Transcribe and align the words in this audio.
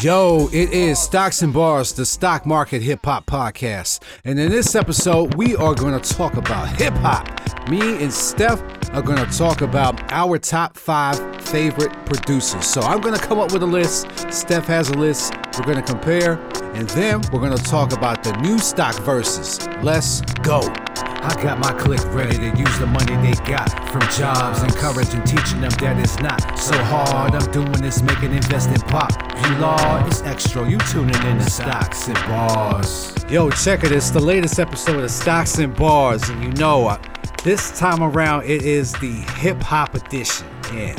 Yo, 0.00 0.48
it 0.52 0.70
is 0.70 0.98
Stocks 0.98 1.42
and 1.42 1.52
Bars, 1.52 1.92
the 1.92 2.06
stock 2.06 2.46
market 2.46 2.82
hip 2.82 3.04
hop 3.04 3.26
podcast. 3.26 4.00
And 4.24 4.38
in 4.38 4.50
this 4.50 4.74
episode, 4.74 5.34
we 5.34 5.56
are 5.56 5.74
going 5.74 6.00
to 6.00 6.14
talk 6.14 6.36
about 6.36 6.68
hip 6.80 6.94
hop. 6.94 7.28
Me 7.68 8.02
and 8.02 8.12
Steph 8.12 8.62
are 8.92 9.02
going 9.02 9.18
to 9.18 9.38
talk 9.38 9.60
about 9.60 10.12
our 10.12 10.38
top 10.38 10.76
five 10.76 11.18
favorite 11.42 11.92
producers. 12.06 12.66
So 12.66 12.80
I'm 12.80 13.00
going 13.00 13.14
to 13.14 13.20
come 13.20 13.38
up 13.38 13.52
with 13.52 13.62
a 13.62 13.66
list. 13.66 14.06
Steph 14.32 14.66
has 14.66 14.88
a 14.90 14.94
list. 14.94 15.34
We're 15.58 15.64
going 15.64 15.82
to 15.82 15.92
compare. 15.92 16.36
And 16.78 16.88
then 16.90 17.20
we're 17.32 17.40
going 17.40 17.58
to 17.58 17.64
talk 17.64 17.92
about 17.92 18.22
the 18.22 18.30
new 18.36 18.56
stock 18.56 18.94
verses. 19.00 19.66
Let's 19.82 20.20
go. 20.42 20.60
I 20.60 21.34
got 21.42 21.58
my 21.58 21.72
clique 21.72 22.04
ready 22.14 22.36
to 22.36 22.56
use 22.56 22.78
the 22.78 22.86
money 22.86 23.16
they 23.16 23.32
got 23.50 23.68
from 23.90 24.02
jobs, 24.12 24.62
encouraging, 24.62 25.24
teaching 25.24 25.60
them 25.60 25.72
that 25.80 25.98
it's 25.98 26.20
not 26.20 26.56
so 26.56 26.78
hard. 26.84 27.34
I'm 27.34 27.50
doing 27.50 27.72
this, 27.72 28.00
making 28.00 28.32
investing 28.32 28.80
pop. 28.82 29.10
You 29.42 29.56
law, 29.56 30.06
it's 30.06 30.22
extra. 30.22 30.70
You 30.70 30.78
tuning 30.78 31.20
in 31.26 31.38
to 31.38 31.50
Stocks 31.50 32.06
and 32.06 32.14
Bars. 32.28 33.12
Yo, 33.28 33.50
check 33.50 33.82
it. 33.82 33.90
It's 33.90 34.10
the 34.10 34.20
latest 34.20 34.60
episode 34.60 35.02
of 35.02 35.10
Stocks 35.10 35.58
and 35.58 35.74
Bars, 35.74 36.28
and 36.28 36.44
you 36.44 36.52
know, 36.52 36.86
uh, 36.86 37.02
this 37.42 37.76
time 37.76 38.04
around 38.04 38.44
it 38.44 38.62
is 38.62 38.92
the 39.00 39.14
hip 39.40 39.60
hop 39.60 39.96
edition. 39.96 40.46
Yeah. 40.72 40.94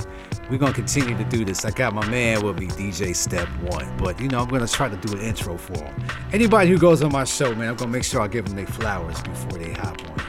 We're 0.49 0.57
gonna 0.57 0.73
continue 0.73 1.15
to 1.15 1.23
do 1.25 1.45
this. 1.45 1.63
I 1.63 1.71
got 1.71 1.93
my 1.93 2.07
man 2.09 2.43
with 2.43 2.57
me, 2.59 2.67
DJ 2.67 3.15
Step 3.15 3.47
One, 3.61 3.95
but 3.97 4.19
you 4.19 4.27
know 4.27 4.39
I'm 4.41 4.47
gonna 4.49 4.67
try 4.67 4.89
to 4.89 4.97
do 4.97 5.13
an 5.13 5.19
intro 5.21 5.57
for 5.57 5.77
him. 5.77 6.03
Anybody 6.33 6.69
who 6.71 6.77
goes 6.79 7.03
on 7.03 7.11
my 7.11 7.23
show, 7.23 7.53
man, 7.53 7.69
I'm 7.69 7.75
gonna 7.75 7.91
make 7.91 8.03
sure 8.03 8.21
I 8.21 8.27
give 8.27 8.45
them 8.45 8.55
their 8.55 8.65
flowers 8.65 9.21
before 9.21 9.59
they 9.59 9.73
hop 9.73 10.01
on 10.09 10.19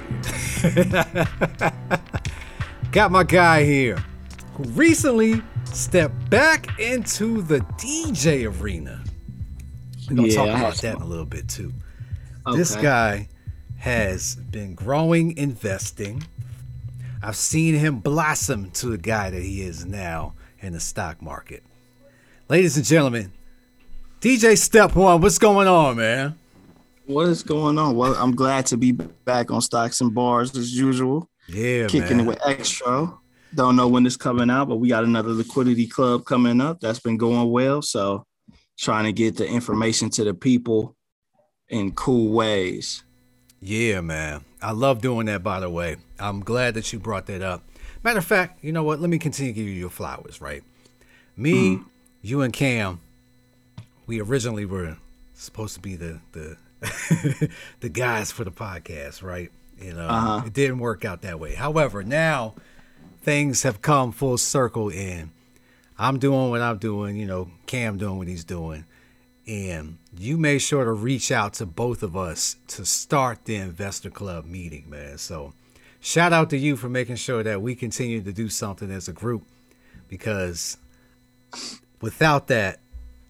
here. 0.60 1.72
got 2.92 3.10
my 3.10 3.24
guy 3.24 3.64
here 3.64 3.96
who 4.54 4.64
recently 4.70 5.42
stepped 5.64 6.28
back 6.28 6.78
into 6.78 7.40
the 7.42 7.60
DJ 7.78 8.44
arena. 8.60 9.02
We're 10.08 10.16
gonna 10.16 10.28
Yeah, 10.28 10.34
talk 10.34 10.48
about 10.48 10.76
that 10.78 10.96
in 10.96 11.02
a 11.02 11.06
little 11.06 11.24
bit 11.24 11.48
too. 11.48 11.72
This 12.54 12.76
guy 12.76 13.28
has 13.78 14.34
been 14.34 14.74
growing, 14.74 15.36
investing. 15.38 16.22
I've 17.22 17.36
seen 17.36 17.74
him 17.74 17.98
blossom 17.98 18.70
to 18.72 18.86
the 18.86 18.98
guy 18.98 19.30
that 19.30 19.42
he 19.42 19.62
is 19.62 19.84
now 19.84 20.34
in 20.60 20.72
the 20.72 20.80
stock 20.80 21.20
market. 21.20 21.62
Ladies 22.48 22.76
and 22.76 22.86
gentlemen, 22.86 23.32
DJ 24.20 24.56
Step 24.56 24.94
One, 24.96 25.20
what's 25.20 25.38
going 25.38 25.68
on, 25.68 25.96
man? 25.96 26.38
What 27.06 27.28
is 27.28 27.42
going 27.42 27.78
on? 27.78 27.96
Well, 27.96 28.14
I'm 28.14 28.34
glad 28.34 28.66
to 28.66 28.76
be 28.76 28.92
back 28.92 29.50
on 29.50 29.60
Stocks 29.60 30.00
and 30.00 30.14
Bars 30.14 30.56
as 30.56 30.76
usual, 30.76 31.28
Yeah, 31.48 31.88
kicking 31.88 32.18
man. 32.18 32.20
it 32.20 32.26
with 32.28 32.46
extra. 32.46 33.12
Don't 33.54 33.74
know 33.74 33.88
when 33.88 34.06
it's 34.06 34.16
coming 34.16 34.48
out, 34.48 34.68
but 34.68 34.76
we 34.76 34.88
got 34.88 35.02
another 35.04 35.30
liquidity 35.30 35.88
club 35.88 36.24
coming 36.24 36.60
up 36.60 36.80
that's 36.80 37.00
been 37.00 37.16
going 37.16 37.50
well. 37.50 37.82
So, 37.82 38.24
trying 38.78 39.04
to 39.04 39.12
get 39.12 39.36
the 39.36 39.46
information 39.46 40.08
to 40.10 40.24
the 40.24 40.34
people 40.34 40.96
in 41.68 41.92
cool 41.92 42.32
ways. 42.32 43.02
Yeah, 43.60 44.00
man. 44.00 44.44
I 44.62 44.72
love 44.72 45.00
doing 45.00 45.26
that, 45.26 45.42
by 45.42 45.60
the 45.60 45.70
way. 45.70 45.96
I'm 46.18 46.40
glad 46.40 46.74
that 46.74 46.92
you 46.92 46.98
brought 46.98 47.26
that 47.26 47.42
up. 47.42 47.62
Matter 48.02 48.18
of 48.18 48.24
fact, 48.24 48.64
you 48.64 48.72
know 48.72 48.82
what? 48.82 49.00
Let 49.00 49.10
me 49.10 49.18
continue 49.18 49.52
to 49.52 49.56
give 49.56 49.66
you 49.66 49.72
your 49.74 49.90
flowers, 49.90 50.40
right? 50.40 50.62
Me, 51.36 51.80
you, 52.22 52.40
and 52.42 52.52
Cam, 52.52 53.00
we 54.06 54.20
originally 54.20 54.64
were 54.64 54.96
supposed 55.34 55.74
to 55.74 55.80
be 55.80 55.96
the 55.96 56.20
the 56.32 56.56
the 57.80 57.88
guys 57.88 58.32
for 58.32 58.44
the 58.44 58.50
podcast, 58.50 59.22
right? 59.22 59.50
You 59.80 59.92
know, 59.94 60.08
Uh-huh. 60.08 60.42
it 60.46 60.52
didn't 60.52 60.78
work 60.78 61.04
out 61.04 61.22
that 61.22 61.38
way. 61.38 61.54
However, 61.54 62.02
now 62.02 62.54
things 63.22 63.62
have 63.64 63.82
come 63.82 64.12
full 64.12 64.38
circle 64.38 64.90
and 64.90 65.30
I'm 65.98 66.18
doing 66.18 66.48
what 66.50 66.62
I'm 66.62 66.78
doing, 66.78 67.16
you 67.16 67.26
know, 67.26 67.50
Cam 67.66 67.98
doing 67.98 68.16
what 68.16 68.28
he's 68.28 68.44
doing. 68.44 68.84
And 69.50 69.98
you 70.16 70.38
made 70.38 70.60
sure 70.60 70.84
to 70.84 70.92
reach 70.92 71.32
out 71.32 71.54
to 71.54 71.66
both 71.66 72.04
of 72.04 72.16
us 72.16 72.54
to 72.68 72.86
start 72.86 73.46
the 73.46 73.56
investor 73.56 74.08
club 74.08 74.44
meeting, 74.44 74.88
man. 74.88 75.18
So 75.18 75.54
shout 75.98 76.32
out 76.32 76.50
to 76.50 76.56
you 76.56 76.76
for 76.76 76.88
making 76.88 77.16
sure 77.16 77.42
that 77.42 77.60
we 77.60 77.74
continue 77.74 78.22
to 78.22 78.32
do 78.32 78.48
something 78.48 78.92
as 78.92 79.08
a 79.08 79.12
group 79.12 79.42
because 80.06 80.76
without 82.00 82.46
that, 82.46 82.78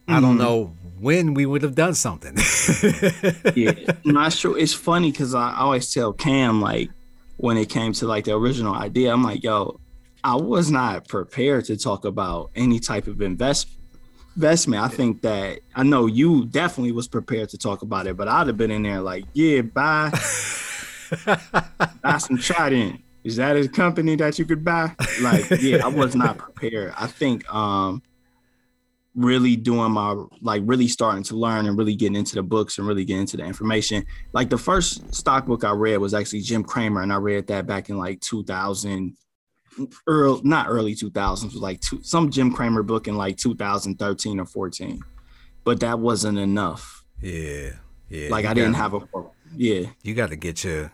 I 0.09 0.21
don't 0.21 0.33
mm-hmm. 0.33 0.43
know 0.43 0.77
when 0.99 1.33
we 1.33 1.47
would 1.47 1.62
have 1.62 1.75
done 1.75 1.94
something. 1.94 2.37
Yeah, 3.55 3.73
not 4.05 4.34
sure. 4.34 4.59
It's 4.59 4.75
funny 4.75 5.11
because 5.11 5.34
I 5.34 5.56
always 5.56 5.93
tell 5.93 6.12
Cam 6.12 6.61
like 6.61 6.91
when 7.39 7.56
it 7.56 7.71
came 7.71 7.94
to 7.94 8.06
like 8.06 8.27
the 8.27 8.34
original 8.34 8.75
idea, 8.75 9.11
I'm 9.11 9.23
like, 9.23 9.43
yo, 9.43 9.81
I 10.23 10.37
was 10.37 10.71
not 10.71 11.09
prepared 11.09 11.65
to 11.67 11.78
talk 11.78 12.05
about 12.05 12.50
any 12.55 12.78
type 12.78 13.06
of 13.06 13.23
invest 13.23 13.69
investment. 14.41 14.83
I 14.83 14.89
think 14.89 15.21
that 15.21 15.61
I 15.75 15.83
know 15.83 16.06
you 16.06 16.47
definitely 16.47 16.93
was 16.93 17.06
prepared 17.06 17.51
to 17.51 17.59
talk 17.59 17.83
about 17.83 18.06
it, 18.06 18.17
but 18.17 18.27
I'd 18.27 18.47
have 18.47 18.56
been 18.56 18.71
in 18.71 18.83
there 18.83 19.03
like, 19.03 19.27
yeah, 19.34 19.61
buy, 19.61 20.11
buy 22.03 22.17
some 22.19 22.39
Trident. 22.39 23.03
Is 23.23 23.37
that 23.37 23.55
a 23.59 23.69
company 23.69 24.17
that 24.17 24.39
you 24.39 24.47
could 24.47 24.65
buy? 24.65 24.95
Like, 25.21 25.50
yeah, 25.61 25.84
I 25.84 25.89
was 25.89 26.17
not 26.17 26.39
prepared. 26.39 26.95
I 26.99 27.06
think 27.06 27.53
um 27.53 28.03
really 29.15 29.56
doing 29.56 29.93
my 29.93 30.17
like 30.41 30.62
really 30.65 30.89
starting 30.89 31.25
to 31.25 31.37
learn 31.37 31.67
and 31.67 31.77
really 31.77 31.97
getting 31.97 32.17
into 32.17 32.37
the 32.37 32.43
books 32.43 32.79
and 32.79 32.87
really 32.87 33.05
getting 33.05 33.23
into 33.23 33.37
the 33.37 33.45
information. 33.45 34.06
Like 34.33 34.49
the 34.49 34.56
first 34.56 35.15
stock 35.15 35.45
book 35.45 35.65
I 35.65 35.73
read 35.73 35.99
was 35.99 36.15
actually 36.15 36.41
Jim 36.41 36.65
Cramer, 36.65 37.03
and 37.03 37.12
I 37.12 37.17
read 37.17 37.47
that 37.49 37.67
back 37.67 37.91
in 37.91 37.99
like 37.99 38.21
2000, 38.21 39.15
early 40.07 40.41
not 40.45 40.67
early 40.69 40.95
2000s, 40.95 41.45
was 41.45 41.55
like 41.57 41.81
two, 41.81 42.01
some 42.03 42.31
Jim 42.31 42.53
Cramer 42.53 42.83
book 42.83 43.09
in 43.09 43.17
like 43.17 43.37
2013 43.37 44.41
or 44.41 44.47
14. 44.47 45.01
But 45.65 45.81
that 45.81 45.99
wasn't 45.99 46.39
enough. 46.39 47.05
yeah. 47.21 47.71
Yeah. 48.09 48.29
Like 48.31 48.45
I 48.45 48.55
didn't 48.55 48.73
gotta- 48.73 48.83
have 48.99 49.03
a 49.15 49.25
yeah. 49.57 49.83
you 50.03 50.15
got 50.15 50.31
to 50.31 50.37
get 50.37 50.65
your 50.65 50.91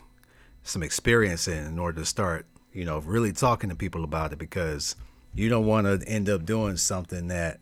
some 0.64 0.82
experience 0.82 1.48
in 1.48 1.64
in 1.66 1.78
order 1.78 2.00
to 2.00 2.04
start 2.04 2.44
you 2.74 2.84
know 2.84 2.98
really 2.98 3.32
talking 3.32 3.70
to 3.70 3.76
people 3.76 4.04
about 4.04 4.32
it 4.34 4.38
because 4.38 4.96
you 5.34 5.48
don't 5.48 5.64
want 5.64 5.86
to 5.86 6.06
end 6.06 6.28
up 6.28 6.44
doing 6.44 6.76
something 6.76 7.28
that 7.28 7.58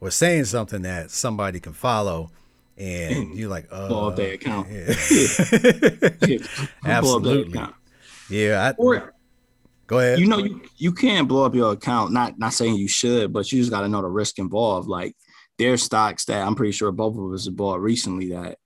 or 0.00 0.10
saying 0.10 0.44
something 0.44 0.82
that 0.82 1.10
somebody 1.10 1.58
can 1.58 1.72
follow 1.72 2.30
and 2.78 3.34
you're 3.36 3.48
like 3.50 3.66
uh 3.72 3.88
Blow 3.88 4.08
up 4.10 4.16
their 4.16 4.34
account. 4.34 4.68
yeah. 4.70 4.94
Yeah. 6.28 6.38
Absolutely. 6.84 7.52
account. 7.58 7.74
yeah 8.30 8.68
I, 8.70 8.74
Or 8.78 9.14
go 9.86 9.98
ahead. 9.98 10.18
You 10.18 10.26
know 10.26 10.38
you, 10.38 10.62
you 10.76 10.92
can't 10.92 11.28
blow 11.28 11.44
up 11.44 11.54
your 11.54 11.72
account 11.72 12.12
not 12.12 12.38
not 12.38 12.52
saying 12.52 12.76
you 12.76 12.88
should 12.88 13.32
but 13.32 13.50
you 13.52 13.60
just 13.60 13.70
got 13.70 13.82
to 13.82 13.88
know 13.88 14.02
the 14.02 14.08
risk 14.08 14.38
involved. 14.38 14.88
Like 14.88 15.14
there's 15.58 15.82
stocks 15.82 16.24
that 16.24 16.46
i'm 16.46 16.54
pretty 16.54 16.72
sure 16.72 16.90
both 16.92 17.16
of 17.16 17.32
us 17.32 17.44
have 17.44 17.56
bought 17.56 17.80
recently 17.80 18.30
that 18.30 18.58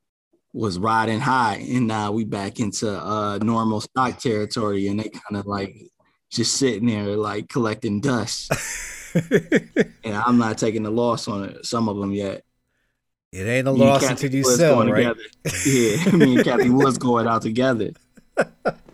was 0.53 0.79
riding 0.79 1.21
high 1.21 1.57
and 1.57 1.87
now 1.87 2.11
we 2.11 2.25
back 2.25 2.59
into 2.61 2.91
uh 2.91 3.39
normal 3.43 3.81
stock 3.81 4.19
territory 4.19 4.89
and 4.89 5.01
they 5.01 5.09
kind 5.09 5.37
of 5.37 5.47
like 5.47 5.77
just 6.31 6.57
sitting 6.57 6.87
there 6.89 7.17
like 7.17 7.49
collecting 7.49 8.01
dust. 8.01 8.53
And 10.05 10.15
i'm 10.15 10.37
not 10.37 10.59
taking 10.59 10.83
the 10.83 10.91
loss 10.91 11.27
on 11.27 11.45
it 11.45 11.65
some 11.65 11.89
of 11.89 11.97
them 11.97 12.13
yet. 12.13 12.43
It 13.33 13.47
ain't 13.47 13.67
a 13.67 13.73
Me 13.73 13.79
loss 13.79 14.03
until 14.07 14.35
you 14.35 14.45
sell 14.45 14.87
right? 14.87 15.15
together. 15.15 15.21
yeah 15.65 16.11
me 16.11 16.37
and 16.37 16.45
kathy 16.45 16.69
was 16.69 16.99
going 16.99 17.27
out 17.27 17.41
together 17.41 17.93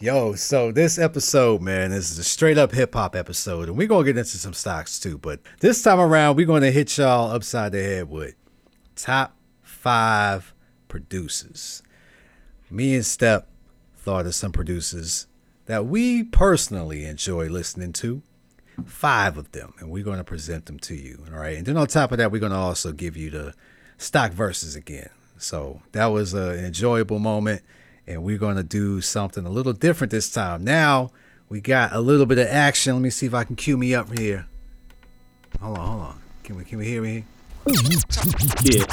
Yo, 0.00 0.34
so 0.34 0.72
this 0.72 0.98
episode, 0.98 1.60
man, 1.60 1.92
is 1.92 2.18
a 2.18 2.24
straight 2.24 2.56
up 2.56 2.72
hip 2.72 2.94
hop 2.94 3.14
episode, 3.14 3.68
and 3.68 3.76
we're 3.76 3.86
gonna 3.86 4.04
get 4.04 4.16
into 4.16 4.38
some 4.38 4.54
stocks 4.54 4.98
too. 4.98 5.18
But 5.18 5.40
this 5.60 5.82
time 5.82 6.00
around, 6.00 6.36
we're 6.36 6.46
gonna 6.46 6.70
hit 6.70 6.96
y'all 6.96 7.30
upside 7.30 7.72
the 7.72 7.82
head 7.82 8.08
with 8.08 8.34
top 8.94 9.36
five 9.62 10.54
producers. 10.88 11.82
Me 12.70 12.94
and 12.94 13.04
Step 13.04 13.48
thought 13.96 14.26
of 14.26 14.34
some 14.34 14.52
producers 14.52 15.26
that 15.66 15.86
we 15.86 16.22
personally 16.22 17.04
enjoy 17.04 17.48
listening 17.48 17.92
to. 17.94 18.22
Five 18.84 19.36
of 19.36 19.52
them, 19.52 19.74
and 19.78 19.90
we're 19.90 20.04
gonna 20.04 20.24
present 20.24 20.66
them 20.66 20.78
to 20.80 20.94
you. 20.94 21.24
All 21.32 21.38
right, 21.38 21.56
and 21.56 21.66
then 21.66 21.76
on 21.76 21.86
top 21.86 22.12
of 22.12 22.18
that, 22.18 22.30
we're 22.30 22.40
gonna 22.40 22.58
also 22.58 22.92
give 22.92 23.16
you 23.16 23.30
the 23.30 23.54
stock 23.98 24.32
verses 24.32 24.74
again. 24.74 25.10
So 25.38 25.82
that 25.92 26.06
was 26.06 26.32
an 26.32 26.64
enjoyable 26.64 27.18
moment 27.18 27.62
and 28.06 28.22
we're 28.22 28.38
going 28.38 28.56
to 28.56 28.62
do 28.62 29.00
something 29.00 29.44
a 29.44 29.50
little 29.50 29.72
different 29.72 30.10
this 30.10 30.30
time. 30.30 30.64
Now 30.64 31.10
we 31.48 31.60
got 31.60 31.92
a 31.92 32.00
little 32.00 32.26
bit 32.26 32.38
of 32.38 32.46
action. 32.48 32.94
Let 32.94 33.02
me 33.02 33.10
see 33.10 33.26
if 33.26 33.34
I 33.34 33.44
can 33.44 33.56
cue 33.56 33.76
me 33.76 33.94
up 33.94 34.16
here. 34.18 34.46
Hold 35.60 35.78
on, 35.78 35.86
hold 35.86 36.02
on. 36.02 36.22
Can 36.44 36.56
we 36.56 36.64
can 36.64 36.78
we 36.78 36.86
hear 36.86 37.02
me? 37.02 37.24
yeah 38.62 38.84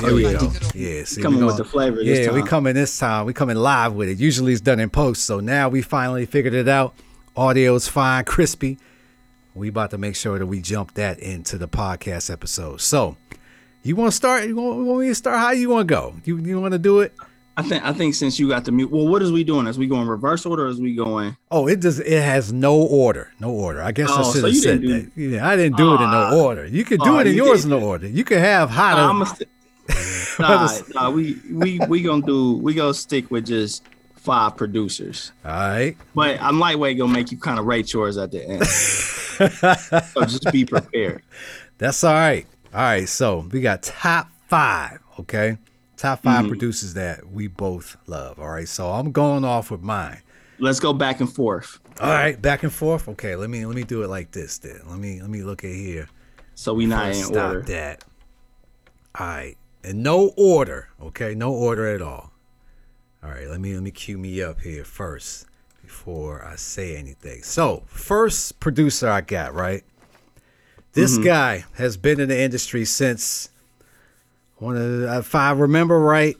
There 0.00 0.14
we 0.14 0.22
go. 0.22 0.52
Yeah, 0.74 1.04
see, 1.04 1.20
Coming 1.20 1.40
we 1.40 1.46
with 1.46 1.56
the 1.56 1.64
flavor 1.64 2.02
this 2.02 2.26
Yeah, 2.26 2.32
we 2.32 2.42
coming 2.42 2.74
this 2.74 2.96
time. 2.96 3.26
We 3.26 3.32
coming 3.32 3.56
live 3.56 3.94
with 3.94 4.08
it. 4.08 4.18
Usually 4.18 4.52
it's 4.52 4.60
done 4.60 4.78
in 4.78 4.90
post, 4.90 5.24
so 5.24 5.40
now 5.40 5.68
we 5.68 5.82
finally 5.82 6.26
figured 6.26 6.54
it 6.54 6.68
out. 6.68 6.94
Audio's 7.36 7.88
fine, 7.88 8.24
crispy. 8.24 8.78
We 9.54 9.68
about 9.68 9.90
to 9.90 9.98
make 9.98 10.14
sure 10.16 10.38
that 10.38 10.46
we 10.46 10.60
jump 10.60 10.94
that 10.94 11.18
into 11.18 11.58
the 11.58 11.68
podcast 11.68 12.30
episode. 12.30 12.80
So, 12.80 13.16
you 13.82 13.96
want 13.96 14.10
to 14.10 14.16
start? 14.16 14.46
You 14.46 14.56
want, 14.56 14.84
want 14.84 15.00
me 15.00 15.08
to 15.08 15.14
start? 15.14 15.38
How 15.38 15.50
you 15.50 15.70
want 15.70 15.88
to 15.88 15.94
go? 15.94 16.14
You 16.24 16.38
you 16.38 16.60
want 16.60 16.72
to 16.72 16.78
do 16.78 17.00
it? 17.00 17.12
I 17.56 17.62
think 17.62 17.84
I 17.84 17.92
think 17.92 18.14
since 18.14 18.38
you 18.40 18.48
got 18.48 18.64
the 18.64 18.72
mute, 18.72 18.90
well, 18.90 19.06
what 19.06 19.22
is 19.22 19.30
we 19.30 19.44
doing? 19.44 19.66
Is 19.68 19.78
we 19.78 19.86
going 19.86 20.08
reverse 20.08 20.44
order? 20.44 20.64
Or 20.66 20.68
is 20.68 20.80
we 20.80 20.94
going? 20.94 21.36
Oh, 21.52 21.68
it 21.68 21.80
does. 21.80 22.00
It 22.00 22.20
has 22.22 22.52
no 22.52 22.76
order. 22.76 23.30
No 23.38 23.50
order. 23.50 23.80
I 23.80 23.92
guess 23.92 24.10
I 24.10 24.20
Oh, 24.22 24.32
should 24.32 24.40
so 24.40 24.46
have 24.48 24.56
said 24.56 24.80
didn't 24.80 25.14
that. 25.14 25.20
Yeah, 25.20 25.48
I 25.48 25.54
didn't 25.54 25.76
do 25.76 25.92
it 25.92 25.98
in 26.00 26.02
Ah. 26.02 26.30
no 26.30 26.44
order. 26.44 26.66
You 26.66 26.84
could 26.84 27.00
do 27.00 27.16
Oh, 27.16 27.18
it 27.20 27.28
in 27.28 27.34
you 27.36 27.44
yours 27.44 27.62
did. 27.62 27.72
in 27.72 27.78
no 27.80 27.86
order. 27.86 28.08
You 28.08 28.24
could 28.24 28.38
have 28.38 28.70
hotter. 28.70 29.00
I'm 29.02 29.24
st- 29.24 29.48
nah, 30.40 30.68
nah, 30.94 31.10
we 31.10 31.38
we 31.52 31.78
we 31.88 32.02
gonna 32.02 32.26
do 32.26 32.54
we 32.54 32.74
gonna 32.74 32.92
stick 32.94 33.30
with 33.30 33.46
just 33.46 33.84
five 34.16 34.56
producers. 34.56 35.30
All 35.44 35.52
right. 35.52 35.96
But 36.14 36.40
I'm 36.42 36.58
lightweight 36.58 36.98
gonna 36.98 37.12
make 37.12 37.30
you 37.30 37.38
kind 37.38 37.58
of 37.60 37.66
rate 37.66 37.92
yours 37.92 38.16
at 38.16 38.32
the 38.32 38.44
end. 38.48 38.66
so 38.66 40.22
just 40.24 40.50
be 40.50 40.64
prepared. 40.64 41.22
That's 41.78 42.02
all 42.02 42.14
right. 42.14 42.46
All 42.72 42.80
right. 42.80 43.08
So 43.08 43.46
we 43.52 43.60
got 43.60 43.82
top 43.84 44.28
five. 44.48 44.98
Okay. 45.20 45.58
Top 45.96 46.22
5 46.22 46.48
producers 46.48 46.94
that 46.94 47.28
we 47.30 47.46
both 47.46 47.96
love. 48.06 48.38
All 48.38 48.48
right. 48.48 48.68
So 48.68 48.90
I'm 48.90 49.12
going 49.12 49.44
off 49.44 49.70
with 49.70 49.80
mine. 49.82 50.20
Let's 50.58 50.80
go 50.80 50.92
back 50.92 51.20
and 51.20 51.32
forth. 51.32 51.78
All 52.00 52.08
right. 52.10 52.40
Back 52.40 52.62
and 52.62 52.72
forth. 52.72 53.08
Okay. 53.08 53.36
Let 53.36 53.50
me 53.50 53.64
let 53.66 53.74
me 53.76 53.84
do 53.84 54.02
it 54.02 54.08
like 54.08 54.30
this. 54.32 54.58
Then 54.58 54.80
let 54.86 54.98
me 54.98 55.20
let 55.20 55.30
me 55.30 55.42
look 55.42 55.64
at 55.64 55.70
here. 55.70 56.08
So 56.54 56.74
we 56.74 56.86
not 56.86 57.08
in 57.08 57.14
Stop 57.14 57.48
order. 57.48 57.62
that. 57.62 58.04
All 59.18 59.26
right. 59.26 59.56
In 59.82 60.02
no 60.02 60.32
order. 60.36 60.88
Okay. 61.00 61.34
No 61.34 61.52
order 61.52 61.86
at 61.86 62.02
all. 62.02 62.32
All 63.22 63.30
right. 63.30 63.46
Let 63.48 63.60
me 63.60 63.74
let 63.74 63.82
me 63.82 63.90
cue 63.90 64.18
me 64.18 64.42
up 64.42 64.60
here 64.60 64.84
first 64.84 65.46
before 65.82 66.44
I 66.44 66.56
say 66.56 66.96
anything. 66.96 67.42
So 67.42 67.82
first 67.86 68.58
producer 68.60 69.08
I 69.08 69.20
got 69.20 69.54
right. 69.54 69.84
This 70.92 71.14
Mm-hmm. 71.14 71.24
guy 71.24 71.64
has 71.74 71.96
been 71.96 72.20
in 72.20 72.28
the 72.28 72.40
industry 72.40 72.84
since 72.84 73.50
one 74.64 74.76
of 74.76 74.82
the, 75.00 75.18
if 75.18 75.34
I 75.34 75.52
remember 75.52 75.98
right, 75.98 76.36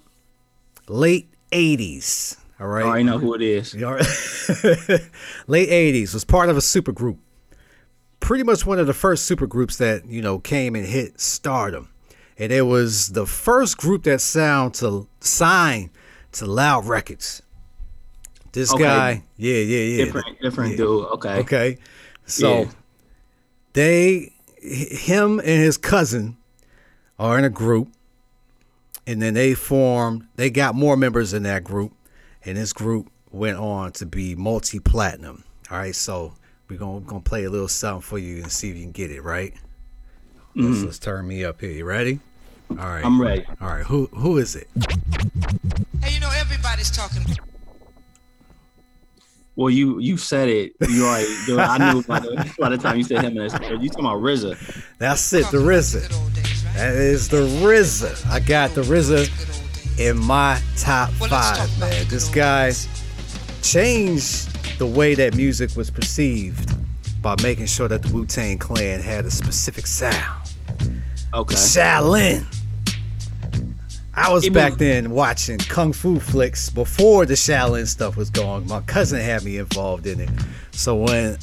late 0.89 1.29
'80s. 1.53 2.39
All 2.61 2.67
right. 2.69 2.83
Oh, 2.85 2.87
I 2.87 2.89
already 2.91 3.05
know 3.05 3.19
who 3.19 3.35
it 3.35 3.43
is. 3.43 3.75
All 3.83 3.93
right. 3.95 4.07
late 5.47 5.69
80s 5.69 6.13
was 6.15 6.25
part 6.25 6.49
of 6.49 6.57
a 6.57 6.61
supergroup 6.61 7.19
pretty 8.21 8.43
much 8.45 8.65
one 8.65 8.79
of 8.79 8.87
the 8.87 8.95
first 8.95 9.31
supergroups 9.31 9.77
that 9.79 10.07
you 10.07 10.23
know 10.23 10.39
came 10.39 10.75
and 10.75 10.87
hit 10.87 11.21
stardom 11.21 11.89
and 12.39 12.51
it 12.53 12.63
was 12.63 13.09
the 13.09 13.27
first 13.27 13.77
group 13.77 14.03
that 14.05 14.21
sound 14.21 14.73
to 14.75 15.07
sign 15.21 15.91
to 16.33 16.47
loud 16.47 16.87
records 16.87 17.43
this 18.53 18.73
Okay. 18.73 18.83
guy 18.83 19.23
yeah 19.37 19.55
yeah 19.57 19.79
yeah 19.99 20.05
Different 20.07 20.41
different 20.41 20.71
Yeah. 20.73 20.77
dude. 20.77 21.05
Okay. 21.07 21.39
okay 21.41 21.79
so 22.27 22.61
Yeah. 22.63 22.71
they 23.75 24.33
him 24.63 25.39
and 25.41 25.49
his 25.49 25.77
cousin 25.77 26.37
are 27.19 27.39
in 27.39 27.45
a 27.45 27.51
group 27.51 27.89
and 29.07 29.21
then 29.21 29.35
they 29.35 29.55
formed 29.55 30.27
they 30.37 30.51
got 30.51 30.75
more 30.75 30.97
members 30.97 31.33
in 31.35 31.43
that 31.45 31.65
group 31.65 31.93
and 32.45 32.57
this 32.57 32.73
group 32.73 33.11
went 33.31 33.57
on 33.59 33.93
to 33.93 34.07
be 34.07 34.35
multi-platinum 34.35 35.45
all 35.71 35.79
right 35.79 35.95
so 35.95 36.35
we're 36.69 36.79
gonna, 36.79 37.01
gonna 37.01 37.21
play 37.21 37.45
a 37.45 37.51
little 37.51 37.69
something 37.69 38.01
for 38.01 38.19
you 38.19 38.37
and 38.43 38.51
see 38.51 38.71
if 38.71 38.77
you 38.77 38.83
can 38.83 38.93
get 38.93 39.11
it 39.11 39.23
right 39.23 39.55
let's, 40.55 40.83
let's 40.83 40.99
turn 40.99 41.27
me 41.27 41.45
up 41.45 41.61
here 41.61 41.71
you 41.71 41.85
ready 41.85 42.21
all 42.71 42.77
right 42.77 43.05
Mm-hmm. 43.05 43.07
I'm 43.07 43.21
ready. 43.21 43.47
all 43.61 43.69
right 43.69 43.85
who 43.85 44.07
who 44.07 44.39
is 44.39 44.57
it 44.57 44.69
Hey, 46.03 46.15
you 46.15 46.21
know 46.21 46.31
everybody's 46.37 46.91
talking. 46.91 47.23
Well, 49.57 49.71
you 49.71 49.99
you 50.01 50.17
said 50.17 50.49
it. 50.49 50.73
You 50.89 51.07
already. 51.07 51.35
dude, 51.47 51.61
I 51.61 51.93
knew 51.93 52.03
by 52.03 52.21
the, 52.21 52.55
by 52.59 52.69
the 52.71 52.77
time 52.79 52.97
you 52.99 53.05
said 53.05 53.23
him 53.25 53.39
and 53.39 53.51
his. 53.51 53.53
You 53.55 53.89
talking 53.89 54.05
about 54.05 54.21
RZA? 54.21 54.85
that's 54.99 55.33
it 55.33 55.47
the 55.47 55.53
talking 55.53 55.61
RZA 55.61 56.09
good 56.75 56.83
old 56.83 56.95
days, 56.95 56.95
right? 56.95 56.95
that 56.95 56.95
is 56.97 57.29
the 57.29 57.43
RZA 57.65 58.27
I 58.31 58.41
got 58.41 58.71
the 58.71 58.83
RZA 58.83 59.99
in 59.99 60.19
my 60.19 60.61
top 60.77 61.11
Well, 61.21 61.31
let's 61.31 61.59
talk 61.59 61.69
five 61.69 61.81
man 61.81 62.09
this 62.09 62.29
good 62.29 62.35
guy 62.37 62.73
changed 63.63 64.79
the 64.79 64.87
way 64.87 65.15
that 65.15 65.37
music 65.37 65.77
was 65.77 65.91
perceived 65.91 66.75
by 67.23 67.35
making 67.43 67.67
sure 67.67 67.89
that 67.89 68.03
the 68.03 68.13
Wu 68.13 68.27
Tang 68.27 68.59
Clan 68.59 69.01
had 69.01 69.25
a 69.25 69.31
specific 69.31 69.87
sound. 69.87 70.53
Okay. 71.33 71.55
Shaolin. 71.55 72.45
I 74.17 74.33
was 74.33 74.49
back 74.51 74.75
then 74.75 75.11
watching 75.11 75.59
kung 75.59 75.93
fu 75.93 76.21
flicks 76.21 76.71
before 76.71 77.27
the 77.27 77.35
Shaolin 77.35 77.87
stuff 77.87 78.17
was 78.17 78.31
going. 78.31 78.67
My 78.69 78.83
cousin 78.83 79.21
had 79.21 79.43
me 79.43 79.57
involved 79.57 80.07
in 80.07 80.21
it. 80.21 80.31
So 80.73 80.95
when 80.97 81.39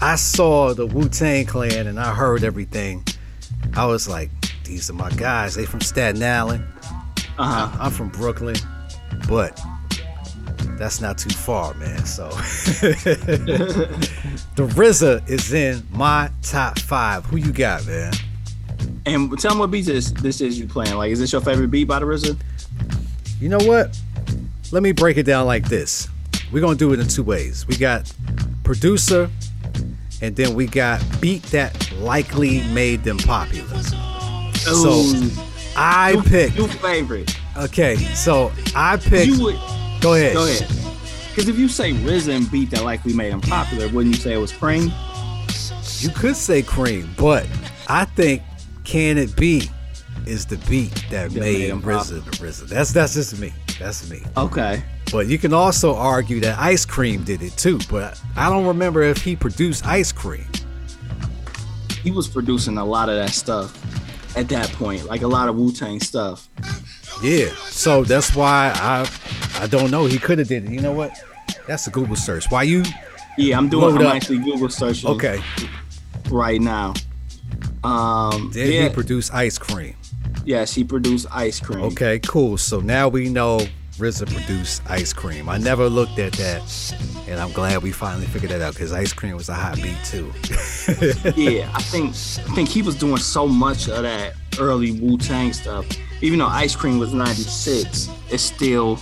I 0.00 0.16
saw 0.16 0.72
the 0.74 0.86
Wu 0.86 1.08
Tang 1.08 1.46
Clan 1.46 1.86
and 1.86 2.00
I 2.00 2.14
heard 2.14 2.42
everything, 2.42 3.04
I 3.74 3.86
was 3.86 4.08
like, 4.08 4.30
these 4.72 4.88
are 4.88 4.94
my 4.94 5.10
guys. 5.10 5.54
They 5.54 5.66
from 5.66 5.82
Staten 5.82 6.22
Island. 6.22 6.64
Uh 7.38 7.66
huh. 7.68 7.78
I'm 7.78 7.90
from 7.90 8.08
Brooklyn, 8.08 8.56
but 9.28 9.60
that's 10.78 10.98
not 10.98 11.18
too 11.18 11.28
far, 11.28 11.74
man. 11.74 12.06
So 12.06 12.28
the 12.30 13.96
RZA 14.56 15.28
is 15.28 15.52
in 15.52 15.86
my 15.92 16.30
top 16.40 16.78
five. 16.78 17.26
Who 17.26 17.36
you 17.36 17.52
got, 17.52 17.86
man? 17.86 18.14
And 19.04 19.38
tell 19.38 19.54
me 19.54 19.60
what 19.60 19.70
beat 19.70 19.84
this 19.84 20.10
this 20.10 20.40
is 20.40 20.58
you 20.58 20.66
playing. 20.66 20.96
Like, 20.96 21.10
is 21.10 21.20
this 21.20 21.32
your 21.32 21.42
favorite 21.42 21.70
beat 21.70 21.84
by 21.84 21.98
the 21.98 22.06
RZA? 22.06 22.40
You 23.40 23.50
know 23.50 23.60
what? 23.64 24.00
Let 24.70 24.82
me 24.82 24.92
break 24.92 25.18
it 25.18 25.24
down 25.24 25.46
like 25.46 25.68
this. 25.68 26.08
We're 26.50 26.62
gonna 26.62 26.76
do 26.76 26.94
it 26.94 27.00
in 27.00 27.08
two 27.08 27.24
ways. 27.24 27.66
We 27.68 27.76
got 27.76 28.10
producer, 28.64 29.28
and 30.22 30.34
then 30.34 30.54
we 30.54 30.66
got 30.66 31.04
beat 31.20 31.42
that 31.44 31.92
likely 31.98 32.62
made 32.72 33.04
them 33.04 33.18
popular. 33.18 33.82
Ooh, 34.68 35.30
I 35.76 36.12
your- 36.12 36.22
picked. 36.22 36.56
your 36.56 36.68
favorite. 36.68 37.36
Okay, 37.56 37.96
so 37.96 38.52
I 38.74 38.96
picked. 38.96 39.26
You 39.26 39.42
would 39.44 39.58
Go 40.00 40.14
ahead. 40.14 40.34
go 40.34 40.44
ahead. 40.44 40.68
Because 41.28 41.48
if 41.48 41.58
you 41.58 41.68
say 41.68 41.92
RZA 41.92 42.36
and 42.36 42.50
beat 42.50 42.70
that 42.70 42.84
likely 42.84 43.12
made 43.14 43.30
him 43.32 43.40
popular, 43.40 43.88
wouldn't 43.88 44.14
you 44.16 44.20
say 44.20 44.34
it 44.34 44.38
was 44.38 44.52
Cream? 44.52 44.92
You 46.00 46.10
could 46.10 46.36
say 46.36 46.62
cream, 46.62 47.08
but 47.16 47.46
I 47.88 48.04
think 48.04 48.42
"Can 48.84 49.16
It 49.18 49.34
Be" 49.36 49.70
is 50.26 50.44
the 50.46 50.56
beat 50.68 50.92
that 51.10 51.30
That 51.30 51.40
made 51.40 51.72
made 51.72 51.82
RZA 51.82 52.24
the 52.24 52.30
RZA. 52.32 52.66
That's 52.68 52.92
that's 52.92 53.14
just 53.14 53.38
me. 53.38 53.52
That's 53.78 54.08
me. 54.10 54.22
Okay. 54.36 54.82
But 55.10 55.26
you 55.28 55.38
can 55.38 55.52
also 55.54 55.94
argue 55.94 56.40
that 56.40 56.58
Ice 56.58 56.84
Cream 56.84 57.22
did 57.24 57.42
it 57.42 57.56
too. 57.56 57.78
But 57.90 58.20
I 58.36 58.48
don't 58.50 58.66
remember 58.66 59.02
if 59.02 59.18
he 59.18 59.36
produced 59.36 59.86
Ice 59.86 60.10
Cream. 60.12 60.46
He 62.02 62.10
was 62.10 62.26
producing 62.28 62.78
a 62.78 62.84
lot 62.84 63.08
of 63.08 63.14
that 63.16 63.30
stuff 63.30 63.72
at 64.36 64.48
that 64.48 64.68
point, 64.72 65.04
like 65.04 65.22
a 65.22 65.28
lot 65.28 65.48
of 65.48 65.56
Wu 65.56 65.72
Tang 65.72 66.00
stuff. 66.00 66.48
Yeah. 67.22 67.48
So 67.68 68.02
that's 68.04 68.34
why 68.34 68.72
I 68.74 69.08
I 69.62 69.66
don't 69.66 69.90
know. 69.90 70.06
He 70.06 70.18
could 70.18 70.38
have 70.38 70.48
did 70.48 70.64
it. 70.64 70.70
You 70.70 70.80
know 70.80 70.92
what? 70.92 71.12
That's 71.66 71.86
a 71.86 71.90
Google 71.90 72.16
search. 72.16 72.50
Why 72.50 72.62
you? 72.64 72.82
Yeah, 73.38 73.56
I'm 73.58 73.68
doing. 73.68 73.96
I'm 73.96 74.06
up. 74.06 74.14
actually 74.14 74.38
Google 74.38 74.68
searching 74.68 75.10
Okay. 75.10 75.40
right 76.30 76.60
now. 76.60 76.94
Um, 77.84 78.50
Did 78.52 78.72
yeah, 78.74 78.88
he 78.88 78.94
produce 78.94 79.30
Ice 79.32 79.58
Cream? 79.58 79.96
yes, 80.44 80.72
he 80.72 80.84
produced 80.84 81.26
Ice 81.32 81.58
Cream. 81.60 81.84
Okay, 81.86 82.18
cool. 82.20 82.56
So 82.58 82.80
now 82.80 83.08
we 83.08 83.28
know 83.28 83.60
RZA 84.02 84.34
produced 84.34 84.82
Ice 84.90 85.12
Cream. 85.12 85.48
I 85.48 85.58
never 85.58 85.88
looked 85.88 86.18
at 86.18 86.32
that, 86.32 86.94
and 87.28 87.38
I'm 87.38 87.52
glad 87.52 87.82
we 87.84 87.92
finally 87.92 88.26
figured 88.26 88.50
that 88.50 88.60
out 88.60 88.74
because 88.74 88.92
Ice 88.92 89.12
Cream 89.12 89.36
was 89.36 89.48
a 89.48 89.54
hot 89.54 89.76
beat 89.76 89.96
too. 90.04 90.32
yeah, 91.40 91.70
I 91.72 91.80
think 91.82 92.08
I 92.10 92.54
think 92.54 92.68
he 92.68 92.82
was 92.82 92.96
doing 92.96 93.18
so 93.18 93.46
much 93.46 93.88
of 93.88 94.02
that 94.02 94.34
early 94.58 94.90
Wu 95.00 95.18
Tang 95.18 95.52
stuff. 95.52 95.86
Even 96.20 96.40
though 96.40 96.46
Ice 96.48 96.74
Cream 96.74 96.98
was 96.98 97.14
'96, 97.14 98.08
it's 98.30 98.42
still 98.42 98.98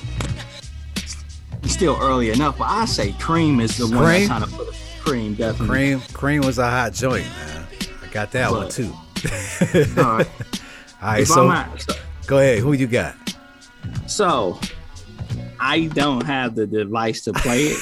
it's 1.62 1.72
still 1.72 1.96
early 2.00 2.30
enough. 2.30 2.58
But 2.58 2.68
I 2.68 2.84
say 2.84 3.12
Cream 3.12 3.58
is 3.60 3.78
the 3.78 3.86
one 3.86 4.04
Cream? 4.04 4.28
that 4.28 4.28
kind 4.28 4.44
of 4.44 4.52
put 4.52 4.68
a 4.68 4.76
Cream 5.00 5.34
definitely. 5.34 5.66
Cream, 5.68 6.00
Cream 6.12 6.40
was 6.42 6.58
a 6.58 6.68
hot 6.68 6.92
joint, 6.92 7.24
man. 7.26 7.66
I 8.02 8.06
got 8.12 8.32
that 8.32 8.50
one 8.50 8.68
too. 8.68 8.92
All 9.98 10.18
right. 10.18 10.28
All 11.02 11.08
right, 11.08 11.20
If 11.22 11.28
so 11.28 11.50
at- 11.50 11.80
so, 11.80 11.94
go 12.26 12.36
ahead. 12.38 12.58
Who 12.58 12.74
you 12.74 12.86
got? 12.86 13.16
so 14.06 14.60
I 15.60 15.86
don't 15.86 16.24
have 16.26 16.54
the 16.54 16.66
device 16.66 17.22
to 17.24 17.32
play 17.32 17.74
it, 17.74 17.78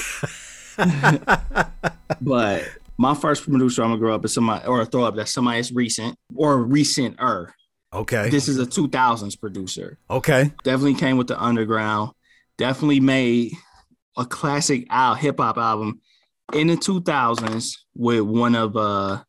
but 2.21 2.67
my 2.97 3.13
first 3.15 3.43
producer 3.43 3.81
I'm 3.83 3.89
gonna 3.89 3.99
grow 3.99 4.13
up 4.15 4.25
is 4.25 4.33
somebody 4.33 4.65
or 4.67 4.81
a 4.81 4.85
throw 4.85 5.03
up 5.03 5.15
that's 5.15 5.33
somebody 5.33 5.57
that's 5.59 5.71
recent 5.71 6.17
or 6.35 6.61
recent-er. 6.63 7.53
Okay. 7.91 8.29
This 8.29 8.47
is 8.47 8.59
a 8.59 8.65
2000s 8.65 9.39
producer. 9.39 9.97
okay. 10.09 10.51
definitely 10.63 10.93
came 10.95 11.17
with 11.17 11.27
the 11.27 11.41
underground 11.41 12.11
definitely 12.57 12.99
made 12.99 13.53
a 14.17 14.25
classic 14.25 14.85
out 14.89 15.17
hip 15.17 15.39
hop 15.39 15.57
album 15.57 16.01
in 16.53 16.67
the 16.67 16.75
2000s 16.75 17.77
with 17.95 18.21
one 18.21 18.53
of 18.53 18.75
uh 18.75 19.23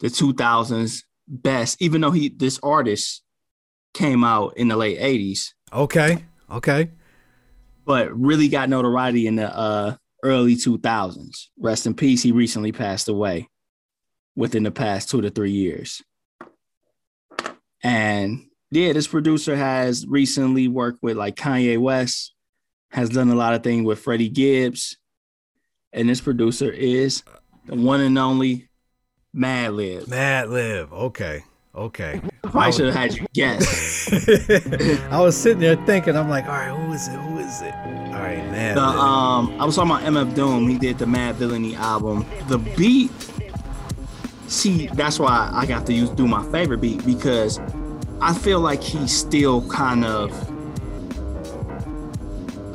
the 0.00 0.08
2000s 0.08 1.04
best 1.28 1.80
even 1.80 2.00
though 2.00 2.10
he 2.10 2.28
this 2.28 2.58
artist 2.62 3.22
came 3.94 4.24
out 4.24 4.56
in 4.56 4.68
the 4.68 4.76
late 4.76 4.98
80s 4.98 5.52
Okay. 5.72 6.24
Okay. 6.50 6.90
But 7.88 8.16
really 8.16 8.46
got 8.46 8.68
notoriety 8.68 9.26
in 9.26 9.34
the 9.34 9.56
uh 9.56 9.96
early 10.22 10.54
2000s 10.54 11.46
rest 11.58 11.86
in 11.86 11.94
peace 11.94 12.22
he 12.22 12.30
recently 12.30 12.70
passed 12.70 13.08
away 13.08 13.48
within 14.36 14.62
the 14.62 14.70
past 14.70 15.10
2 15.10 15.22
to 15.22 15.30
3 15.30 15.50
years 15.50 16.02
and 17.82 18.48
yeah, 18.70 18.92
this 18.92 19.06
producer 19.06 19.56
has 19.56 20.06
recently 20.06 20.68
worked 20.68 21.02
with 21.02 21.16
like 21.16 21.36
Kanye 21.36 21.78
West, 21.78 22.34
has 22.90 23.08
done 23.08 23.30
a 23.30 23.34
lot 23.34 23.54
of 23.54 23.62
things 23.62 23.84
with 23.84 23.98
Freddie 23.98 24.28
Gibbs, 24.28 24.96
and 25.92 26.08
this 26.08 26.20
producer 26.20 26.70
is 26.70 27.22
the 27.66 27.76
one 27.76 28.00
and 28.00 28.18
only 28.18 28.68
Madlib. 29.34 30.04
Madlib. 30.04 30.92
Okay. 30.92 31.44
Okay. 31.78 32.20
I 32.54 32.70
should 32.72 32.86
have 32.86 32.94
had 32.94 33.14
you 33.14 33.24
guess. 33.34 34.12
I 35.12 35.20
was 35.20 35.36
sitting 35.36 35.60
there 35.60 35.76
thinking, 35.86 36.16
I'm 36.16 36.28
like, 36.28 36.46
all 36.46 36.50
right, 36.50 36.76
who 36.76 36.92
is 36.92 37.06
it? 37.06 37.12
Who 37.12 37.38
is 37.38 37.62
it? 37.62 37.72
All 37.72 38.24
right, 38.24 38.44
man. 38.50 38.74
The, 38.74 38.82
um, 38.82 39.60
I 39.60 39.64
was 39.64 39.76
talking 39.76 39.92
about 39.92 40.02
MF 40.02 40.34
Doom. 40.34 40.68
He 40.68 40.76
did 40.76 40.98
the 40.98 41.04
Madvillainy 41.04 41.76
album. 41.76 42.26
The 42.48 42.58
beat, 42.58 43.12
see, 44.48 44.88
that's 44.88 45.20
why 45.20 45.50
I 45.52 45.66
got 45.66 45.86
to 45.86 45.92
use 45.92 46.10
do 46.10 46.26
my 46.26 46.42
favorite 46.50 46.80
beat 46.80 47.06
because 47.06 47.60
I 48.20 48.34
feel 48.34 48.58
like 48.58 48.82
he's 48.82 49.16
still 49.16 49.66
kind 49.68 50.04
of 50.04 50.32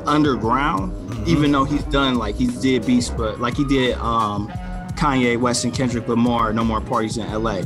underground, 0.08 0.92
mm-hmm. 0.92 1.28
even 1.28 1.52
though 1.52 1.64
he's 1.64 1.84
done 1.84 2.14
like 2.14 2.36
he 2.36 2.46
did 2.46 2.86
beats, 2.86 3.10
but 3.10 3.38
like 3.38 3.54
he 3.54 3.66
did 3.66 3.98
um 3.98 4.48
Kanye 4.96 5.38
West 5.38 5.64
and 5.64 5.74
Kendrick 5.74 6.08
Lamar, 6.08 6.54
No 6.54 6.64
More 6.64 6.80
Parties 6.80 7.18
in 7.18 7.30
LA. 7.30 7.64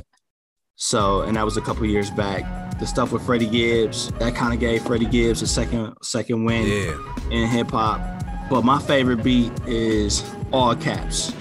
So, 0.81 1.23
and 1.23 1.37
that 1.37 1.45
was 1.45 1.57
a 1.57 1.61
couple 1.61 1.85
years 1.87 2.09
back. 2.09 2.79
The 2.79 2.87
stuff 2.87 3.11
with 3.11 3.23
Freddie 3.23 3.49
Gibbs, 3.49 4.13
that 4.13 4.37
kind 4.37 4.55
of 4.55 4.61
gave 4.61 4.83
Freddie 4.83 5.07
Gibbs 5.07 5.43
a 5.43 5.47
second 5.49 5.97
second 6.03 6.45
win 6.45 6.67
yeah. 6.67 7.31
in 7.33 7.49
hip 7.49 7.73
hop. 7.73 8.01
But 8.49 8.65
my 8.65 8.79
favorite 8.79 9.25
beat 9.25 9.53
is 9.67 10.25
All 10.53 10.77
Caps. 10.77 11.35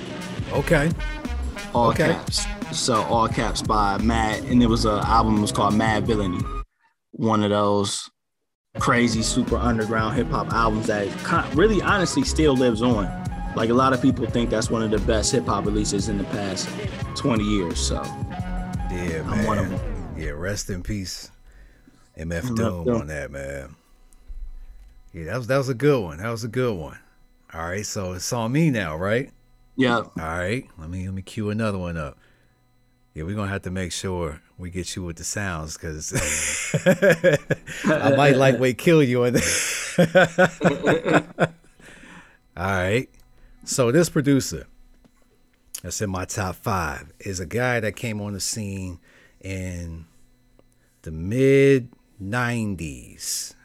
Okay. 0.53 0.91
All 1.75 1.89
okay. 1.89 2.13
Caps. 2.13 2.48
So 2.72 3.03
All 3.03 3.27
Caps 3.27 3.62
by 3.62 4.00
Mad, 4.00 4.44
and 4.46 4.62
it 4.63 4.67
was 4.67 4.86
an 4.86 5.00
album 5.00 5.39
was 5.39 5.51
called 5.51 5.75
Madvillainy. 5.75 6.44
One 7.12 7.44
of 7.44 7.51
those 7.51 8.10
crazy 8.79 9.22
super 9.22 9.58
underground 9.58 10.15
hip 10.15 10.29
hop 10.29 10.51
albums 10.51 10.88
that 10.88 11.08
really 11.53 11.79
honestly 11.84 12.24
still 12.24 12.56
lives 12.56 12.82
on. 12.82 13.06
Like 13.56 13.70
a 13.70 13.75
lot 13.75 13.94
of 13.94 14.01
people 14.01 14.25
think 14.25 14.50
that's 14.50 14.72
one 14.72 14.82
of 14.82 14.89
the 14.89 15.00
best 15.00 15.32
hip 15.32 15.46
hop 15.46 15.65
releases 15.65 16.10
in 16.10 16.17
the 16.17 16.24
past 16.25 16.67
20 17.15 17.44
years. 17.44 17.79
So 17.79 18.03
yeah, 18.91 19.22
man. 19.22 19.39
I'm 19.39 19.46
one 19.46 19.58
of 19.58 19.70
them. 19.70 20.15
Yeah, 20.17 20.29
rest 20.32 20.70
in 20.70 20.84
peace, 20.84 21.32
MF 22.17 22.56
Doom 22.56 22.89
on 22.89 23.08
that, 23.08 23.32
man. 23.32 23.75
Yeah, 25.13 25.25
that 25.25 25.38
was 25.38 25.48
that 25.48 25.58
was 25.58 25.70
a 25.70 25.74
good 25.74 26.01
one. 26.01 26.17
That 26.17 26.29
was 26.29 26.44
a 26.44 26.48
good 26.48 26.75
one. 26.75 26.98
All 27.53 27.62
right, 27.62 27.86
so 27.86 28.13
it's 28.13 28.32
on 28.34 28.51
me 28.51 28.70
now, 28.70 28.96
right? 28.98 29.32
Yeah. 29.75 29.98
All 29.98 30.12
right, 30.15 30.67
let 30.77 30.89
me 30.89 31.06
let 31.06 31.13
me 31.13 31.22
cue 31.22 31.50
another 31.50 31.77
one 31.77 31.98
up. 31.98 32.17
Yeah, 33.13 33.24
we're 33.24 33.36
gonna 33.36 33.51
have 33.51 33.63
to 33.63 33.72
make 33.72 33.91
sure 33.91 34.41
we 34.58 34.70
get 34.70 34.96
you 34.96 35.03
with 35.03 35.17
the 35.17 35.24
sounds 35.24 35.75
because 35.75 36.13
uh, 36.13 37.38
I 37.86 38.15
might 38.15 38.36
lightweight 38.36 38.77
kill 38.77 39.01
you. 39.03 39.24
All 42.58 42.65
right, 42.65 43.08
so 43.63 43.91
this 43.91 44.10
producer 44.10 44.67
that's 45.88 46.01
in 46.01 46.10
my 46.10 46.25
top 46.25 46.53
five 46.53 47.13
is 47.17 47.39
a 47.39 47.46
guy 47.46 47.79
that 47.79 47.96
came 47.96 48.20
on 48.20 48.34
the 48.34 48.41
scene 48.41 49.00
in 49.39 50.06
the 51.03 51.12
mid 51.12 51.89
90s. 52.22 53.56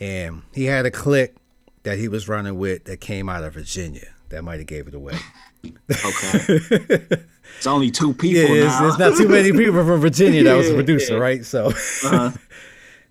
And 0.00 0.42
he 0.52 0.64
had 0.64 0.84
a 0.84 0.90
clique 0.90 1.36
that 1.84 1.96
he 1.96 2.08
was 2.08 2.28
running 2.28 2.58
with 2.58 2.86
that 2.86 3.00
came 3.00 3.28
out 3.28 3.44
of 3.44 3.54
Virginia. 3.54 4.08
That 4.30 4.42
might 4.42 4.58
have 4.58 4.66
gave 4.66 4.88
it 4.88 4.94
away. 4.94 5.16
Okay. 5.64 6.58
it's 7.56 7.66
only 7.66 7.90
two 7.90 8.12
people 8.12 8.54
yeah, 8.54 8.64
now. 8.64 8.88
It's, 8.88 8.98
not 8.98 9.16
too 9.16 9.28
many 9.28 9.50
people 9.50 9.82
from 9.82 9.98
Virginia 9.98 10.42
that 10.42 10.56
was 10.56 10.68
a 10.68 10.74
producer, 10.74 11.18
right? 11.18 11.42
So 11.42 11.68
uh-huh. 11.68 12.32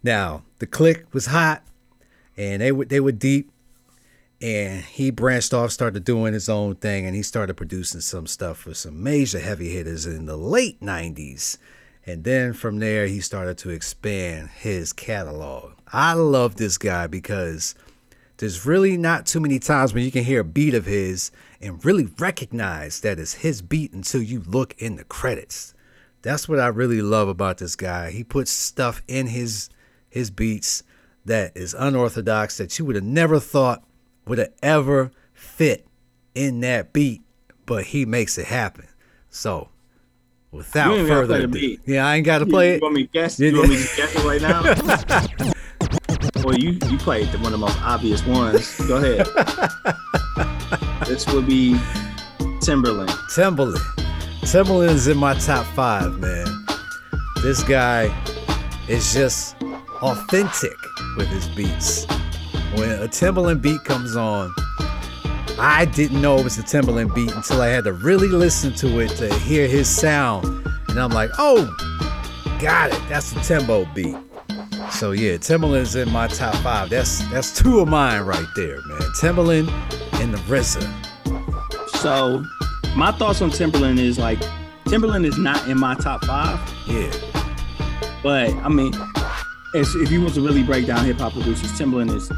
now 0.04 0.44
the 0.60 0.68
clique 0.68 1.12
was 1.16 1.26
hot 1.26 1.64
and 2.38 2.62
they 2.62 2.72
were 2.72 2.86
they 2.86 3.00
were 3.00 3.12
deep 3.12 3.52
and 4.44 4.84
he 4.84 5.10
branched 5.10 5.54
off, 5.54 5.72
started 5.72 6.04
doing 6.04 6.34
his 6.34 6.50
own 6.50 6.76
thing, 6.76 7.06
and 7.06 7.16
he 7.16 7.24
started 7.24 7.54
producing 7.54 8.02
some 8.02 8.28
stuff 8.28 8.58
for 8.58 8.74
some 8.74 9.02
major 9.02 9.40
heavy 9.40 9.70
hitters 9.70 10.06
in 10.06 10.26
the 10.26 10.36
late 10.36 10.82
90s. 10.82 11.58
And 12.06 12.26
then 12.26 12.52
from 12.52 12.80
there, 12.80 13.08
he 13.08 13.22
started 13.22 13.58
to 13.60 13.70
expand 13.70 14.50
his 14.50 14.92
catalog. 14.92 15.76
I 15.94 16.12
love 16.12 16.58
this 16.58 16.78
guy 16.78 17.08
because 17.08 17.74
there's 18.36 18.66
really 18.66 18.98
not 18.98 19.26
too 19.26 19.40
many 19.40 19.60
times 19.60 19.94
when 19.94 20.04
you 20.04 20.12
can 20.12 20.26
hear 20.26 20.42
a 20.42 20.44
beat 20.44 20.74
of 20.74 20.88
his 20.88 21.32
and 21.62 21.84
really 21.86 22.10
recognize 22.20 23.00
that 23.00 23.20
it's 23.20 23.36
his 23.36 23.62
beat 23.62 23.94
until 23.94 24.22
you 24.22 24.42
look 24.42 24.76
in 24.78 24.98
the 24.98 25.06
credits. 25.06 25.74
That's 26.22 26.50
what 26.50 26.60
I 26.60 26.68
really 26.68 27.02
love 27.02 27.30
about 27.30 27.60
this 27.60 27.78
guy. 27.78 28.12
He 28.12 28.26
puts 28.26 28.52
stuff 28.52 29.04
in 29.08 29.28
his 29.28 29.70
his 30.10 30.30
beats 30.30 30.84
that 31.24 31.56
is 31.56 31.74
unorthodox 31.74 32.58
that 32.58 32.78
you 32.78 32.84
would 32.84 32.96
have 32.96 33.06
never 33.06 33.40
thought 33.40 33.84
would 34.26 34.38
have 34.38 34.54
ever 34.62 35.12
fit 35.34 35.86
in 36.36 36.62
that 36.62 36.94
beat, 36.94 37.22
but 37.66 37.86
he 37.86 38.06
makes 38.06 38.38
it 38.38 38.46
happen. 38.46 38.88
So, 39.30 39.70
without 40.52 40.96
further 41.08 41.44
ado, 41.44 41.78
yeah, 41.86 42.06
I 42.06 42.16
ain't 42.16 42.26
got 42.26 42.40
to 42.40 42.46
play 42.46 42.70
you, 42.70 42.74
it. 42.74 42.76
You 42.76 42.82
want 42.82 42.96
me 42.96 43.04
to 43.04 43.12
guess? 43.12 43.40
You 43.40 43.58
want 43.58 43.70
me 43.70 43.78
to 43.78 43.96
guess 43.96 44.16
it 44.16 44.24
right 44.24 44.42
now? 44.42 44.64
well, 46.44 46.58
you 46.58 46.78
you 46.90 46.98
played 46.98 47.28
one 47.36 47.46
of 47.46 47.52
the 47.52 47.58
most 47.58 47.82
obvious 47.82 48.26
ones. 48.26 48.80
Go 48.88 48.98
ahead. 48.98 49.26
this 51.08 51.28
would 51.34 51.48
be 51.48 51.74
Timbaland. 52.62 53.14
Timberland. 53.34 53.84
Timbaland 54.42 54.90
is 54.90 55.08
in 55.08 55.18
my 55.18 55.34
top 55.36 55.66
five, 55.68 56.20
man. 56.20 56.46
This 57.42 57.64
guy 57.64 58.14
is 58.88 59.14
just 59.14 59.56
authentic 60.02 60.76
with 61.18 61.28
his 61.28 61.48
beats 61.50 62.06
when 62.78 62.92
a 62.92 63.08
Timbaland 63.08 63.62
beat 63.62 63.84
comes 63.84 64.16
on, 64.16 64.54
I 65.60 65.86
didn't 65.86 66.22
know 66.22 66.38
it 66.38 66.44
was 66.44 66.58
a 66.58 66.64
Timbaland 66.64 67.14
beat 67.14 67.32
until 67.32 67.62
I 67.62 67.68
had 67.68 67.84
to 67.84 67.94
really 67.94 68.28
listen 68.28 68.74
to 68.76 69.00
it 69.00 69.10
to 69.18 69.34
hear 69.40 69.68
his 69.68 69.88
sound. 69.88 70.46
And 70.90 71.00
I'm 71.00 71.12
like, 71.12 71.30
oh, 71.38 71.66
got 72.60 72.92
it. 72.92 73.02
That's 73.10 73.32
a 73.34 73.42
Timbo 73.42 73.86
beat. 73.94 74.16
So 74.92 75.12
yeah, 75.12 75.38
Timbaland's 75.38 75.96
in 75.96 76.12
my 76.12 76.28
top 76.28 76.56
five. 76.58 76.90
That's 76.90 77.20
that's 77.30 77.58
two 77.58 77.80
of 77.80 77.88
mine 77.88 78.22
right 78.24 78.48
there, 78.56 78.80
man. 78.88 79.02
Timbaland 79.20 79.70
and 80.20 80.34
the 80.34 80.38
RZA. 80.40 80.88
So 81.98 82.44
my 82.96 83.12
thoughts 83.12 83.42
on 83.42 83.50
Timbaland 83.50 84.00
is 84.00 84.18
like 84.20 84.40
Timbaland 84.86 85.26
is 85.26 85.38
not 85.38 85.68
in 85.68 85.80
my 85.80 85.96
top 85.96 86.24
five. 86.26 86.60
Yeah. 86.88 87.12
But 88.22 88.54
I 88.56 88.70
mean, 88.70 88.94
if 89.74 90.12
you 90.12 90.22
want 90.22 90.36
to 90.36 90.42
really 90.42 90.64
break 90.64 90.86
down 90.86 91.06
hip 91.06 91.18
hop 91.18 91.34
producers, 91.34 91.72
Timbaland 91.72 92.16
is 92.16 92.32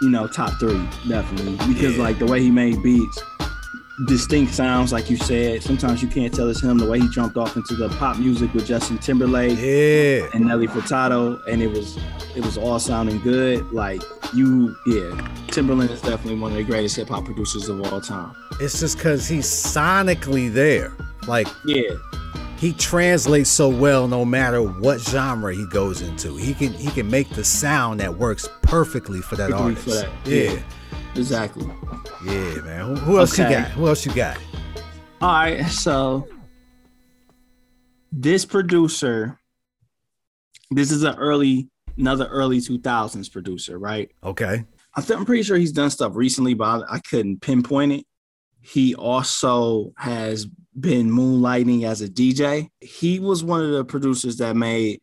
you 0.00 0.10
know, 0.10 0.26
top 0.26 0.58
three, 0.58 0.88
definitely. 1.08 1.56
Because 1.72 1.96
yeah. 1.96 2.02
like 2.02 2.18
the 2.18 2.26
way 2.26 2.40
he 2.40 2.50
made 2.50 2.82
beats, 2.82 3.22
distinct 4.04 4.52
sounds, 4.52 4.92
like 4.92 5.08
you 5.08 5.16
said. 5.16 5.62
Sometimes 5.62 6.02
you 6.02 6.08
can't 6.08 6.32
tell 6.32 6.48
it's 6.48 6.62
him. 6.62 6.78
The 6.78 6.88
way 6.88 7.00
he 7.00 7.08
jumped 7.08 7.36
off 7.36 7.56
into 7.56 7.74
the 7.74 7.88
pop 7.90 8.18
music 8.18 8.52
with 8.52 8.66
Justin 8.66 8.98
Timberlake 8.98 9.58
yeah. 9.58 10.28
and 10.34 10.46
Nelly 10.46 10.66
Furtado, 10.66 11.40
and 11.50 11.62
it 11.62 11.68
was 11.68 11.96
it 12.34 12.44
was 12.44 12.58
all 12.58 12.78
sounding 12.78 13.20
good. 13.20 13.72
Like 13.72 14.02
you, 14.34 14.76
yeah, 14.86 15.10
Timbaland 15.48 15.90
is 15.90 16.02
definitely 16.02 16.38
one 16.38 16.52
of 16.52 16.58
the 16.58 16.64
greatest 16.64 16.96
hip 16.96 17.08
hop 17.08 17.24
producers 17.24 17.68
of 17.68 17.80
all 17.92 18.00
time. 18.00 18.34
It's 18.60 18.80
just 18.80 18.98
because 18.98 19.26
he's 19.26 19.46
sonically 19.46 20.52
there. 20.52 20.92
Like 21.26 21.48
yeah, 21.64 21.96
he 22.58 22.72
translates 22.72 23.50
so 23.50 23.68
well 23.68 24.08
no 24.08 24.24
matter 24.24 24.62
what 24.62 25.00
genre 25.00 25.54
he 25.54 25.66
goes 25.66 26.02
into. 26.02 26.36
He 26.36 26.54
can 26.54 26.72
he 26.72 26.90
can 26.90 27.10
make 27.10 27.28
the 27.30 27.44
sound 27.44 28.00
that 28.00 28.16
works 28.16 28.48
perfectly 28.62 29.20
for 29.20 29.36
that 29.36 29.52
artist. 29.52 29.84
For 29.84 29.90
that. 29.90 30.10
Yeah. 30.24 30.52
yeah. 30.52 30.62
Exactly. 31.14 31.66
Yeah, 32.24 32.60
man. 32.62 32.84
Who, 32.84 32.94
who 32.96 33.18
else 33.18 33.38
okay. 33.38 33.50
you 33.50 33.58
got? 33.58 33.70
Who 33.70 33.88
else 33.88 34.04
you 34.04 34.14
got? 34.14 34.38
All 35.22 35.30
right, 35.30 35.64
so 35.66 36.28
this 38.12 38.44
producer, 38.44 39.38
this 40.70 40.90
is 40.90 41.04
an 41.04 41.16
early, 41.16 41.70
another 41.96 42.26
early 42.26 42.58
2000s 42.58 43.32
producer, 43.32 43.78
right? 43.78 44.10
Okay. 44.22 44.64
I 44.94 45.12
am 45.12 45.24
pretty 45.24 45.42
sure 45.42 45.56
he's 45.56 45.72
done 45.72 45.90
stuff 45.90 46.12
recently, 46.14 46.52
but 46.52 46.84
I 46.90 46.98
couldn't 46.98 47.40
pinpoint 47.40 47.92
it. 47.92 48.06
He 48.66 48.96
also 48.96 49.92
has 49.96 50.46
been 50.78 51.08
moonlighting 51.08 51.84
as 51.84 52.02
a 52.02 52.08
DJ. 52.08 52.68
He 52.80 53.20
was 53.20 53.44
one 53.44 53.64
of 53.64 53.70
the 53.70 53.84
producers 53.84 54.38
that 54.38 54.56
made 54.56 55.00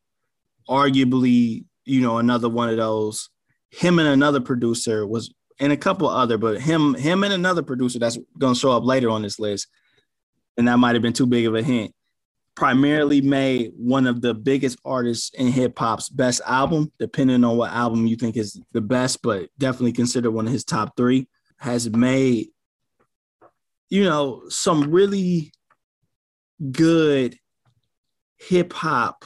arguably, 0.68 1.64
you 1.86 2.02
know, 2.02 2.18
another 2.18 2.50
one 2.50 2.68
of 2.70 2.76
those. 2.76 3.30
Him 3.70 4.00
and 4.00 4.08
another 4.10 4.42
producer 4.42 5.08
was 5.08 5.34
and 5.60 5.72
a 5.72 5.78
couple 5.78 6.10
other, 6.10 6.38
but 6.38 6.60
him, 6.60 6.94
him 6.96 7.24
and 7.24 7.32
another 7.32 7.64
producer 7.64 8.00
that's 8.00 8.18
gonna 8.38 8.54
show 8.54 8.72
up 8.72 8.84
later 8.84 9.10
on 9.10 9.22
this 9.22 9.40
list, 9.40 9.68
and 10.58 10.68
that 10.68 10.78
might 10.78 10.96
have 10.96 11.02
been 11.02 11.14
too 11.14 11.28
big 11.28 11.46
of 11.46 11.56
a 11.56 11.64
hint. 11.64 11.94
Primarily 12.56 13.22
made 13.22 13.72
one 13.78 14.08
of 14.08 14.20
the 14.22 14.34
biggest 14.34 14.78
artists 14.84 15.32
in 15.36 15.48
hip 15.48 15.80
hop's 15.80 16.10
best 16.10 16.42
album, 16.46 16.92
depending 17.00 17.46
on 17.46 17.56
what 17.56 17.72
album 17.72 18.08
you 18.08 18.18
think 18.18 18.36
is 18.36 18.60
the 18.74 18.82
best, 18.82 19.22
but 19.22 19.48
definitely 19.58 19.94
considered 19.94 20.32
one 20.32 20.48
of 20.48 20.52
his 20.52 20.66
top 20.66 20.98
three. 20.98 21.30
Has 21.58 21.90
made, 21.90 22.50
you 23.94 24.04
know, 24.04 24.42
some 24.50 24.90
really 24.90 25.54
good 26.72 27.38
hip 28.38 28.74
hop 28.74 29.24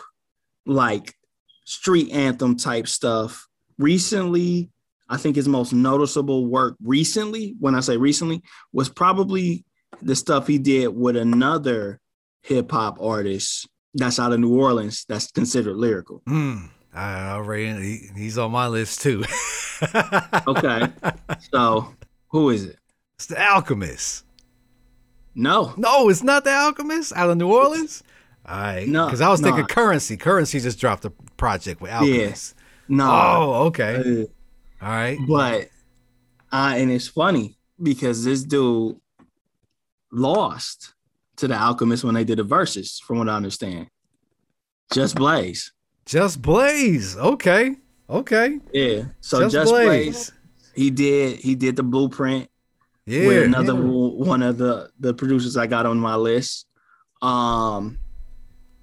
like 0.66 1.16
street 1.64 2.12
anthem 2.12 2.58
type 2.58 2.90
stuff. 2.90 3.48
Recently, 3.78 4.70
I 5.08 5.16
think 5.16 5.38
his 5.38 5.48
most 5.48 5.72
noticeable 5.72 6.48
work 6.48 6.76
recently, 6.84 7.56
when 7.62 7.76
I 7.76 7.80
say 7.80 7.96
recently, 7.96 8.44
was 8.74 8.90
probably 8.90 9.64
the 10.02 10.18
stuff 10.18 10.48
he 10.48 10.58
did 10.58 10.90
with 10.90 11.16
another 11.16 12.02
hip 12.42 12.70
hop 12.70 12.98
artist 13.00 13.70
that's 13.94 14.20
out 14.20 14.34
of 14.34 14.42
New 14.42 14.60
Orleans 14.60 15.06
that's 15.08 15.32
considered 15.32 15.78
lyrical. 15.78 16.24
Mm, 16.28 16.70
I 16.94 17.30
already 17.30 18.10
he's 18.18 18.38
on 18.38 18.52
my 18.52 18.68
list 18.68 19.00
too. 19.00 19.24
okay. 20.46 20.92
So 21.54 21.96
who 22.28 22.50
is 22.50 22.66
it? 22.66 22.80
It's 23.16 23.28
the 23.28 23.42
Alchemist. 23.42 24.26
No. 25.38 25.74
No, 25.78 26.10
it's 26.10 26.24
not 26.24 26.44
the 26.44 26.52
Alchemist 26.52 27.14
out 27.16 27.30
of 27.30 27.38
New 27.38 27.54
Orleans. 27.54 28.04
All 28.46 28.58
right. 28.58 28.88
No, 28.88 29.06
Because 29.06 29.22
I 29.22 29.30
was 29.30 29.40
no. 29.40 29.48
thinking 29.50 29.68
Curren$y. 29.68 30.16
Curren$y 30.18 30.60
just 30.60 30.80
dropped 30.80 31.06
a 31.06 31.12
project 31.38 31.80
with 31.80 31.92
Alchemist. 31.92 32.18
Yes. 32.20 32.56
No. 32.90 33.06
Oh, 33.10 33.64
okay. 33.68 33.96
Uh, 34.82 34.84
All 34.86 34.90
right. 34.92 35.18
but 35.28 35.70
uh, 36.52 36.74
and 36.76 36.90
it's 36.92 37.08
funny 37.08 37.58
because 37.82 38.24
this 38.26 38.44
dude 38.44 38.98
lost 40.12 40.94
to 41.38 41.48
the 41.48 41.56
Alchemist 41.56 42.04
when 42.04 42.16
they 42.16 42.24
did 42.24 42.40
the 42.40 42.44
verses, 42.44 43.00
from 43.00 43.20
what 43.20 43.30
I 43.30 43.36
understand. 43.36 43.88
Just 44.94 45.16
Blaze. 45.16 45.72
Just 46.06 46.42
Blaze. 46.42 47.16
Okay. 47.18 47.76
Okay. 48.10 48.60
Yeah. 48.74 49.04
So 49.20 49.42
Just 49.42 49.54
Just, 49.54 49.72
Blaze. 49.72 49.88
Blaze. 49.88 50.32
he 50.74 50.90
did 50.90 51.38
he 51.40 51.56
did 51.56 51.76
the 51.76 51.84
blueprint 51.84 52.50
Yeah. 53.08 53.28
with 53.28 53.44
another 53.46 53.74
one 53.76 54.44
of 54.44 54.58
the 54.58 54.90
the 55.00 55.14
producers 55.14 55.58
I 55.58 55.66
got 55.66 55.86
on 55.86 55.98
my 56.00 56.16
list. 56.16 56.68
Um 57.22 57.98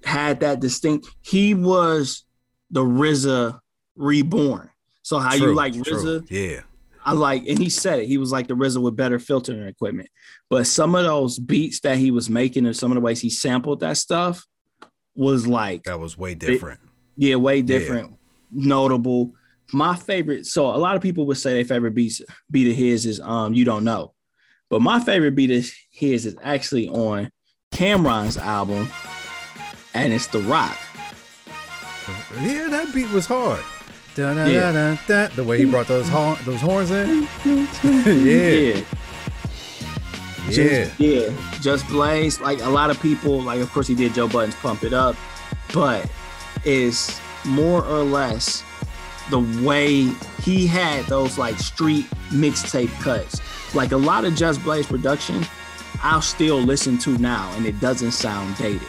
had 0.03 0.41
that 0.41 0.59
distinct 0.59 1.07
he 1.21 1.53
was 1.53 2.25
the 2.71 2.81
RZA 2.81 3.59
reborn. 3.95 4.69
So 5.03 5.19
how 5.19 5.37
True, 5.37 5.49
you 5.49 5.55
like 5.55 5.73
true. 5.73 5.83
RZA? 5.83 6.27
Yeah. 6.29 6.61
I 7.07 7.11
like, 7.13 7.45
and 7.47 7.59
he 7.59 7.69
said 7.69 7.99
it. 7.99 8.07
He 8.07 8.17
was 8.17 8.31
like 8.31 8.47
the 8.47 8.55
RZA 8.55 8.81
with 8.81 8.95
better 8.95 9.19
filtering 9.19 9.67
equipment. 9.67 10.09
But 10.49 10.65
some 10.65 10.95
of 10.95 11.03
those 11.03 11.37
beats 11.37 11.79
that 11.81 11.99
he 11.99 12.09
was 12.09 12.31
making, 12.31 12.65
and 12.65 12.75
some 12.75 12.89
of 12.91 12.95
the 12.95 13.01
ways 13.01 13.21
he 13.21 13.29
sampled 13.29 13.81
that 13.81 13.97
stuff, 13.97 14.43
was 15.15 15.45
like, 15.45 15.83
That 15.83 15.99
was 15.99 16.17
way 16.17 16.33
different. 16.33 16.79
yeah, 17.15 17.35
way 17.35 17.61
different, 17.61 18.15
notable. 18.51 19.33
My 19.71 19.95
favorite. 19.95 20.47
So 20.47 20.65
a 20.65 20.77
lot 20.77 20.95
of 20.95 21.03
people 21.03 21.27
would 21.27 21.37
say 21.37 21.53
their 21.53 21.65
favorite 21.65 21.93
beats 21.93 22.21
beat 22.49 22.71
of 22.71 22.75
his 22.75 23.05
is 23.05 23.19
um 23.19 23.53
you 23.53 23.65
don't 23.65 23.83
know, 23.83 24.14
but 24.75 24.81
my 24.81 24.99
favorite 24.99 25.35
beat 25.35 25.51
of 25.51 25.71
his 25.89 26.25
is 26.25 26.35
actually 26.43 26.89
on 26.89 27.31
Cam'ron's 27.71 28.35
album, 28.35 28.89
and 29.93 30.11
it's 30.11 30.27
The 30.27 30.39
Rock. 30.41 30.77
Yeah, 32.41 32.67
that 32.71 32.91
beat 32.93 33.09
was 33.11 33.25
hard. 33.25 33.63
Dun, 34.15 34.35
dun, 34.35 34.51
Yeah. 34.51 34.73
dun, 34.73 34.99
dun. 35.07 35.31
The 35.33 35.45
way 35.45 35.59
he 35.59 35.63
brought 35.63 35.87
those 35.87 36.09
those 36.43 36.59
horns 36.59 36.91
in. 36.91 37.25
yeah. 37.45 38.81
Yeah. 38.81 38.81
Just, 40.49 40.99
yeah, 40.99 41.29
just 41.61 41.87
Blaze. 41.87 42.41
Like 42.41 42.59
a 42.59 42.69
lot 42.69 42.89
of 42.89 43.01
people, 43.01 43.41
like 43.43 43.61
of 43.61 43.71
course 43.71 43.87
he 43.87 43.95
did 43.95 44.13
Joe 44.13 44.27
Budden's 44.27 44.55
Pump 44.55 44.83
It 44.83 44.91
Up, 44.91 45.15
but 45.73 46.05
is 46.65 47.17
more 47.45 47.81
or 47.85 48.03
less 48.03 48.61
the 49.29 49.39
way 49.65 50.09
he 50.43 50.67
had 50.67 51.05
those 51.05 51.37
like 51.37 51.57
street 51.59 52.07
mixtape 52.29 52.91
cuts. 52.99 53.39
Like 53.75 53.91
a 53.91 53.97
lot 53.97 54.23
of 54.25 54.35
Just 54.35 54.63
Blaze 54.63 54.87
production, 54.87 55.45
I'll 56.01 56.21
still 56.21 56.57
listen 56.59 56.97
to 56.99 57.17
now, 57.17 57.51
and 57.55 57.65
it 57.65 57.79
doesn't 57.81 58.11
sound 58.11 58.55
dated. 58.57 58.81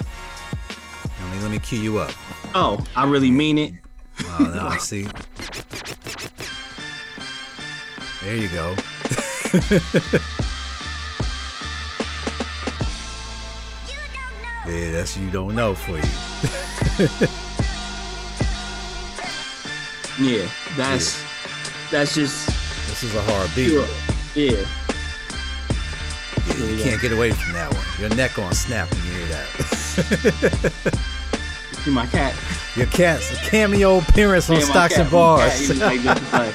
Let 1.20 1.34
me 1.36 1.42
let 1.42 1.50
me 1.50 1.58
key 1.58 1.80
you 1.82 1.98
up. 1.98 2.12
Oh, 2.54 2.82
I 2.94 3.04
really 3.04 3.30
mean 3.30 3.58
it. 3.58 3.74
Oh, 4.24 4.52
no, 4.54 4.66
I 4.68 4.76
see. 4.78 5.06
There 8.22 8.36
you 8.36 8.48
go. 8.48 8.76
yeah, 14.66 14.90
that's 14.92 15.16
you 15.16 15.30
don't 15.30 15.54
know 15.54 15.74
for 15.74 15.98
you. 15.98 17.28
Yeah, 20.18 20.49
that's 20.78 21.22
that's 21.90 22.14
just 22.14 22.46
This 22.88 23.02
is 23.02 23.14
a 23.14 23.20
hard 23.20 23.50
beat. 23.54 23.68
pure. 23.68 23.84
Yeah, 24.36 24.66
you 26.58 26.82
can't 26.84 27.00
get 27.00 27.10
away 27.12 27.30
from 27.32 27.54
that 27.54 27.72
one. 27.72 27.82
Your 27.99 28.10
neck 28.16 28.34
gonna 28.34 28.54
snap 28.54 28.90
when 28.92 29.04
you 29.06 29.12
hear 29.12 29.26
that. 29.28 29.46
see 31.84 31.90
my 31.90 32.06
cat. 32.06 32.34
Your 32.76 32.86
cat's 32.86 33.32
a 33.32 33.36
cameo 33.49 33.99
appearance 33.99 34.50
on 34.50 34.56
Yeah, 34.56 34.64
Stocks 34.64 34.94
cat- 34.96 35.02
and 35.04 35.10
Bars. 35.10 35.58
he 35.58 35.68
was 35.68 35.80
like 35.80 36.02
this, 36.02 36.32
like, 36.32 36.54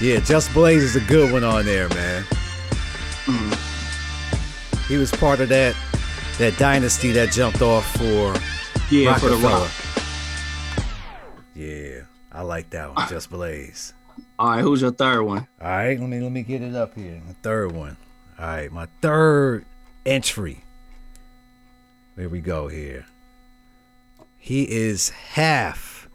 Yeah, 0.00 0.20
Just 0.20 0.52
Blaze 0.54 0.82
is 0.82 0.96
a 0.96 1.00
good 1.00 1.30
one 1.32 1.44
on 1.44 1.66
there, 1.66 1.88
man. 1.90 2.22
Mm-hmm. 3.26 4.84
He 4.88 4.96
was 4.96 5.10
part 5.10 5.40
of 5.40 5.50
that 5.50 5.76
that 6.38 6.56
dynasty 6.56 7.12
that 7.12 7.32
jumped 7.32 7.60
off 7.60 7.84
for 7.96 8.34
Yeah, 8.90 9.18
for 9.18 9.28
the 9.28 9.36
rock. 9.36 9.70
Yeah, 11.54 12.02
I 12.32 12.40
like 12.42 12.70
that 12.70 12.94
one. 12.94 13.06
Just 13.10 13.28
Blaze. 13.28 13.92
All 14.38 14.50
right, 14.50 14.60
who's 14.60 14.82
your 14.82 14.92
third 14.92 15.22
one? 15.22 15.48
All 15.60 15.68
right, 15.68 15.98
let 15.98 16.08
me 16.08 16.20
let 16.20 16.32
me 16.32 16.42
get 16.42 16.62
it 16.62 16.74
up 16.74 16.94
here. 16.94 17.20
The 17.26 17.34
third 17.34 17.72
one. 17.72 17.96
All 18.38 18.46
right, 18.46 18.70
my 18.70 18.86
third 19.02 19.64
entry. 20.06 20.62
There 22.16 22.28
we 22.28 22.40
go 22.40 22.68
here. 22.68 23.06
He 24.38 24.62
is 24.70 25.10
half 25.10 26.08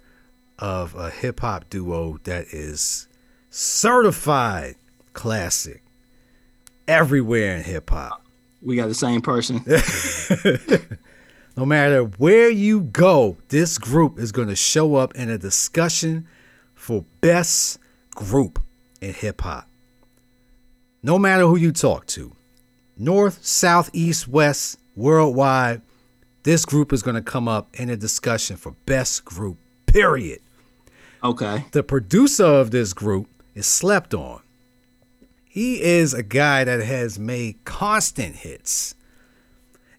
of 0.57 0.95
a 0.95 1.09
hip 1.09 1.41
hop 1.41 1.69
duo 1.69 2.19
that 2.23 2.47
is 2.53 3.07
certified 3.49 4.75
classic 5.13 5.83
everywhere 6.87 7.57
in 7.57 7.63
hip 7.63 7.89
hop. 7.89 8.25
We 8.61 8.77
got 8.77 8.87
the 8.87 8.93
same 8.93 9.21
person. 9.21 9.65
No 11.55 11.67
matter 11.67 12.03
where 12.03 12.49
you 12.49 12.81
go, 12.81 13.37
this 13.49 13.77
group 13.77 14.17
is 14.17 14.31
going 14.31 14.47
to 14.47 14.55
show 14.55 14.95
up 14.95 15.13
in 15.15 15.29
a 15.29 15.37
discussion 15.37 16.27
for 16.73 17.05
best 17.21 17.77
group 18.15 18.59
in 19.01 19.13
hip 19.13 19.41
hop. 19.41 19.67
No 21.01 21.19
matter 21.19 21.43
who 21.43 21.57
you 21.57 21.71
talk 21.71 22.05
to, 22.07 22.35
north, 22.97 23.45
south, 23.45 23.89
east, 23.93 24.27
west, 24.27 24.79
worldwide, 24.95 25.81
this 26.43 26.65
group 26.65 26.93
is 26.93 27.01
going 27.01 27.15
to 27.15 27.21
come 27.21 27.47
up 27.47 27.69
in 27.73 27.89
a 27.89 27.97
discussion 27.97 28.57
for 28.57 28.71
best 28.85 29.25
group, 29.25 29.57
period. 29.85 30.39
Okay. 31.23 31.65
The 31.71 31.83
producer 31.83 32.45
of 32.45 32.71
this 32.71 32.93
group 32.93 33.27
is 33.55 33.65
slept 33.65 34.13
on. 34.13 34.41
He 35.45 35.81
is 35.81 36.13
a 36.13 36.23
guy 36.23 36.63
that 36.63 36.81
has 36.81 37.19
made 37.19 37.63
constant 37.63 38.35
hits. 38.37 38.95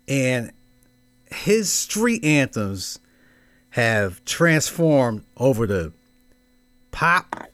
And 0.06 0.52
his 1.30 1.70
street 1.70 2.24
anthems 2.24 2.98
have 3.70 4.24
transformed 4.24 5.24
over 5.36 5.66
to 5.66 5.92
pop. 6.90 7.48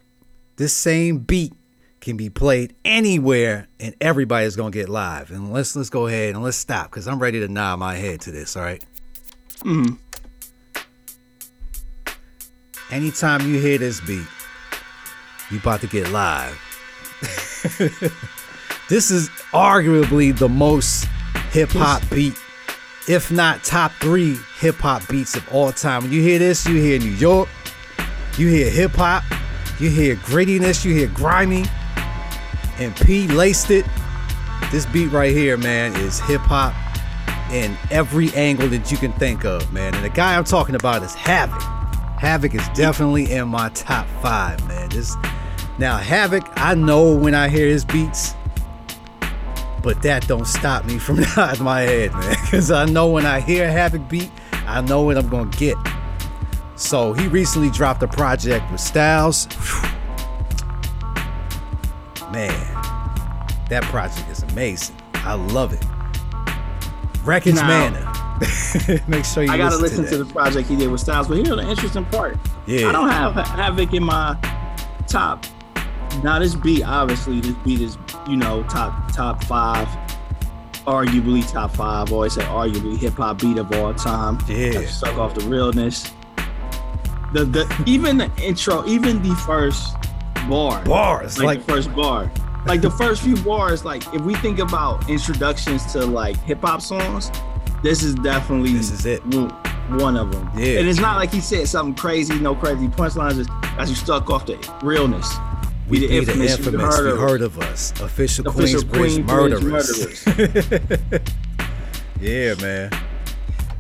This 0.61 0.75
same 0.75 1.21
beat 1.21 1.55
can 2.03 2.19
be 2.19 2.29
played 2.29 2.75
anywhere 2.85 3.69
and 3.81 3.95
everybody's 3.99 4.57
gonna 4.57 4.71
get 4.71 4.91
live. 4.91 5.31
And 5.31 5.55
let's 5.55 5.75
let's 5.75 5.89
go 5.89 6.07
ahead 6.07 6.35
and 6.35 6.45
let's 6.45 6.59
stop 6.59 6.91
because 6.91 7.09
I'm 7.09 7.19
ready 7.19 7.41
to 7.41 7.49
nod 7.49 7.79
my 7.79 7.95
head 7.95 8.21
to 8.21 8.31
this, 8.31 8.59
all 8.59 8.65
right? 8.65 8.85
Mm. 9.61 9.97
Anytime 12.91 13.51
you 13.51 13.59
hear 13.59 13.79
this 13.79 14.03
beat, 14.03 14.27
you 15.51 15.57
about 15.57 15.81
to 15.81 15.87
get 15.87 16.11
live. 16.11 16.53
this 18.91 19.11
is 19.11 19.31
arguably 19.55 20.39
the 20.39 20.51
most 20.51 21.07
hip 21.53 21.71
hop 21.71 22.03
beat, 22.11 22.35
if 23.09 23.31
not 23.31 23.65
top 23.65 23.93
three 23.93 24.37
hip 24.59 24.75
hop 24.75 25.09
beats 25.09 25.35
of 25.37 25.55
all 25.55 25.73
time. 25.73 26.03
When 26.03 26.13
you 26.13 26.21
hear 26.21 26.39
this, 26.39 26.69
you 26.69 26.75
hear 26.75 26.99
New 26.99 27.13
York, 27.13 27.49
you 28.37 28.49
hear 28.49 28.69
hip 28.69 28.91
hop, 28.91 29.25
you 29.81 29.91
hear 29.91 30.17
grittiness, 30.17 30.85
you 30.85 30.95
hear 30.95 31.09
grimy, 31.09 31.65
and 32.79 32.95
P 32.97 33.27
laced 33.29 33.71
it. 33.71 33.87
This 34.71 34.87
beat 34.87 35.09
right 35.09 35.33
here, 35.33 35.57
man, 35.57 35.97
is 35.97 36.21
hip 36.21 36.43
hop 36.43 36.75
in 37.53 37.77
every 37.91 38.33
angle 38.35 38.69
that 38.69 38.93
you 38.93 38.99
can 38.99 39.13
think 39.15 39.45
of, 39.45 39.73
man. 39.73 39.95
And 39.95 40.05
the 40.05 40.11
guy 40.11 40.37
I'm 40.37 40.45
talking 40.45 40.75
about 40.75 41.03
is 41.03 41.15
Havoc. 41.15 41.61
Havoc 42.21 42.55
is 42.55 42.69
definitely 42.71 43.33
in 43.33 43.49
my 43.49 43.71
top 43.71 44.07
five, 44.23 44.67
man. 44.69 44.91
This 44.91 45.17
now 45.79 45.97
Havoc, 45.97 46.45
I 46.57 46.75
know 46.75 47.17
when 47.17 47.35
I 47.35 47.49
hear 47.49 47.67
his 47.67 47.85
beats, 47.85 48.35
but 49.83 50.03
that 50.03 50.29
don't 50.29 50.47
stop 50.47 50.85
me 50.85 50.99
from 50.99 51.21
nodding 51.37 51.65
my 51.65 51.81
head, 51.81 52.13
man. 52.13 52.37
Because 52.45 52.71
I 52.71 52.85
know 52.85 53.09
when 53.09 53.25
I 53.25 53.41
hear 53.41 53.65
a 53.65 53.73
Havoc 53.73 54.09
beat, 54.09 54.31
I 54.67 54.83
know 54.83 55.03
what 55.03 55.17
I'm 55.17 55.29
gonna 55.29 55.51
get. 55.51 55.77
So 56.81 57.13
he 57.13 57.29
recently 57.29 57.69
dropped 57.71 58.03
a 58.03 58.09
project 58.09 58.71
with 58.73 58.81
Styles. 58.81 59.47
Man, 62.33 62.49
that 63.69 63.83
project 63.85 64.29
is 64.31 64.43
amazing. 64.45 64.97
I 65.15 65.35
love 65.35 65.75
it. 65.75 65.85
Wreckage 67.23 67.57
Now- 67.57 67.69
Manor. 67.69 68.07
Make 69.09 69.27
sure 69.27 69.43
you 69.43 69.53
I 69.53 69.59
gotta 69.59 69.77
listen, 69.77 70.05
listen 70.05 70.19
to, 70.19 70.25
the 70.25 70.33
project 70.33 70.71
he 70.71 70.77
did 70.77 70.91
with 70.91 71.03
Styles. 71.03 71.29
But 71.29 71.37
here's 71.37 71.49
the 71.51 71.69
interesting 71.69 72.07
part. 72.07 72.39
Yeah. 72.67 72.89
I 72.89 72.93
don't 72.93 73.11
have 73.11 73.35
Havoc 73.35 73.93
in 73.93 74.03
my 74.03 74.39
top. 75.07 75.45
Now 76.25 76.39
this 76.39 76.55
beat, 76.55 76.83
obviously, 76.83 77.41
this 77.41 77.55
beat 77.63 77.83
is 77.83 77.99
you 78.27 78.37
know 78.39 78.63
top 78.65 79.13
top 79.13 79.45
five, 79.45 79.87
arguably 80.87 81.47
top 81.53 81.73
five. 81.73 82.11
I 82.11 82.15
always 82.15 82.33
say 82.33 82.43
arguably 82.45 82.97
hip 82.97 83.13
hop 83.15 83.39
beat 83.43 83.59
of 83.59 83.71
all 83.73 83.93
time. 83.93 84.39
Yeah. 84.49 84.87
Suck 84.87 85.19
off 85.19 85.35
the 85.35 85.45
realness. 85.45 86.11
The 87.33 87.45
the 87.45 87.83
even 87.87 88.19
the 88.19 88.31
intro, 88.43 88.85
even 88.87 89.23
the 89.23 89.35
first 89.37 89.95
bar, 90.49 90.83
Bars, 90.85 91.39
like, 91.39 91.47
like- 91.47 91.67
the 91.67 91.73
first 91.73 91.95
bar, 91.95 92.31
like 92.67 92.81
the 92.81 92.91
first 92.91 93.23
few 93.23 93.37
bars. 93.37 93.85
Like 93.85 94.03
if 94.15 94.21
we 94.23 94.35
think 94.37 94.59
about 94.59 95.09
introductions 95.09 95.93
to 95.93 96.05
like 96.05 96.37
hip 96.39 96.61
hop 96.63 96.81
songs, 96.83 97.31
this 97.83 98.03
is 98.03 98.15
definitely 98.17 98.73
This 98.73 98.91
is 98.91 99.07
it. 99.07 99.25
one- 99.27 100.17
of 100.17 100.31
them. 100.33 100.49
Yeah. 100.57 100.79
And 100.79 100.89
it's 100.89 101.01
not 101.01 101.17
like 101.17 101.33
he 101.33 101.41
said 101.41 101.67
something 101.69 101.95
crazy, 101.97 102.39
no 102.39 102.55
crazy 102.55 102.87
punchlines. 102.89 103.35
Just 103.37 103.49
got 103.77 103.89
you 103.89 103.95
stuck 103.97 104.31
off 104.31 104.47
the 104.47 104.57
realness. 104.83 105.29
We 105.89 105.99
the 105.99 106.07
be 106.07 106.13
the 106.13 106.19
infamous, 106.33 106.57
infamous. 106.59 106.99
you 106.99 107.05
You 107.09 107.11
heard 107.17 107.31
heard, 107.31 107.43
of- 107.43 107.59
us. 107.59 107.93
Official, 108.01 108.47
Official 108.49 108.83
Queensbridge 108.83 109.25
Queensbridge 109.27 109.63
murderers. 109.63 111.21
yeah, 112.21 112.55
man. 112.61 112.91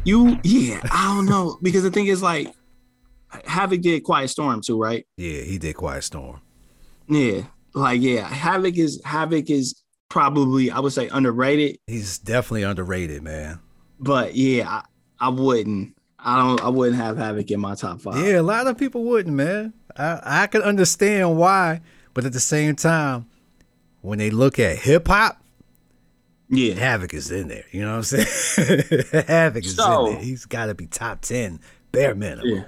You, 0.05 0.39
yeah, 0.43 0.81
I 0.91 1.15
don't 1.15 1.27
know 1.27 1.59
because 1.63 1.83
the 1.85 1.91
thing 1.93 2.07
is 2.07 2.23
like, 2.23 2.53
Havoc 3.45 3.81
did 3.81 4.03
Quiet 4.05 4.29
Storm 4.29 4.61
too, 4.61 4.81
right? 4.81 5.07
Yeah, 5.17 5.43
he 5.43 5.59
did 5.59 5.75
Quiet 5.77 6.03
Storm. 6.05 6.41
Yeah, 7.09 7.43
like 7.75 8.01
yeah, 8.01 8.27
Havoc 8.29 8.77
is 8.79 9.01
Havoc 9.05 9.51
is 9.51 9.81
probably 10.09 10.71
I 10.71 10.81
would 10.81 10.93
say 10.93 11.09
underrated, 11.09 11.79
He's 11.87 12.19
definitely 12.19 12.63
underrated, 12.65 13.23
man. 13.23 13.61
but 13.99 14.35
yeah, 14.35 14.69
I, 14.69 14.85
I 15.21 15.29
wouldn't. 15.29 15.97
I 16.19 16.37
don't. 16.37 16.61
I 16.63 16.69
wouldn't 16.69 16.97
have 17.01 17.17
Havoc 17.17 17.51
in 17.51 17.61
my 17.61 17.75
top 17.75 18.01
five. 18.01 18.25
Yeah, 18.25 18.41
a 18.41 18.43
lot 18.43 18.67
of 18.67 18.77
people 18.77 19.05
wouldn't, 19.05 19.35
man. 19.35 19.73
I 19.97 20.21
I 20.43 20.47
can 20.49 20.63
understand 20.63 21.37
why, 21.37 21.81
but 22.15 22.25
at 22.25 22.33
the 22.33 22.41
same 22.41 22.77
time, 22.77 23.27
when 24.03 24.19
they 24.19 24.31
look 24.31 24.59
at 24.59 24.77
hip 24.79 25.09
hop, 25.09 25.43
yeah. 26.49 26.75
Havoc 26.75 27.15
is 27.15 27.31
in 27.31 27.49
there. 27.49 27.65
You 27.71 27.83
know 27.83 27.97
what 27.99 28.13
I'm 28.13 28.25
saying? 28.25 28.93
Havoc 29.27 29.65
is 29.65 29.77
So- 29.77 30.07
in 30.07 30.13
there. 30.15 30.23
He's 30.23 30.45
got 30.47 30.67
to 30.67 30.75
be 30.75 30.87
top 30.87 31.23
ten, 31.23 31.61
bare 31.93 32.15
minimum. 32.15 32.47
yeah. 32.49 32.65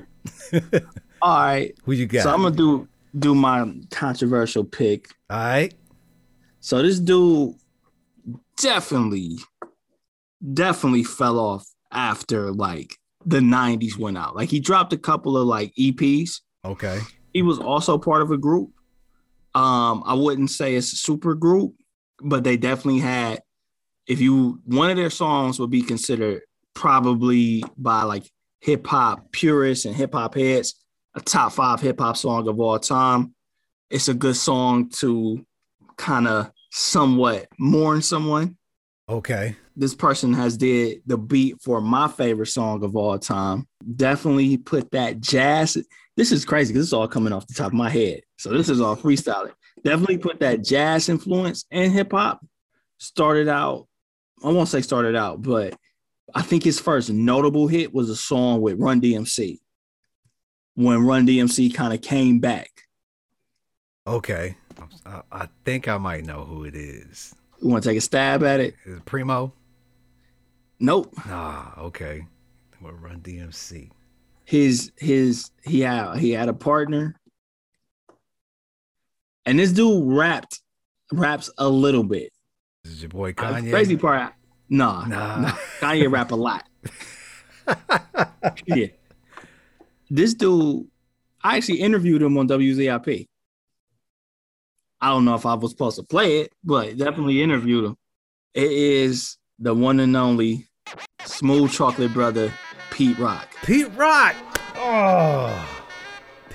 All 1.22 1.44
right. 1.44 1.74
Who 1.84 1.92
you 1.92 2.06
got? 2.06 2.24
So 2.24 2.30
I'm 2.30 2.42
gonna 2.42 2.56
do 2.56 2.88
do 3.18 3.34
my 3.34 3.72
controversial 3.90 4.64
pick. 4.64 5.08
All 5.30 5.38
right. 5.38 5.74
So 6.60 6.82
this 6.82 6.98
dude 6.98 7.54
definitely, 8.56 9.38
definitely 10.52 11.04
fell 11.04 11.38
off 11.38 11.66
after 11.90 12.52
like 12.52 12.96
the 13.24 13.40
90s 13.40 13.98
went 13.98 14.18
out. 14.18 14.36
Like 14.36 14.48
he 14.48 14.60
dropped 14.60 14.92
a 14.92 14.98
couple 14.98 15.36
of 15.36 15.46
like 15.46 15.74
EPs. 15.74 16.40
Okay. 16.64 17.00
He 17.32 17.42
was 17.42 17.58
also 17.58 17.98
part 17.98 18.22
of 18.22 18.30
a 18.30 18.38
group. 18.38 18.70
Um, 19.54 20.02
I 20.06 20.14
wouldn't 20.14 20.50
say 20.50 20.74
it's 20.74 20.92
a 20.92 20.96
super 20.96 21.34
group, 21.34 21.74
but 22.20 22.44
they 22.44 22.56
definitely 22.56 23.00
had, 23.00 23.42
if 24.06 24.20
you 24.20 24.60
one 24.64 24.90
of 24.90 24.96
their 24.96 25.10
songs 25.10 25.58
would 25.58 25.70
be 25.70 25.82
considered 25.82 26.42
probably 26.74 27.62
by 27.76 28.02
like 28.02 28.24
hip 28.62 28.86
hop 28.86 29.32
purists 29.32 29.84
and 29.84 29.94
hip 29.94 30.14
hop 30.14 30.34
heads, 30.34 30.74
a 31.14 31.20
top 31.20 31.52
five 31.52 31.80
hip 31.80 32.00
hop 32.00 32.16
song 32.16 32.48
of 32.48 32.58
all 32.60 32.78
time. 32.78 33.34
It's 33.90 34.08
a 34.08 34.14
good 34.14 34.36
song 34.36 34.88
to 35.00 35.44
kind 35.96 36.26
of 36.26 36.50
somewhat 36.70 37.48
mourn 37.58 38.00
someone. 38.00 38.56
Okay. 39.08 39.56
This 39.76 39.94
person 39.94 40.32
has 40.34 40.56
did 40.56 41.02
the 41.06 41.18
beat 41.18 41.60
for 41.60 41.80
my 41.80 42.08
favorite 42.08 42.46
song 42.46 42.84
of 42.84 42.96
all 42.96 43.18
time. 43.18 43.66
Definitely 43.96 44.56
put 44.58 44.90
that 44.92 45.20
jazz. 45.20 45.76
This 46.16 46.30
is 46.30 46.44
crazy 46.44 46.72
because 46.72 46.86
it's 46.86 46.92
all 46.92 47.08
coming 47.08 47.32
off 47.32 47.46
the 47.46 47.54
top 47.54 47.68
of 47.68 47.72
my 47.74 47.90
head. 47.90 48.20
So 48.38 48.50
this 48.50 48.68
is 48.68 48.80
all 48.80 48.96
freestyling. 48.96 49.52
Definitely 49.82 50.18
put 50.18 50.40
that 50.40 50.62
jazz 50.62 51.08
influence 51.08 51.64
in 51.70 51.90
hip 51.90 52.12
hop. 52.12 52.46
Started 52.98 53.48
out, 53.48 53.88
I 54.44 54.48
won't 54.48 54.68
say 54.68 54.82
started 54.82 55.16
out, 55.16 55.42
but 55.42 55.74
I 56.34 56.42
think 56.42 56.64
his 56.64 56.80
first 56.80 57.10
notable 57.10 57.68
hit 57.68 57.92
was 57.92 58.08
a 58.10 58.16
song 58.16 58.60
with 58.62 58.78
Run 58.78 59.00
DMC. 59.00 59.58
When 60.74 61.04
Run 61.04 61.26
DMC 61.26 61.74
kind 61.74 61.92
of 61.92 62.00
came 62.00 62.38
back. 62.40 62.70
Okay. 64.06 64.56
I, 65.30 65.46
think 65.64 65.86
I 65.88 65.98
might 65.98 66.24
know 66.24 66.44
who 66.44 66.64
it 66.64 66.74
is. 66.74 67.34
You 67.60 67.68
want 67.68 67.84
to 67.84 67.90
take 67.90 67.98
a 67.98 68.00
stab 68.00 68.42
at 68.42 68.60
it? 68.60 68.74
Is 68.86 68.96
it 68.96 69.04
Primo? 69.04 69.52
Nope. 70.80 71.12
Ah, 71.18 71.78
Okay. 71.78 72.26
We'll 72.80 72.94
run 72.94 73.20
DMC. 73.20 73.90
his 74.44 74.90
his 74.96 75.52
he 75.62 75.78
had 75.82 76.16
he 76.16 76.32
had 76.32 76.48
a 76.48 76.52
partner 76.52 77.14
and 79.46 79.56
this 79.56 79.70
dude 79.70 80.02
rapped 80.04 80.60
raps 81.12 81.48
a 81.58 81.68
little 81.68 82.02
bit 82.02 82.32
This 82.82 82.94
is 82.94 83.02
your 83.02 83.10
boy 83.10 83.30
Uh, 83.30 83.32
Kanye. 83.34 83.70
crazy 83.70 83.96
part 83.96 84.32
nah, 84.72 85.04
Nah. 85.06 85.40
nah 85.40 85.52
kanye 85.80 86.10
rap 86.10 86.32
a 86.32 86.34
lot 86.34 86.64
yeah 88.66 88.86
this 90.10 90.34
dude 90.34 90.86
i 91.44 91.56
actually 91.56 91.80
interviewed 91.80 92.22
him 92.22 92.36
on 92.38 92.48
wzip 92.48 93.28
i 95.00 95.08
don't 95.08 95.24
know 95.24 95.34
if 95.34 95.46
i 95.46 95.54
was 95.54 95.70
supposed 95.72 95.96
to 95.96 96.02
play 96.02 96.40
it 96.40 96.52
but 96.64 96.96
definitely 96.96 97.42
interviewed 97.42 97.84
him 97.84 97.96
it 98.54 98.70
is 98.72 99.38
the 99.58 99.72
one 99.74 100.00
and 100.00 100.16
only 100.16 100.66
smooth 101.24 101.70
chocolate 101.70 102.12
brother 102.12 102.52
pete 102.90 103.18
rock 103.18 103.48
Pete 103.64 103.86
Rock. 103.94 104.34
Oh. 104.74 105.68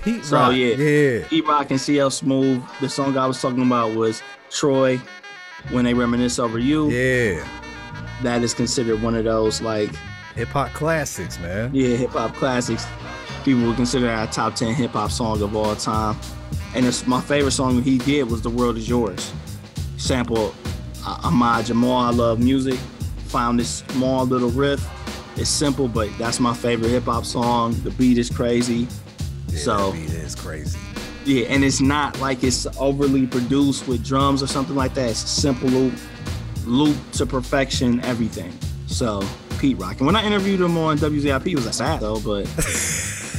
Pete 0.04 0.26
So, 0.26 0.36
Rock. 0.36 0.56
yeah. 0.56 0.76
Yeah. 0.76 1.26
E 1.32 1.40
Rock 1.40 1.72
and 1.72 1.80
CL 1.80 2.12
Smooth. 2.12 2.62
The 2.82 2.90
song 2.90 3.16
I 3.18 3.26
was 3.26 3.42
talking 3.42 3.62
about 3.66 3.96
was 3.96 4.22
Troy 4.52 5.00
when 5.72 5.86
they 5.86 5.94
reminisce 5.94 6.38
over 6.38 6.60
you. 6.60 6.90
Yeah. 6.92 7.48
That 8.24 8.44
is 8.44 8.54
considered 8.54 9.02
one 9.02 9.16
of 9.16 9.24
those 9.26 9.62
like 9.62 9.90
Hip 10.36 10.50
hop 10.50 10.72
classics, 10.74 11.40
man. 11.40 11.72
yeah 11.74 11.96
hip 11.96 12.12
hop 12.12 12.34
classics. 12.36 12.86
People 13.44 13.66
would 13.68 13.76
consider 13.76 14.06
that 14.08 14.30
a 14.30 14.32
top 14.32 14.56
ten 14.56 14.74
hip 14.74 14.92
hop 14.92 15.10
song 15.12 15.42
of 15.42 15.56
all 15.56 15.76
time. 15.76 16.16
And 16.76 16.86
it's 16.86 17.08
my 17.08 17.22
favorite 17.22 17.52
song 17.52 17.82
he 17.82 17.98
did 17.98 18.30
was 18.30 18.42
"The 18.42 18.50
World 18.50 18.78
Is 18.78 18.88
Yours." 18.90 19.32
Sample 19.98 20.54
uh, 21.06 21.22
Ahmad 21.24 21.66
Jamal. 21.66 22.06
I 22.06 22.10
love 22.12 22.40
music. 22.40 22.78
Found 23.30 23.60
this 23.60 23.80
small 23.90 24.26
little 24.26 24.50
riff. 24.50 24.86
It's 25.38 25.50
simple, 25.50 25.88
but 25.88 26.10
that's 26.18 26.40
my 26.40 26.54
favorite 26.54 26.90
hip 26.90 27.04
hop 27.04 27.26
song. 27.26 27.74
The 27.84 27.92
beat 27.92 28.18
is 28.18 28.30
crazy. 28.30 28.88
Yeah, 29.50 29.58
So- 29.60 29.92
beat 29.94 30.10
is 30.12 30.36
crazy. 30.36 30.78
Yeah, 31.26 31.48
and 31.48 31.64
it's 31.66 31.82
not 31.82 32.20
like 32.22 32.44
it's 32.44 32.66
overly 32.80 33.28
produced 33.28 33.86
with 33.88 34.06
drums 34.06 34.42
or 34.42 34.48
something 34.48 34.76
like 34.78 34.94
that. 34.94 35.10
It's 35.10 35.24
a 35.24 35.28
simple 35.28 35.92
loop, 36.68 36.96
to 37.14 37.26
perfection, 37.26 38.00
everything. 38.02 38.54
So 38.88 39.22
Pete 39.60 39.78
Rock. 39.78 39.98
And 39.98 40.06
when 40.06 40.16
I 40.16 40.26
interviewed 40.26 40.62
him 40.62 40.78
on 40.78 40.98
WZIP, 40.98 41.46
he 41.46 41.56
was 41.56 41.66
like 41.66 41.74
sad 41.74 42.00
though, 42.00 42.20
but 42.20 42.46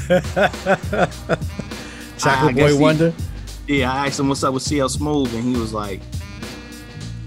Chocolate 2.18 2.56
Boy 2.56 2.72
he- 2.72 2.78
Wonder. 2.78 3.12
yeah, 3.66 3.92
I 3.92 4.06
asked 4.06 4.18
him 4.18 4.28
what's 4.28 4.42
up 4.42 4.54
with 4.54 4.62
CL 4.62 4.88
Smooth, 4.88 5.32
and 5.34 5.44
he 5.44 5.56
was 5.60 5.72
like, 5.72 6.00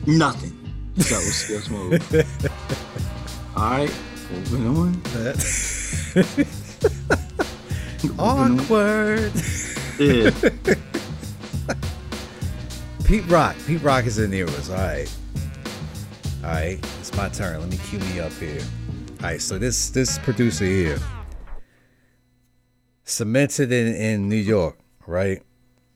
nothing. 0.06 0.52
What's 0.96 1.12
up 1.12 1.20
with 1.20 1.34
CL 1.34 1.62
Smooth? 1.62 2.16
All 3.56 3.70
right, 3.72 3.94
moving 4.32 4.68
on. 4.78 5.02
Awkward. 8.20 9.32
Yeah, 10.00 10.32
Pete 13.06 13.26
Rock. 13.28 13.56
Pete 13.68 13.82
Rock 13.84 14.06
is 14.06 14.18
in 14.20 14.32
the. 14.32 14.44
All 14.44 14.50
right. 14.76 15.08
All 16.44 16.50
right. 16.50 16.80
It's 17.00 17.14
my 17.16 17.30
turn. 17.30 17.60
Let 17.60 17.70
me 17.70 17.78
cue 17.78 18.00
me 18.00 18.20
up 18.20 18.32
here. 18.34 18.62
All 19.20 19.28
right. 19.28 19.40
So 19.40 19.60
this 19.60 19.92
this 19.92 20.18
producer 20.18 20.66
here, 20.66 20.98
cemented 23.04 23.72
in 23.72 23.94
in 23.94 24.28
New 24.28 24.38
York, 24.38 24.80
right? 25.06 25.44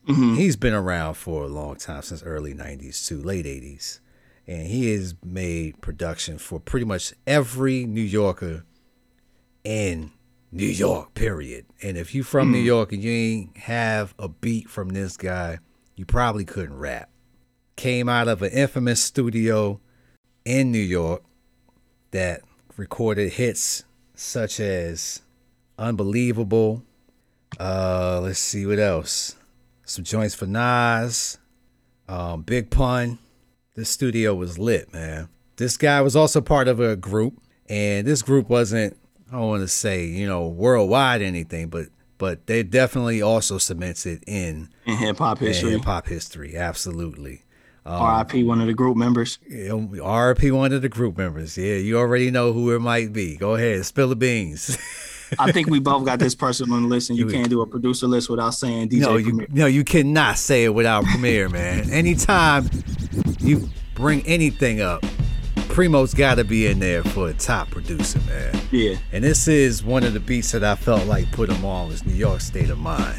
Mm-hmm. 0.06 0.36
He's 0.36 0.54
been 0.54 0.72
around 0.72 1.14
for 1.14 1.42
a 1.42 1.48
long 1.48 1.74
time 1.74 2.02
since 2.02 2.22
early 2.22 2.54
'90s 2.54 3.08
to 3.08 3.20
late 3.20 3.44
'80s, 3.44 3.98
and 4.46 4.68
he 4.68 4.92
has 4.92 5.16
made 5.24 5.80
production 5.80 6.38
for 6.38 6.60
pretty 6.60 6.86
much 6.86 7.12
every 7.26 7.84
New 7.84 8.00
Yorker 8.00 8.64
in 9.64 10.12
New 10.52 10.64
York. 10.64 11.14
Period. 11.14 11.66
And 11.82 11.96
if 11.96 12.14
you're 12.14 12.22
from 12.22 12.52
New 12.52 12.62
mm. 12.62 12.66
York 12.66 12.92
and 12.92 13.02
you 13.02 13.10
ain't 13.10 13.56
have 13.56 14.14
a 14.16 14.28
beat 14.28 14.70
from 14.70 14.90
this 14.90 15.16
guy, 15.16 15.58
you 15.96 16.06
probably 16.06 16.44
couldn't 16.44 16.78
rap. 16.78 17.10
Came 17.74 18.08
out 18.08 18.28
of 18.28 18.42
an 18.42 18.52
infamous 18.52 19.02
studio 19.02 19.80
in 20.46 20.72
New 20.72 20.78
York 20.78 21.22
that 22.12 22.40
recorded 22.78 23.34
hits 23.34 23.84
such 24.14 24.58
as 24.60 25.20
Unbelievable. 25.78 26.82
Uh, 27.60 28.20
let's 28.22 28.38
see 28.38 28.66
what 28.66 28.78
else. 28.78 29.36
Some 29.84 30.04
joints 30.04 30.34
for 30.34 30.46
Nas, 30.46 31.38
um, 32.08 32.42
Big 32.42 32.70
Pun. 32.70 33.18
This 33.74 33.90
studio 33.90 34.34
was 34.34 34.58
lit, 34.58 34.92
man. 34.92 35.28
This 35.56 35.76
guy 35.76 36.00
was 36.00 36.16
also 36.16 36.40
part 36.40 36.66
of 36.66 36.80
a 36.80 36.96
group, 36.96 37.40
and 37.68 38.06
this 38.06 38.22
group 38.22 38.48
wasn't 38.48 38.96
I 39.28 39.36
don't 39.36 39.48
want 39.48 39.62
to 39.62 39.68
say 39.68 40.06
you 40.06 40.26
know 40.26 40.46
worldwide 40.48 41.20
anything, 41.22 41.68
but 41.68 41.88
but 42.18 42.46
they 42.46 42.62
definitely 42.62 43.20
also 43.20 43.58
cemented 43.58 44.24
in 44.26 44.70
in 44.86 44.96
hip 44.96 45.18
hop 45.18 45.38
history. 45.38 45.72
hip 45.72 45.84
hop 45.84 46.06
history. 46.06 46.56
Absolutely. 46.56 47.42
R.I.P. 47.86 48.44
One 48.44 48.60
of 48.60 48.66
the 48.66 48.74
group 48.74 48.96
members. 48.96 49.38
Yeah, 49.48 49.70
RP 49.70 50.52
one 50.52 50.72
of 50.72 50.82
the 50.82 50.88
group 50.88 51.16
members. 51.16 51.56
Yeah, 51.56 51.74
you 51.76 51.98
already 51.98 52.30
know 52.30 52.52
who 52.52 52.74
it 52.74 52.80
might 52.80 53.12
be. 53.12 53.36
Go 53.36 53.54
ahead, 53.54 53.84
spill 53.86 54.08
the 54.08 54.16
beans. 54.16 54.76
I 55.38 55.50
think 55.52 55.68
we 55.68 55.80
both 55.80 56.04
got 56.04 56.18
this 56.18 56.34
person 56.34 56.70
on 56.72 56.82
the 56.82 56.88
list, 56.88 57.10
and 57.10 57.18
you 57.18 57.26
can't 57.26 57.50
do 57.50 57.60
a 57.60 57.66
producer 57.66 58.06
list 58.06 58.30
without 58.30 58.50
saying 58.50 58.90
DJ 58.90 59.00
no, 59.00 59.16
you 59.16 59.24
Premier. 59.24 59.46
no, 59.50 59.66
you 59.66 59.84
cannot 59.84 60.38
say 60.38 60.64
it 60.64 60.74
without 60.74 61.04
Premier, 61.04 61.48
man. 61.48 61.90
Anytime 61.90 62.70
you 63.40 63.68
bring 63.94 64.24
anything 64.26 64.80
up, 64.80 65.02
Primo's 65.68 66.14
got 66.14 66.36
to 66.36 66.44
be 66.44 66.66
in 66.66 66.78
there 66.78 67.02
for 67.02 67.28
a 67.28 67.34
top 67.34 67.70
producer, 67.70 68.20
man. 68.20 68.58
Yeah, 68.70 68.96
And 69.12 69.22
this 69.24 69.48
is 69.48 69.84
one 69.84 70.04
of 70.04 70.12
the 70.14 70.20
beats 70.20 70.52
that 70.52 70.64
I 70.64 70.74
felt 70.74 71.06
like 71.06 71.30
put 71.32 71.50
him 71.50 71.64
on 71.64 71.88
was 71.88 72.06
New 72.06 72.14
York 72.14 72.40
State 72.40 72.70
of 72.70 72.78
Mind. 72.78 73.18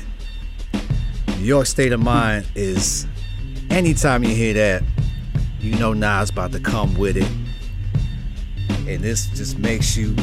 New 1.37 1.45
York 1.45 1.67
State 1.67 1.91
of 1.91 1.99
Mind 1.99 2.47
is 2.55 3.05
anytime 3.69 4.23
you 4.23 4.29
hear 4.29 4.53
that, 4.53 4.83
you 5.59 5.75
know 5.77 5.93
Nas 5.93 6.29
about 6.29 6.51
to 6.53 6.59
come 6.59 6.95
with 6.97 7.17
it. 7.17 7.29
And 8.87 9.03
this 9.03 9.27
just 9.27 9.57
makes 9.57 9.97
you 9.97 10.15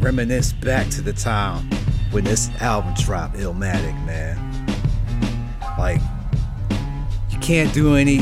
reminisce 0.00 0.52
back 0.52 0.88
to 0.90 1.02
the 1.02 1.12
time 1.12 1.68
when 2.10 2.24
this 2.24 2.48
album 2.60 2.94
dropped, 2.94 3.36
Illmatic, 3.36 3.94
man. 4.06 4.36
Like 5.78 6.00
you 7.30 7.38
can't 7.38 7.72
do 7.72 7.96
any 7.96 8.20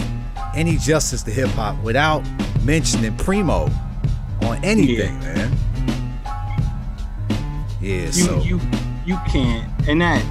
any 0.54 0.76
justice 0.78 1.22
to 1.24 1.30
hip 1.30 1.48
hop 1.50 1.80
without 1.82 2.22
mentioning 2.62 3.16
Primo 3.16 3.70
on 4.42 4.64
anything, 4.64 5.18
man. 5.20 5.56
Yeah, 7.80 8.06
you 8.06 8.12
so 8.12 8.40
you 8.40 8.60
you 9.04 9.18
can't, 9.28 9.70
and 9.88 10.00
that 10.00 10.24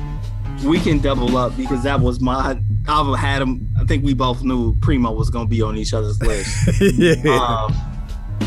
we 0.64 0.80
can 0.80 1.00
double 1.00 1.38
up 1.38 1.56
because 1.56 1.84
that 1.84 2.00
was 2.00 2.20
my. 2.20 2.60
I 2.88 3.18
had 3.18 3.42
him. 3.42 3.68
I 3.80 3.84
think 3.86 4.04
we 4.04 4.14
both 4.14 4.44
knew 4.44 4.76
Primo 4.82 5.12
was 5.12 5.30
gonna 5.30 5.48
be 5.48 5.62
on 5.62 5.78
each 5.78 5.94
other's 5.94 6.22
list. 6.22 6.82
yeah. 6.98 7.14
um, 7.36 7.76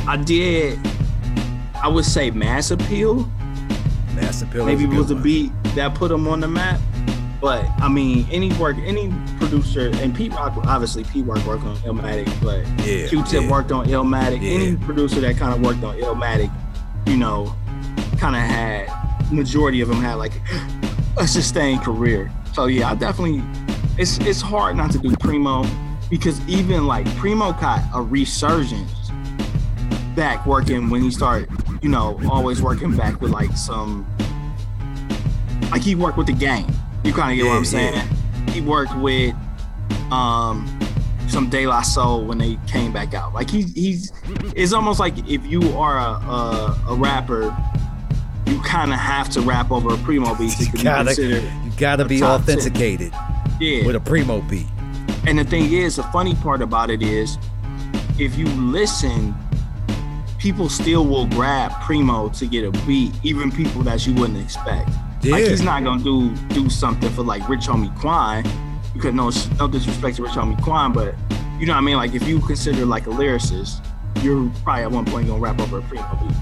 I 0.07 0.17
did. 0.17 0.79
I 1.83 1.89
would 1.89 2.05
say 2.05 2.31
mass 2.31 2.71
appeal. 2.71 3.29
Mass 4.15 4.43
Appeal. 4.43 4.67
Maybe 4.67 4.85
is 4.85 4.93
it 4.93 4.97
was 4.97 5.11
a 5.11 5.15
one. 5.15 5.23
beat 5.23 5.53
that 5.77 5.95
put 5.95 6.11
him 6.11 6.27
on 6.27 6.41
the 6.41 6.49
map. 6.49 6.81
But 7.41 7.65
I 7.79 7.89
mean, 7.89 8.27
any 8.33 8.53
work, 8.55 8.77
any 8.79 9.13
producer, 9.39 9.91
and 9.95 10.15
Pete 10.15 10.33
Rock, 10.33 10.57
obviously 10.67 11.05
Pete 11.05 11.25
Rock 11.25 11.45
worked 11.47 11.63
on 11.63 11.77
Illmatic, 11.79 12.27
but 12.43 12.67
Yeah, 12.85 13.07
Q-Tip 13.07 13.43
yeah. 13.45 13.51
worked 13.51 13.71
on 13.71 13.87
Illmatic. 13.87 14.43
Yeah. 14.43 14.51
Any 14.51 14.77
producer 14.77 15.21
that 15.21 15.37
kind 15.37 15.55
of 15.55 15.61
worked 15.61 15.85
on 15.85 15.97
Illmatic, 15.99 16.51
you 17.07 17.17
know, 17.17 17.55
kind 18.19 18.35
of 18.35 18.43
had 18.43 19.33
majority 19.33 19.81
of 19.81 19.89
them 19.89 20.01
had 20.01 20.15
like 20.15 20.33
a 21.17 21.29
sustained 21.29 21.83
career. 21.83 22.31
So 22.55 22.67
yeah, 22.67 22.91
I 22.91 22.95
definitely. 22.97 23.43
It's 23.99 24.19
it's 24.19 24.41
hard 24.41 24.77
not 24.77 24.91
to 24.93 24.99
do 24.99 25.15
Primo 25.17 25.65
because 26.09 26.41
even 26.49 26.87
like 26.87 27.07
Primo 27.17 27.53
got 27.53 27.81
a 27.95 28.01
resurgence 28.01 28.93
back 30.15 30.47
working 30.47 30.89
when 30.91 31.03
he 31.03 31.11
started, 31.11 31.49
you 31.83 31.89
know, 31.89 32.21
always 32.31 32.63
working 32.63 32.97
back 32.97 33.21
with 33.21 33.31
like 33.33 33.51
some 33.57 34.07
like 35.71 35.83
he 35.83 35.95
worked 35.95 36.17
with 36.17 36.27
the 36.27 36.33
game. 36.33 36.67
You 37.05 37.13
kind 37.13 37.33
of 37.33 37.37
get 37.45 37.49
what 37.49 37.57
I'm 37.59 37.65
saying? 37.65 37.95
yeah. 37.95 38.53
He 38.53 38.61
worked 38.61 38.97
with 38.97 39.35
um 40.11 40.67
some 41.29 41.51
De 41.51 41.67
La 41.67 41.83
Soul 41.83 42.25
when 42.25 42.39
they 42.39 42.57
came 42.67 42.93
back 42.93 43.15
out. 43.15 43.35
Like 43.35 43.51
he 43.51 43.63
he's 43.63 44.13
it's 44.57 44.73
almost 44.73 44.99
like 45.01 45.19
if 45.29 45.45
you 45.47 45.61
are 45.77 45.99
a 45.99 46.11
a, 46.31 46.85
a 46.91 46.95
rapper, 46.95 47.55
you 48.47 48.61
kind 48.63 48.93
of 48.93 48.99
have 48.99 49.29
to 49.31 49.41
rap 49.41 49.71
over 49.71 49.93
a 49.93 49.99
primo 49.99 50.35
beat 50.37 50.53
to 50.53 50.65
you 50.65 50.73
be 50.73 50.83
gotta 50.83 51.07
considered. 51.07 51.43
you 51.65 51.73
gotta 51.77 52.05
be 52.05 52.23
authenticated. 52.23 53.13
ten. 53.13 53.28
Yeah. 53.61 53.87
with 53.87 53.97
a 53.97 54.01
Primo 54.01 54.41
beat. 54.43 54.67
And 55.27 55.39
the 55.39 55.45
thing 55.45 55.73
is, 55.73 55.97
the 55.97 56.05
funny 56.05 56.35
part 56.37 56.63
about 56.63 56.91
it 56.91 57.03
is, 57.03 57.39
if 58.19 58.37
you 58.37 58.47
listen, 58.47 59.35
people 60.39 60.69
still 60.69 61.05
will 61.05 61.27
grab 61.27 61.73
Primo 61.83 62.29
to 62.31 62.47
get 62.47 62.65
a 62.65 62.71
beat, 62.87 63.13
even 63.23 63.51
people 63.51 63.83
that 63.83 64.07
you 64.07 64.15
wouldn't 64.15 64.41
expect. 64.41 64.91
Like 65.25 65.45
he's 65.45 65.63
not 65.63 65.83
gonna 65.83 66.03
do 66.03 66.35
do 66.49 66.71
something 66.71 67.11
for 67.11 67.23
like 67.23 67.49
Rich 67.49 67.67
Homie 67.67 67.95
Quan, 67.99 68.45
because 68.95 69.13
no 69.15 69.31
no 69.59 69.69
disrespect 69.69 70.17
to 70.17 70.23
Rich 70.23 70.33
Homie 70.33 70.61
Quan, 70.63 70.93
but 70.93 71.15
you 71.59 71.67
know 71.67 71.73
what 71.73 71.79
I 71.79 71.83
mean. 71.83 71.97
Like 71.97 72.15
if 72.15 72.27
you 72.27 72.41
consider 72.41 72.87
like 72.87 73.07
a 73.07 73.11
lyricist, 73.11 73.85
you're 74.23 74.49
probably 74.63 74.85
at 74.85 74.91
one 74.91 75.05
point 75.05 75.27
gonna 75.27 75.41
rap 75.41 75.61
over 75.61 75.79
a 75.79 75.83
Primo 75.83 76.19
beat. 76.23 76.37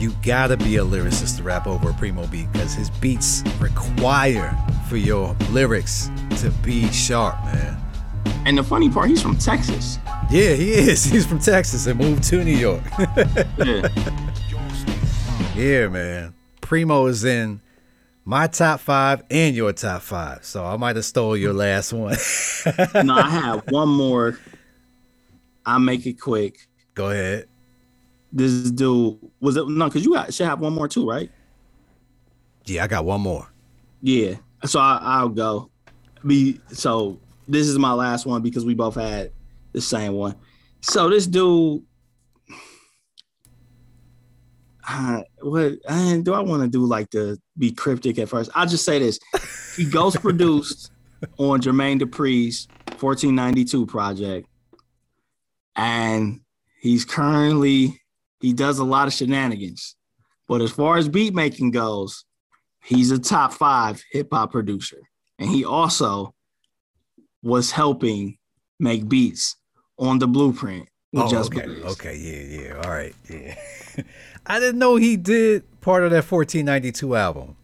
You 0.00 0.12
gotta 0.22 0.56
be 0.56 0.76
a 0.76 0.84
lyricist 0.84 1.36
to 1.38 1.44
rap 1.44 1.66
over 1.66 1.90
a 1.90 1.94
Primo 1.94 2.26
beat 2.26 2.52
because 2.52 2.74
his 2.74 2.90
beats 2.90 3.44
require 3.60 4.56
for 4.88 4.96
your 4.96 5.34
lyrics 5.50 6.10
to 6.38 6.50
be 6.62 6.86
sharp, 6.92 7.34
man. 7.44 7.76
And 8.46 8.56
the 8.58 8.62
funny 8.62 8.88
part, 8.88 9.08
he's 9.08 9.20
from 9.22 9.36
Texas. 9.36 9.98
Yeah, 10.30 10.54
he 10.54 10.72
is. 10.72 11.04
He's 11.12 11.24
from 11.26 11.38
Texas 11.38 11.86
and 11.86 11.98
moved 12.00 12.22
to 12.24 12.42
New 12.44 12.56
York. 12.56 12.82
Yeah. 13.58 13.88
yeah, 15.54 15.88
man. 15.88 16.34
Primo 16.60 17.06
is 17.06 17.24
in 17.24 17.60
my 18.24 18.46
top 18.48 18.80
five 18.80 19.22
and 19.30 19.54
your 19.54 19.72
top 19.72 20.02
five. 20.02 20.44
So 20.44 20.64
I 20.64 20.76
might 20.76 20.96
have 20.96 21.04
stole 21.04 21.36
your 21.36 21.52
last 21.52 21.92
one. 21.92 22.16
no, 23.04 23.14
I 23.14 23.30
have 23.30 23.62
one 23.70 23.88
more. 23.88 24.38
I'll 25.64 25.78
make 25.78 26.06
it 26.06 26.20
quick. 26.20 26.66
Go 26.94 27.10
ahead. 27.10 27.46
this 28.32 28.70
dude 28.72 29.18
was 29.40 29.56
it 29.56 29.68
no 29.68 29.86
because 29.86 30.04
you 30.04 30.12
got, 30.14 30.32
should 30.34 30.46
have 30.46 30.58
one 30.60 30.72
more 30.72 30.88
too 30.88 31.08
right 31.08 31.30
Yeah, 32.64 32.84
I 32.84 32.86
got 32.88 33.04
one 33.04 33.20
more. 33.20 33.46
yeah 34.02 34.34
so 34.64 34.80
I, 34.80 34.98
i'll 35.02 35.28
go. 35.28 35.70
Be 36.26 36.60
so 36.68 37.18
this 37.46 37.68
is 37.68 37.78
my 37.78 37.92
last 37.92 38.26
one 38.26 38.42
because 38.42 38.64
we 38.64 38.74
both 38.74 38.94
had 38.94 39.32
the 39.72 39.80
same 39.80 40.14
one. 40.14 40.34
So 40.80 41.08
this 41.08 41.26
dude 41.26 41.82
uh, 44.88 45.20
what 45.40 45.72
uh, 45.88 46.16
do 46.18 46.32
i 46.32 46.40
want 46.40 46.62
to 46.62 46.68
do 46.68 46.84
like 46.84 47.10
to 47.10 47.36
be 47.58 47.72
cryptic 47.72 48.18
at 48.18 48.28
first? 48.28 48.50
I'll 48.54 48.66
just 48.66 48.84
say 48.84 48.98
this. 48.98 49.18
He 49.76 49.84
ghost 49.84 50.20
produced 50.20 50.92
on 51.38 51.60
jermaine 51.60 52.00
dupri's 52.00 52.68
1492 53.00 53.86
project. 53.86 54.48
And 55.74 56.40
he's 56.80 57.04
currently 57.04 58.00
he 58.40 58.52
does 58.52 58.78
a 58.78 58.84
lot 58.84 59.08
of 59.08 59.14
shenanigans. 59.14 59.96
But 60.46 60.60
as 60.60 60.70
far 60.70 60.96
as 60.98 61.08
beat 61.08 61.34
making 61.34 61.72
goes, 61.72 62.24
he's 62.86 63.10
a 63.10 63.18
top 63.18 63.52
five 63.52 64.02
hip 64.12 64.28
hop 64.32 64.52
producer. 64.52 64.98
And 65.38 65.50
he 65.50 65.64
also 65.64 66.34
was 67.42 67.70
helping 67.70 68.38
make 68.80 69.08
beats 69.08 69.56
on 69.98 70.18
the 70.18 70.26
blueprint 70.26 70.88
with 71.12 71.24
Oh, 71.24 71.28
Just 71.30 71.52
okay. 71.54 71.66
Blaze. 71.66 71.84
Okay, 71.84 72.16
yeah, 72.16 72.62
yeah. 72.62 72.80
All 72.82 72.90
right, 72.90 73.14
yeah. 73.28 73.54
I 74.46 74.60
didn't 74.60 74.78
know 74.78 74.96
he 74.96 75.16
did 75.16 75.64
part 75.80 76.04
of 76.04 76.10
that 76.10 76.24
1492 76.30 77.16
album. 77.16 77.56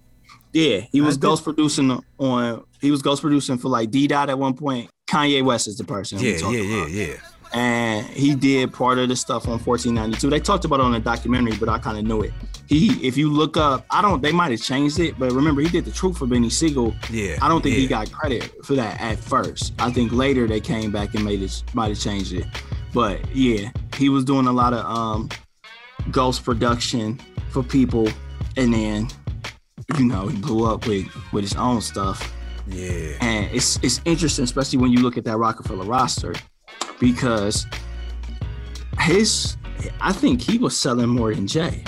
Yeah, 0.52 0.80
he 0.92 1.00
was 1.00 1.16
ghost 1.16 1.44
producing 1.44 2.02
on 2.18 2.64
he 2.80 2.90
was 2.90 3.00
ghost 3.00 3.22
producing 3.22 3.56
for 3.56 3.68
like 3.68 3.90
D 3.90 4.06
Dot 4.06 4.28
at 4.28 4.38
one 4.38 4.54
point. 4.54 4.90
Kanye 5.08 5.42
West 5.42 5.66
is 5.66 5.78
the 5.78 5.84
person. 5.84 6.18
Yeah, 6.18 6.36
yeah, 6.50 6.60
yeah, 6.60 6.86
yeah. 6.86 7.14
and 7.54 8.06
he 8.06 8.34
did 8.34 8.72
part 8.72 8.98
of 8.98 9.08
the 9.08 9.16
stuff 9.16 9.46
on 9.46 9.58
1492. 9.58 10.28
They 10.30 10.40
talked 10.40 10.64
about 10.64 10.80
it 10.80 10.84
on 10.84 10.94
a 10.94 11.00
documentary, 11.00 11.56
but 11.56 11.68
I 11.68 11.78
kind 11.78 11.98
of 11.98 12.04
knew 12.04 12.22
it. 12.22 12.32
He, 12.68 13.06
if 13.06 13.16
you 13.16 13.30
look 13.30 13.56
up, 13.56 13.84
I 13.90 14.00
don't. 14.00 14.22
They 14.22 14.32
might 14.32 14.50
have 14.50 14.62
changed 14.62 14.98
it, 14.98 15.18
but 15.18 15.32
remember 15.32 15.60
he 15.60 15.68
did 15.68 15.84
the 15.84 15.90
truth 15.90 16.18
for 16.18 16.26
Beanie 16.26 16.50
Sigel. 16.50 16.94
Yeah, 17.10 17.38
I 17.42 17.48
don't 17.48 17.62
think 17.62 17.76
he 17.76 17.86
got 17.86 18.10
credit 18.10 18.50
for 18.64 18.74
that 18.74 19.00
at 19.00 19.18
first. 19.18 19.74
I 19.78 19.90
think 19.90 20.12
later 20.12 20.46
they 20.46 20.60
came 20.60 20.90
back 20.90 21.14
and 21.14 21.24
made 21.24 21.42
it, 21.42 21.62
might 21.74 21.88
have 21.88 21.98
changed 21.98 22.32
it. 22.32 22.46
But 22.94 23.34
yeah, 23.34 23.70
he 23.96 24.08
was 24.08 24.24
doing 24.24 24.46
a 24.46 24.52
lot 24.52 24.72
of 24.72 24.86
um 24.86 25.28
ghost 26.10 26.44
production 26.44 27.20
for 27.50 27.62
people, 27.62 28.08
and 28.56 28.72
then 28.72 29.08
you 29.98 30.06
know 30.06 30.28
he 30.28 30.38
blew 30.38 30.66
up 30.66 30.86
with 30.86 31.06
with 31.32 31.44
his 31.44 31.54
own 31.54 31.80
stuff. 31.80 32.34
Yeah. 32.66 33.16
And 33.20 33.50
it's 33.52 33.78
it's 33.82 34.00
interesting, 34.04 34.44
especially 34.44 34.78
when 34.78 34.92
you 34.92 35.00
look 35.00 35.16
at 35.18 35.24
that 35.24 35.36
Roc-A-Fella 35.36 35.84
roster, 35.84 36.34
because 37.00 37.66
his 39.00 39.56
I 40.00 40.12
think 40.12 40.40
he 40.40 40.58
was 40.58 40.76
selling 40.76 41.08
more 41.08 41.34
than 41.34 41.46
Jay. 41.46 41.84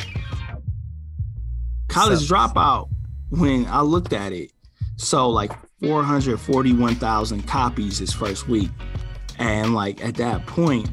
College 1.94 2.28
dropout, 2.28 2.88
when 3.30 3.66
I 3.66 3.80
looked 3.80 4.12
at 4.12 4.33
it, 4.33 4.50
so 4.96 5.30
like 5.30 5.52
441,000 5.80 7.46
copies 7.46 7.98
his 7.98 8.12
first 8.12 8.48
week. 8.48 8.70
And 9.38 9.74
like 9.74 10.04
at 10.04 10.16
that 10.16 10.44
point, 10.46 10.88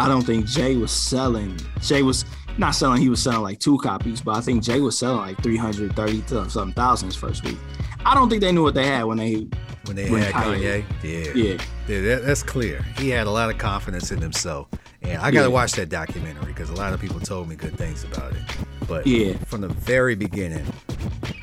I 0.00 0.08
don't 0.08 0.22
think 0.22 0.46
Jay 0.46 0.76
was 0.76 0.90
selling. 0.90 1.58
Jay 1.80 2.02
was 2.02 2.24
not 2.58 2.72
selling, 2.72 3.00
he 3.00 3.08
was 3.08 3.22
selling 3.22 3.42
like 3.42 3.60
two 3.60 3.78
copies, 3.78 4.20
but 4.20 4.36
I 4.36 4.40
think 4.40 4.64
Jay 4.64 4.80
was 4.80 4.98
selling 4.98 5.18
like 5.18 5.42
330 5.42 6.48
something 6.48 6.74
thousand 6.74 7.08
his 7.08 7.16
first 7.16 7.44
week. 7.44 7.58
I 8.04 8.14
don't 8.14 8.28
think 8.28 8.40
they 8.40 8.50
knew 8.50 8.64
what 8.64 8.74
they 8.74 8.86
had 8.86 9.04
when 9.04 9.18
they 9.18 9.46
When 9.86 9.96
they 9.96 10.10
When 10.10 10.22
had 10.22 10.34
Kanye- 10.34 10.84
Kanye, 11.02 11.34
yeah, 11.34 11.42
yeah. 11.42 11.62
Yeah, 11.88 12.00
that, 12.16 12.24
that's 12.26 12.42
clear. 12.42 12.82
He 12.98 13.08
had 13.10 13.26
a 13.26 13.30
lot 13.30 13.50
of 13.50 13.58
confidence 13.58 14.10
in 14.12 14.20
himself, 14.20 14.68
And 15.02 15.16
I 15.22 15.30
gotta 15.30 15.46
Yeah. 15.48 15.54
watch 15.54 15.72
that 15.72 15.88
documentary 15.88 16.52
because 16.52 16.68
a 16.68 16.74
lot 16.74 16.92
of 16.92 17.00
people 17.00 17.18
told 17.20 17.48
me 17.48 17.56
good 17.56 17.76
things 17.78 18.04
about 18.04 18.32
it. 18.32 18.42
But 18.86 19.06
Yeah. 19.06 19.32
from 19.46 19.62
the 19.62 19.68
very 19.68 20.14
beginning, 20.14 20.66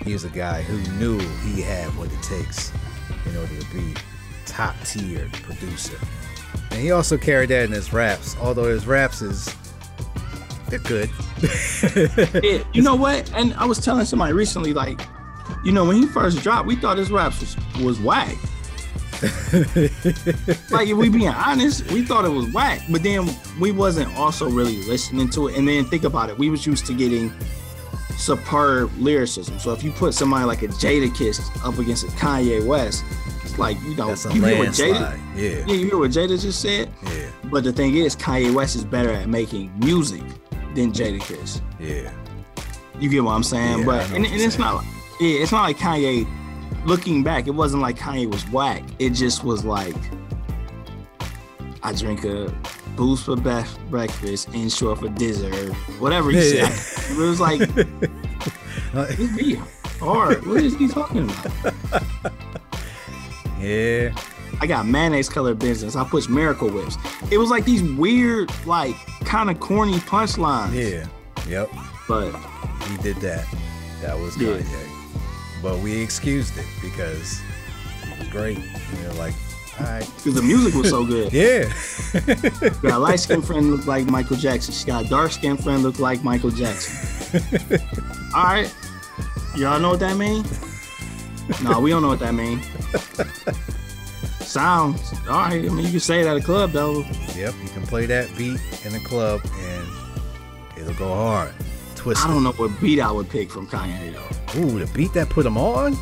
he 0.05 0.13
was 0.13 0.23
a 0.25 0.29
guy 0.29 0.61
who 0.61 0.77
knew 0.99 1.17
he 1.43 1.61
had 1.63 1.87
what 1.97 2.11
it 2.11 2.21
takes 2.21 2.71
in 3.25 3.35
order 3.35 3.59
to 3.59 3.65
be 3.73 3.95
top 4.45 4.75
tier 4.85 5.27
producer. 5.41 5.97
And 6.69 6.79
he 6.79 6.91
also 6.91 7.17
carried 7.17 7.49
that 7.49 7.63
in 7.65 7.71
his 7.71 7.91
raps, 7.91 8.35
although 8.39 8.65
his 8.69 8.85
raps 8.85 9.21
is 9.23 9.49
they're 10.69 10.77
good. 10.79 11.09
Yeah, 12.43 12.63
you 12.73 12.81
know 12.83 12.95
what? 12.95 13.31
And 13.33 13.53
I 13.55 13.65
was 13.65 13.79
telling 13.79 14.05
somebody 14.05 14.33
recently, 14.33 14.73
like, 14.73 15.01
you 15.63 15.71
know, 15.71 15.85
when 15.85 15.97
he 15.97 16.05
first 16.07 16.41
dropped, 16.41 16.67
we 16.67 16.75
thought 16.75 16.97
his 16.97 17.11
raps 17.11 17.39
was, 17.39 17.57
was 17.83 17.99
whack. 17.99 18.35
like, 20.71 20.87
if 20.87 20.95
we 20.97 21.09
being 21.09 21.27
honest, 21.29 21.89
we 21.91 22.03
thought 22.03 22.25
it 22.25 22.29
was 22.29 22.51
whack, 22.53 22.81
but 22.89 23.01
then 23.03 23.27
we 23.59 23.71
wasn't 23.71 24.15
also 24.17 24.49
really 24.49 24.77
listening 24.83 25.29
to 25.31 25.47
it. 25.47 25.57
And 25.57 25.67
then 25.67 25.85
think 25.85 26.03
about 26.03 26.29
it, 26.29 26.37
we 26.37 26.49
was 26.49 26.65
used 26.65 26.85
to 26.87 26.93
getting 26.93 27.33
superb 28.17 28.91
lyricism. 28.97 29.59
So 29.59 29.71
if 29.73 29.83
you 29.83 29.91
put 29.91 30.13
somebody 30.13 30.45
like 30.45 30.61
a 30.61 30.67
Jadakiss 30.67 31.39
up 31.65 31.77
against 31.79 32.03
a 32.03 32.07
Kanye 32.07 32.65
West, 32.65 33.03
it's 33.43 33.57
like 33.57 33.79
you 33.81 33.95
know, 33.95 34.09
you 34.31 34.43
hear 34.43 34.57
what. 34.59 34.69
Jada, 34.69 35.19
Yeah. 35.35 35.49
yeah, 35.49 35.65
you 35.73 35.85
hear 35.87 35.97
what 35.97 36.11
Jada 36.11 36.39
just 36.39 36.61
said. 36.61 36.91
Yeah. 37.03 37.29
But 37.45 37.63
the 37.63 37.71
thing 37.71 37.95
is, 37.95 38.15
Kanye 38.15 38.53
West 38.53 38.75
is 38.75 38.83
better 38.83 39.11
at 39.11 39.27
making 39.29 39.71
music 39.79 40.23
than 40.75 40.91
Jadakiss. 40.91 41.61
Yeah. 41.79 42.11
You 42.99 43.09
get 43.09 43.23
what 43.23 43.33
I'm 43.33 43.43
saying? 43.43 43.79
Yeah, 43.79 43.85
but 43.85 44.05
and, 44.07 44.25
and 44.25 44.25
you're 44.27 44.45
it's 44.45 44.55
saying. 44.55 44.67
not 44.67 44.83
yeah, 45.19 45.41
it's 45.41 45.51
not 45.51 45.63
like 45.63 45.77
Kanye 45.77 46.27
looking 46.85 47.23
back, 47.23 47.47
it 47.47 47.51
wasn't 47.55 47.81
like 47.81 47.97
Kanye 47.97 48.29
was 48.31 48.47
whack. 48.49 48.83
It 48.99 49.11
just 49.11 49.43
was 49.43 49.63
like 49.65 49.95
I 51.83 51.93
drink 51.93 52.23
a 52.25 52.53
Boost 52.95 53.25
for 53.25 53.35
breakfast, 53.35 54.47
an 54.49 54.55
Ensure 54.55 54.95
for 54.95 55.07
dessert, 55.09 55.71
whatever 55.99 56.31
he 56.31 56.57
Yeah. 56.57 56.67
said. 56.69 57.15
It 57.15 57.19
was 57.19 57.39
like 57.39 57.61
uh, 58.95 59.05
it's 59.09 59.37
be 59.37 59.55
hard. 59.99 60.45
What 60.47 60.63
is 60.63 60.75
he 60.75 60.87
talking 60.87 61.29
about? 61.29 62.03
Yeah. 63.59 64.15
I 64.61 64.67
got 64.67 64.85
mayonnaise 64.85 65.29
colored 65.29 65.57
business. 65.57 65.95
I 65.95 66.03
push 66.03 66.27
miracle 66.29 66.69
whips. 66.69 66.95
It 67.31 67.39
was 67.39 67.49
like 67.49 67.65
these 67.65 67.81
weird, 67.81 68.51
like 68.67 68.95
kind 69.25 69.49
of 69.49 69.59
corny 69.59 69.97
punchlines. 69.97 70.73
Yeah. 70.75 71.07
Yep. 71.47 71.71
But 72.07 72.31
He 72.87 72.97
did 72.97 73.15
that. 73.17 73.45
That 74.01 74.17
was 74.19 74.37
Yeah. 74.37 74.57
Kanye. 74.57 74.96
But 75.61 75.79
we 75.79 76.01
excused 76.01 76.57
it 76.57 76.65
because 76.81 77.41
it 78.03 78.19
was 78.19 78.27
great. 78.29 78.57
You 78.57 79.03
know, 79.03 79.13
like, 79.17 79.33
right. 79.79 80.07
because 80.17 80.35
the 80.35 80.41
music 80.41 80.73
was 80.75 80.89
so 80.89 81.05
good. 81.05 81.31
Yeah. 81.33 81.73
Got 82.81 82.93
a 82.93 82.99
light 82.99 83.19
skinned 83.19 83.45
friend 83.45 83.71
look 83.71 83.85
like 83.85 84.05
Michael 84.05 84.37
Jackson. 84.37 84.73
She 84.73 84.85
got 84.85 85.05
a 85.05 85.09
dark 85.09 85.31
skinned 85.31 85.63
friend 85.63 85.83
look 85.83 85.99
like 85.99 86.23
Michael 86.23 86.51
Jackson. 86.51 87.41
All 88.35 88.43
right. 88.43 88.73
Y'all 89.55 89.79
know 89.79 89.89
what 89.89 89.99
that 89.99 90.17
mean? 90.17 90.45
No, 91.63 91.79
we 91.79 91.89
don't 91.89 92.01
know 92.01 92.09
what 92.09 92.19
that 92.19 92.33
mean. 92.33 92.61
Sounds. 94.41 95.13
All 95.27 95.39
right. 95.39 95.65
I 95.65 95.69
mean, 95.69 95.85
you 95.85 95.91
can 95.91 95.99
say 95.99 96.21
it 96.21 96.27
at 96.27 96.37
a 96.37 96.41
club, 96.41 96.71
though. 96.71 97.01
Yep. 97.35 97.55
You 97.61 97.69
can 97.69 97.83
play 97.83 98.05
that 98.05 98.29
beat 98.37 98.59
in 98.85 98.95
a 98.95 98.99
club 98.99 99.41
and 99.59 99.87
it'll 100.77 100.93
go 100.93 101.13
hard. 101.13 101.53
I 102.15 102.27
don't 102.27 102.43
know 102.43 102.51
what 102.53 102.79
beat 102.79 102.99
I 102.99 103.11
would 103.11 103.29
pick 103.29 103.49
from 103.49 103.67
Kanye, 103.67 104.13
though. 104.13 104.59
Ooh, 104.61 104.79
the 104.79 104.87
beat 104.93 105.13
that 105.13 105.29
put 105.29 105.45
him 105.45 105.57
on? 105.57 105.97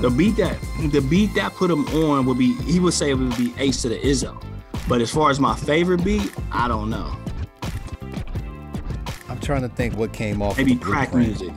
The 0.00 0.08
beat 0.10 0.36
that 0.36 0.56
the 0.90 1.00
beat 1.00 1.34
that 1.34 1.52
put 1.54 1.70
him 1.70 1.84
on 1.88 2.24
would 2.24 2.38
be 2.38 2.54
he 2.62 2.80
would 2.80 2.94
say 2.94 3.10
it 3.10 3.14
would 3.18 3.36
be 3.36 3.52
H 3.58 3.82
to 3.82 3.90
the 3.90 3.98
Izzo. 3.98 4.42
But 4.88 5.02
as 5.02 5.10
far 5.10 5.30
as 5.30 5.38
my 5.38 5.54
favorite 5.54 6.02
beat, 6.02 6.32
I 6.50 6.68
don't 6.68 6.88
know. 6.88 7.14
I'm 9.28 9.38
trying 9.40 9.60
to 9.62 9.68
think 9.68 9.94
what 9.96 10.12
came 10.14 10.40
off. 10.40 10.56
Maybe 10.56 10.74
crack 10.76 11.10
Blueprint. 11.10 11.40
music. 11.40 11.54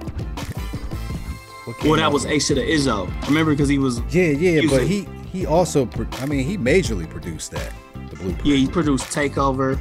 Well, 1.85 1.95
that 1.97 2.11
was 2.11 2.25
H 2.25 2.47
to 2.47 2.55
the 2.55 2.61
Izzo. 2.61 3.09
Remember 3.27 3.51
because 3.51 3.69
he 3.69 3.77
was 3.79 3.99
Yeah, 4.09 4.25
yeah, 4.31 4.61
but 4.69 4.81
music. 4.83 4.87
he 4.87 5.39
he 5.39 5.45
also 5.45 5.85
pro- 5.85 6.07
I 6.19 6.25
mean 6.25 6.45
he 6.45 6.57
majorly 6.57 7.09
produced 7.09 7.51
that 7.51 7.71
the 8.09 8.15
blueprint. 8.17 8.45
Yeah, 8.45 8.55
he 8.57 8.67
produced 8.67 9.05
Takeover. 9.05 9.79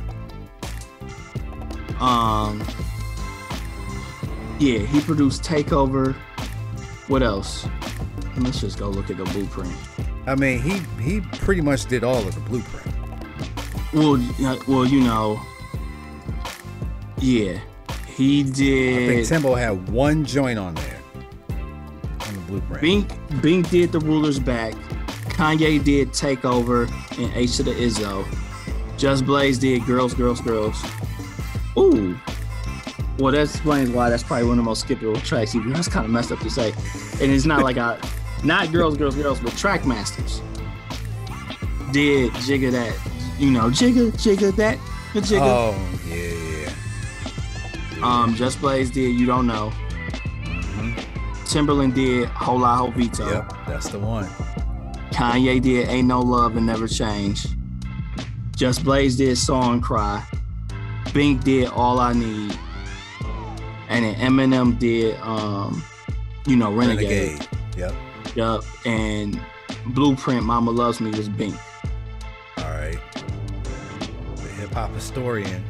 Um, 2.00 2.60
yeah, 4.58 4.78
he 4.78 5.00
produced 5.00 5.42
Takeover. 5.42 6.14
What 7.08 7.22
else? 7.22 7.66
Let's 8.38 8.60
just 8.60 8.78
go 8.78 8.88
look 8.88 9.10
at 9.10 9.16
the 9.16 9.24
blueprint. 9.24 9.72
I 10.26 10.34
mean 10.34 10.60
he 10.60 10.80
he 11.00 11.20
pretty 11.20 11.60
much 11.60 11.86
did 11.86 12.04
all 12.04 12.18
of 12.18 12.34
the 12.34 12.40
blueprint. 12.40 12.86
Well, 13.92 14.20
well, 14.66 14.84
you 14.84 15.00
know, 15.00 15.40
yeah, 17.18 17.60
he 18.06 18.42
did. 18.42 18.94
I 18.94 19.14
think. 19.14 19.28
Timbo 19.28 19.54
had 19.54 19.88
one 19.88 20.24
joint 20.24 20.58
on 20.58 20.74
there 20.74 21.00
on 22.20 22.34
the 22.34 22.40
blueprint. 22.46 22.82
Bink, 22.82 23.42
Bink 23.42 23.70
did 23.70 23.92
the 23.92 24.00
Ruler's 24.00 24.38
Back. 24.38 24.74
Kanye 25.28 25.82
did 25.82 26.08
Takeover 26.10 26.90
and 27.18 27.32
H 27.34 27.56
to 27.56 27.62
the 27.62 27.72
Izzo. 27.72 28.26
Just 28.98 29.24
Blaze 29.26 29.58
did 29.58 29.84
Girls, 29.86 30.14
Girls, 30.14 30.40
Girls. 30.40 30.82
Ooh. 31.78 32.18
Well, 33.18 33.32
that 33.32 33.42
explains 33.42 33.90
why 33.90 34.10
that's 34.10 34.22
probably 34.22 34.44
one 34.46 34.58
of 34.58 34.64
the 34.64 34.68
most 34.68 34.86
skippable 34.86 35.22
tracks. 35.24 35.54
Even 35.54 35.72
that's 35.72 35.88
kind 35.88 36.04
of 36.04 36.10
messed 36.12 36.32
up 36.32 36.38
to 36.40 36.50
say. 36.50 36.72
And 37.20 37.32
it's 37.32 37.46
not 37.46 37.62
like 37.62 37.78
I, 37.78 37.98
not 38.44 38.70
Girls, 38.72 38.96
Girls, 38.96 39.14
Girls, 39.16 39.40
but 39.40 39.52
Track 39.56 39.86
Masters 39.86 40.42
did 41.92 42.30
Jigga 42.32 42.70
that, 42.72 42.94
you 43.38 43.50
know, 43.50 43.70
Jigga, 43.70 44.12
Jigga 44.12 44.54
that, 44.56 44.78
the 45.14 45.20
Jigga. 45.20 45.40
Oh 45.40 45.98
yeah, 46.06 46.70
yeah. 47.96 48.04
Um, 48.06 48.34
Just 48.34 48.60
Blaze 48.60 48.90
did 48.90 49.18
You 49.18 49.24
Don't 49.24 49.46
Know. 49.46 49.72
Mhm. 50.44 50.94
Timbaland 51.46 51.94
did 51.94 52.28
Hola' 52.28 52.90
Hovito. 52.92 53.30
Yep, 53.30 53.54
that's 53.66 53.88
the 53.88 53.98
one. 53.98 54.26
Kanye 55.10 55.62
did 55.62 55.88
Ain't 55.88 56.06
No 56.08 56.20
Love 56.20 56.58
and 56.58 56.66
Never 56.66 56.86
Change. 56.86 57.46
Just 58.54 58.84
Blaze 58.84 59.16
did 59.16 59.38
Song 59.38 59.80
Cry. 59.80 60.22
Bink 61.14 61.44
did 61.44 61.68
All 61.68 61.98
I 61.98 62.12
Need. 62.12 62.58
And 63.88 64.04
then 64.04 64.14
Eminem 64.16 64.78
did 64.78 65.18
um, 65.20 65.82
you 66.46 66.56
know, 66.56 66.72
Renegade. 66.72 67.40
Renegade. 67.40 67.48
Yep. 67.76 67.94
Yup. 68.34 68.64
And 68.86 69.40
Blueprint 69.86 70.44
Mama 70.44 70.70
Loves 70.70 71.00
Me 71.00 71.10
was 71.10 71.28
Bink. 71.28 71.56
All 72.58 72.64
right. 72.64 72.98
The 74.36 74.48
hip 74.48 74.72
hop 74.72 74.92
historian. 74.94 75.64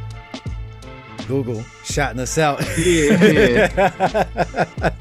Google 1.26 1.64
shouting 1.84 2.20
us 2.20 2.38
out. 2.38 2.62
Yeah, 2.78 3.80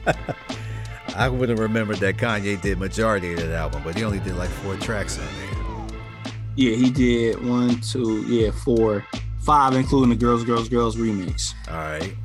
I 1.15 1.30
would 1.30 1.49
have 1.49 1.60
remembered 1.60 1.97
that 1.97 2.17
Kanye 2.17 2.60
did 2.60 2.80
majority 2.80 3.34
of 3.34 3.39
that 3.39 3.51
album, 3.51 3.84
but 3.84 3.95
he 3.95 4.04
only 4.04 4.19
did 4.19 4.36
like 4.36 4.49
four 4.49 4.75
tracks 4.78 5.19
on 5.19 5.25
there. 5.25 6.32
Yeah, 6.56 6.75
he 6.75 6.89
did 6.89 7.45
one, 7.45 7.80
two, 7.82 8.25
yeah, 8.28 8.49
four, 8.49 9.06
five, 9.41 9.75
including 9.75 10.10
the 10.10 10.15
Girls, 10.15 10.43
Girls, 10.43 10.67
Girls 10.67 10.95
remix. 10.95 11.54
All 11.67 11.75
right. 11.75 12.15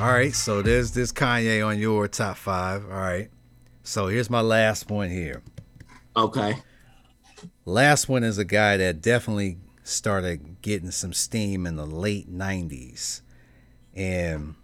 All 0.00 0.12
right. 0.12 0.34
So 0.34 0.60
there's 0.60 0.90
this 0.90 1.12
Kanye 1.12 1.64
on 1.64 1.78
your 1.78 2.08
top 2.08 2.36
five. 2.36 2.84
All 2.84 2.90
right. 2.90 3.30
So 3.84 4.08
here's 4.08 4.28
my 4.28 4.40
last 4.40 4.90
one 4.90 5.08
here. 5.08 5.40
Okay. 6.16 6.56
Last 7.64 8.08
one 8.08 8.24
is 8.24 8.36
a 8.36 8.44
guy 8.44 8.76
that 8.76 9.00
definitely 9.00 9.58
started 9.84 10.60
getting 10.62 10.90
some 10.90 11.12
steam 11.12 11.64
in 11.64 11.76
the 11.76 11.86
late 11.86 12.28
90s. 12.28 13.22
And 13.94 14.56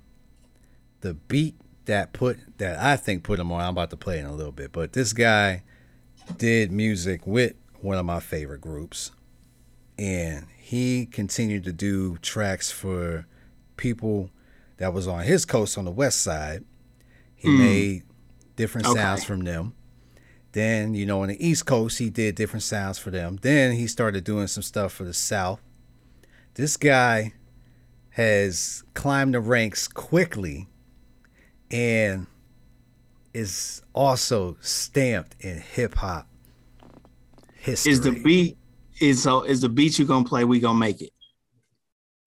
the 1.00 1.14
beat 1.14 1.54
that 1.84 2.12
put 2.12 2.38
that 2.58 2.78
I 2.78 2.96
think 2.96 3.22
put 3.22 3.38
him 3.38 3.52
on, 3.52 3.60
I'm 3.60 3.70
about 3.70 3.90
to 3.90 3.96
play 3.96 4.18
in 4.18 4.26
a 4.26 4.34
little 4.34 4.52
bit, 4.52 4.72
but 4.72 4.92
this 4.94 5.12
guy 5.12 5.62
did 6.38 6.72
music 6.72 7.26
with 7.26 7.54
one 7.80 7.98
of 7.98 8.04
my 8.04 8.18
favorite 8.18 8.60
groups. 8.60 9.12
And 9.96 10.46
he 10.58 11.06
continued 11.06 11.64
to 11.64 11.72
do 11.72 12.16
tracks 12.18 12.70
for 12.70 13.26
people 13.76 14.30
that 14.80 14.94
was 14.94 15.06
on 15.06 15.22
his 15.22 15.44
coast 15.44 15.76
on 15.76 15.84
the 15.84 15.90
west 15.90 16.22
side. 16.22 16.64
He 17.36 17.48
hmm. 17.48 17.58
made 17.58 18.02
different 18.56 18.88
Okay. 18.88 18.98
sounds 18.98 19.22
from 19.22 19.40
them. 19.42 19.74
Then, 20.52 20.94
you 20.94 21.06
know, 21.06 21.22
on 21.22 21.28
the 21.28 21.46
East 21.46 21.66
Coast, 21.66 21.98
he 21.98 22.10
did 22.10 22.34
different 22.34 22.62
sounds 22.62 22.98
for 22.98 23.10
them. 23.10 23.38
Then 23.42 23.72
he 23.72 23.86
started 23.86 24.24
doing 24.24 24.48
some 24.48 24.62
stuff 24.62 24.92
for 24.92 25.04
the 25.04 25.12
South. 25.12 25.60
This 26.54 26.76
guy 26.76 27.34
has 28.10 28.82
climbed 28.94 29.34
the 29.34 29.40
ranks 29.40 29.86
quickly 29.86 30.66
and 31.70 32.26
is 33.32 33.82
also 33.92 34.56
stamped 34.60 35.36
in 35.40 35.60
hip 35.60 35.94
hop 35.94 36.26
history. 37.54 37.92
Is 37.92 38.00
the 38.00 38.12
beat 38.12 38.56
is 38.98 39.22
so 39.22 39.42
is 39.42 39.60
the 39.60 39.68
beat 39.68 39.98
you 39.98 40.06
gonna 40.06 40.24
play, 40.24 40.44
we 40.44 40.58
gonna 40.58 40.78
make 40.78 41.00
it. 41.02 41.12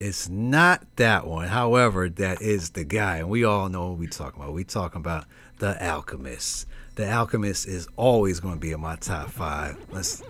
It's 0.04 0.28
not 0.28 0.84
that 0.97 1.26
one. 1.26 1.47
However, 1.47 2.10
that 2.10 2.41
is 2.41 2.72
the 2.72 2.84
guy, 2.84 3.20
and 3.20 3.30
we 3.30 3.45
all 3.45 3.70
know 3.70 3.91
what 3.91 3.99
we 3.99 4.08
talking 4.08 4.41
about. 4.41 4.54
We 4.54 4.66
talking 4.66 4.99
about 4.99 5.24
the 5.60 5.82
Alchemist. 5.82 6.68
The 6.95 7.10
Alchemist 7.10 7.66
is 7.70 7.88
always 7.95 8.41
going 8.41 8.56
to 8.56 8.60
be 8.60 8.74
in 8.74 8.82
my 8.82 8.97
top 8.97 9.30
five. 9.30 9.78
Let's 9.91 10.22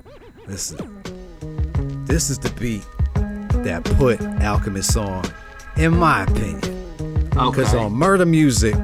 listen. 0.45 0.77
This 2.05 2.29
is 2.29 2.37
the 2.37 2.51
beat 2.59 2.85
that 3.63 3.83
put 3.97 4.21
Alchemist 4.43 4.95
on, 4.95 5.25
in 5.75 5.97
my 5.97 6.21
opinion. 6.21 6.93
Because 7.29 7.73
Okay. 7.73 7.83
on 7.83 7.93
Murder 7.93 8.27
Music, 8.27 8.75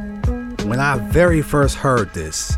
when 0.63 0.79
I 0.79 0.97
very 1.11 1.43
first 1.43 1.75
heard 1.75 2.11
this, 2.15 2.57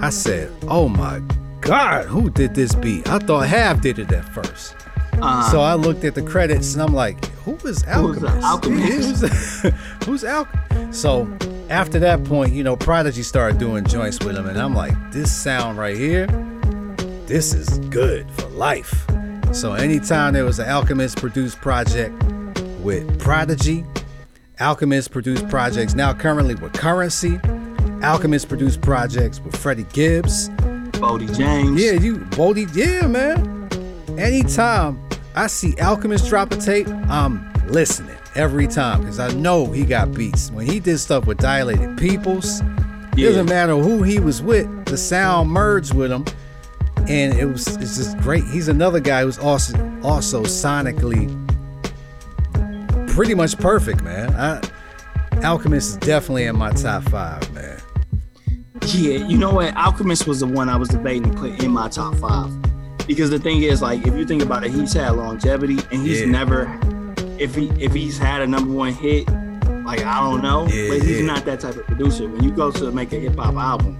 I 0.00 0.10
said, 0.10 0.50
"Oh 0.66 0.88
my 0.88 1.22
God, 1.60 2.06
who 2.06 2.28
did 2.28 2.56
this 2.56 2.74
beat?" 2.74 3.08
I 3.08 3.20
thought 3.20 3.46
Half 3.46 3.82
did 3.82 4.00
it 4.00 4.10
at 4.10 4.24
first. 4.34 4.74
Uh, 5.20 5.50
So 5.50 5.60
I 5.60 5.74
looked 5.74 6.04
at 6.04 6.14
the 6.14 6.22
credits 6.22 6.74
and 6.74 6.82
I'm 6.82 6.94
like, 6.94 7.24
"Who 7.44 7.54
is 7.66 7.82
Who's 7.82 7.84
Alchemist? 8.22 8.44
Alchemist? 8.44 9.20
Who's, 9.22 9.72
who's 10.04 10.24
Alchemist?" 10.24 11.00
So 11.02 11.28
after 11.68 11.98
that 11.98 12.24
point, 12.24 12.52
you 12.52 12.62
know, 12.64 12.76
Prodigy 12.76 13.22
started 13.22 13.58
doing 13.58 13.84
joints 13.84 14.18
with 14.24 14.36
him, 14.36 14.46
and 14.46 14.58
I'm 14.58 14.74
like, 14.74 14.94
"This 15.12 15.30
sound 15.32 15.78
right 15.78 15.96
here, 15.96 16.26
this 17.26 17.52
is 17.54 17.78
good 17.90 18.30
for 18.32 18.48
life." 18.48 19.06
So 19.52 19.72
anytime 19.74 20.34
there 20.34 20.44
was 20.44 20.58
an 20.58 20.68
Alchemist 20.68 21.16
produced 21.18 21.60
project 21.60 22.12
with 22.82 23.18
Prodigy, 23.18 23.84
Alchemist 24.60 25.10
produced 25.10 25.48
projects 25.48 25.94
now 25.94 26.12
currently 26.12 26.54
with 26.54 26.72
Curren$y, 26.74 27.40
Alchemist 28.02 28.48
produced 28.48 28.80
projects 28.82 29.40
with 29.40 29.56
Freddie 29.56 29.86
Gibbs. 29.92 30.48
Boldy 30.98 31.34
James. 31.36 31.80
Yeah, 31.82 31.92
you 31.92 32.16
Boldy, 32.18 32.68
yeah, 32.74 33.06
man. 33.06 33.68
Anytime 34.18 34.98
I 35.38 35.46
see 35.46 35.76
Alchemist 35.80 36.28
drop 36.28 36.50
a 36.52 36.56
tape, 36.56 36.88
I'm 37.08 37.48
listening 37.68 38.16
every 38.34 38.66
time 38.66 39.02
because 39.02 39.20
I 39.20 39.30
know 39.34 39.66
he 39.66 39.84
got 39.84 40.12
beats. 40.12 40.50
When 40.50 40.66
he 40.66 40.80
did 40.80 40.98
stuff 40.98 41.26
with 41.28 41.38
Dilated 41.38 41.96
Peoples, 41.96 42.60
it 42.60 42.66
Yeah. 43.18 43.28
doesn't 43.28 43.46
matter 43.46 43.76
who 43.76 44.02
he 44.02 44.18
was 44.18 44.42
with, 44.42 44.66
the 44.86 44.96
sound 44.96 45.48
merged 45.50 45.94
with 45.94 46.10
him, 46.10 46.24
and 47.06 47.34
it 47.38 47.44
was 47.44 47.68
it's 47.76 47.98
just 47.98 48.18
great. 48.18 48.42
He's 48.46 48.66
another 48.66 48.98
guy 48.98 49.22
who's 49.22 49.38
also 49.38 49.78
also 50.02 50.42
sonically 50.42 51.28
pretty 53.06 53.34
much 53.34 53.56
perfect, 53.58 54.02
man. 54.02 54.34
I, 54.34 54.60
Alchemist 55.44 55.90
is 55.90 55.96
definitely 55.98 56.46
in 56.46 56.58
my 56.58 56.72
top 56.72 57.04
five, 57.10 57.48
man. 57.54 57.78
Yeah, 58.86 59.24
you 59.24 59.38
know 59.38 59.52
what? 59.52 59.72
Alchemist 59.76 60.26
was 60.26 60.40
the 60.40 60.48
one 60.48 60.68
I 60.68 60.74
was 60.74 60.88
debating 60.88 61.30
to 61.30 61.38
put 61.38 61.62
in 61.62 61.70
my 61.70 61.88
top 61.88 62.16
five. 62.16 62.50
Because 63.08 63.30
the 63.30 63.38
thing 63.40 63.62
is, 63.62 63.82
like, 63.82 64.06
if 64.06 64.14
you 64.14 64.24
think 64.24 64.42
about 64.42 64.64
it, 64.64 64.70
he's 64.70 64.92
had 64.92 65.10
longevity 65.16 65.78
and 65.90 66.00
he's 66.06 66.20
Yeah. 66.20 66.26
never 66.28 66.78
if 67.38 67.54
he 67.54 67.68
if 67.80 67.92
he's 67.94 68.18
had 68.18 68.42
a 68.42 68.46
number 68.46 68.72
one 68.72 68.92
hit, 68.92 69.26
like 69.84 70.04
I 70.04 70.20
don't 70.20 70.42
know. 70.42 70.66
Yeah, 70.68 70.88
but 70.90 71.02
he's 71.02 71.20
yeah. 71.20 71.26
not 71.26 71.44
that 71.46 71.60
type 71.60 71.76
of 71.76 71.86
producer. 71.86 72.28
When 72.28 72.44
you 72.44 72.50
go 72.50 72.70
to 72.70 72.92
make 72.92 73.12
a 73.12 73.16
hip 73.16 73.36
hop 73.36 73.54
album, 73.54 73.96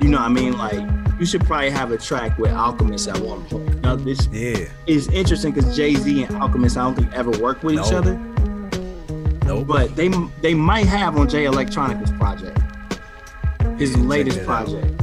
you 0.00 0.08
know 0.08 0.18
what 0.18 0.26
I 0.26 0.28
mean? 0.28 0.56
Like 0.56 0.80
you 1.18 1.26
should 1.26 1.44
probably 1.44 1.70
have 1.70 1.90
a 1.92 1.98
track 1.98 2.38
with 2.38 2.50
Alchemist 2.52 3.08
at 3.08 3.18
one 3.18 3.44
point. 3.46 3.82
Now 3.82 3.96
this 3.96 4.26
Yeah, 4.32 4.66
is 4.86 5.08
interesting 5.08 5.52
because 5.52 5.74
Jay-Z 5.76 6.22
and 6.24 6.36
Alchemist 6.36 6.76
I 6.78 6.84
don't 6.84 6.94
think 6.94 7.12
ever 7.12 7.30
worked 7.42 7.62
with 7.64 7.74
each 7.74 7.92
other. 7.92 8.14
nope. 9.46 9.66
But 9.66 9.96
they 9.96 10.08
they 10.42 10.54
might 10.54 10.86
have 10.86 11.16
on 11.16 11.28
Jay 11.28 11.44
Electronica's 11.46 12.12
project, 12.12 12.58
his 13.78 13.96
latest 13.96 14.38
that 14.40 14.48
out. 14.48 14.66
project. 14.66 15.02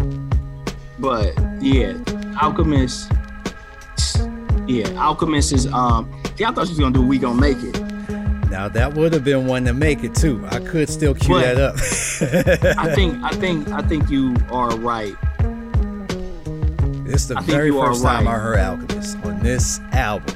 But 1.00 1.34
yeah, 1.62 1.94
Alchemist. 2.42 3.12
Yeah, 4.68 4.90
Alchemist 5.02 5.54
is 5.54 5.68
um. 5.68 6.12
Yeah, 6.38 6.50
I 6.50 6.54
thought 6.54 6.68
she 6.68 6.74
was 6.74 6.80
gonna 6.80 6.94
do 6.94 7.06
"We 7.06 7.18
Gonna 7.18 7.40
Make 7.40 7.58
It." 7.64 7.80
Now 8.50 8.68
that 8.70 8.94
would 8.94 9.14
have 9.14 9.24
been 9.24 9.46
one 9.46 9.66
to 9.66 9.74
make 9.74 10.04
it 10.04 10.16
too. 10.16 10.46
I 10.50 10.60
could 10.60 10.90
still 10.90 11.14
cue 11.14 11.36
But- 11.36 11.56
that 11.56 11.60
up. 11.60 11.76
I 12.78 12.94
think 12.96 13.22
I 13.24 13.30
think 13.32 13.68
I 13.70 13.82
think 13.82 14.10
you 14.10 14.36
are 14.52 14.76
right. 14.78 15.16
It's 17.10 17.26
the 17.28 17.38
I 17.38 17.42
very 17.42 17.72
first 17.72 18.04
time 18.04 18.26
right. 18.26 18.36
I 18.36 18.40
heard 18.40 18.60
Alchemist 18.60 19.18
on 19.24 19.40
this 19.40 19.80
album. 19.94 20.36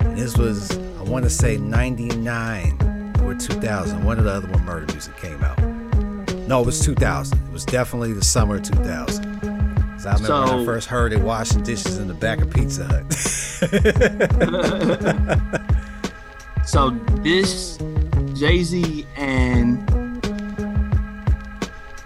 And 0.00 0.18
this 0.18 0.36
was, 0.36 0.76
I 0.76 1.02
want 1.02 1.24
to 1.24 1.30
say 1.30 1.56
99 1.56 3.14
or 3.22 3.34
2000. 3.34 4.02
One 4.04 4.18
of 4.18 4.24
the 4.24 4.32
other 4.32 4.48
one, 4.48 4.64
Murder 4.64 4.92
Music, 4.92 5.16
came 5.18 5.42
out. 5.44 5.58
No, 6.48 6.60
it 6.62 6.66
was 6.66 6.80
2000. 6.80 7.38
It 7.38 7.52
was 7.52 7.64
definitely 7.64 8.12
the 8.12 8.24
summer 8.24 8.56
of 8.56 8.62
2000. 8.62 9.29
'Cause 10.02 10.06
I 10.06 10.14
remember 10.14 10.52
when 10.56 10.62
I 10.62 10.64
first 10.64 10.88
heard 10.88 11.12
it 11.12 11.20
washing 11.20 11.62
dishes 11.62 11.98
in 11.98 12.08
the 12.08 12.14
back 12.14 12.40
of 12.40 12.50
Pizza 12.50 12.84
Hut. 12.86 13.04
So 16.66 16.90
this 17.22 17.78
Jay 18.34 18.62
Z 18.62 19.04
and 19.16 19.80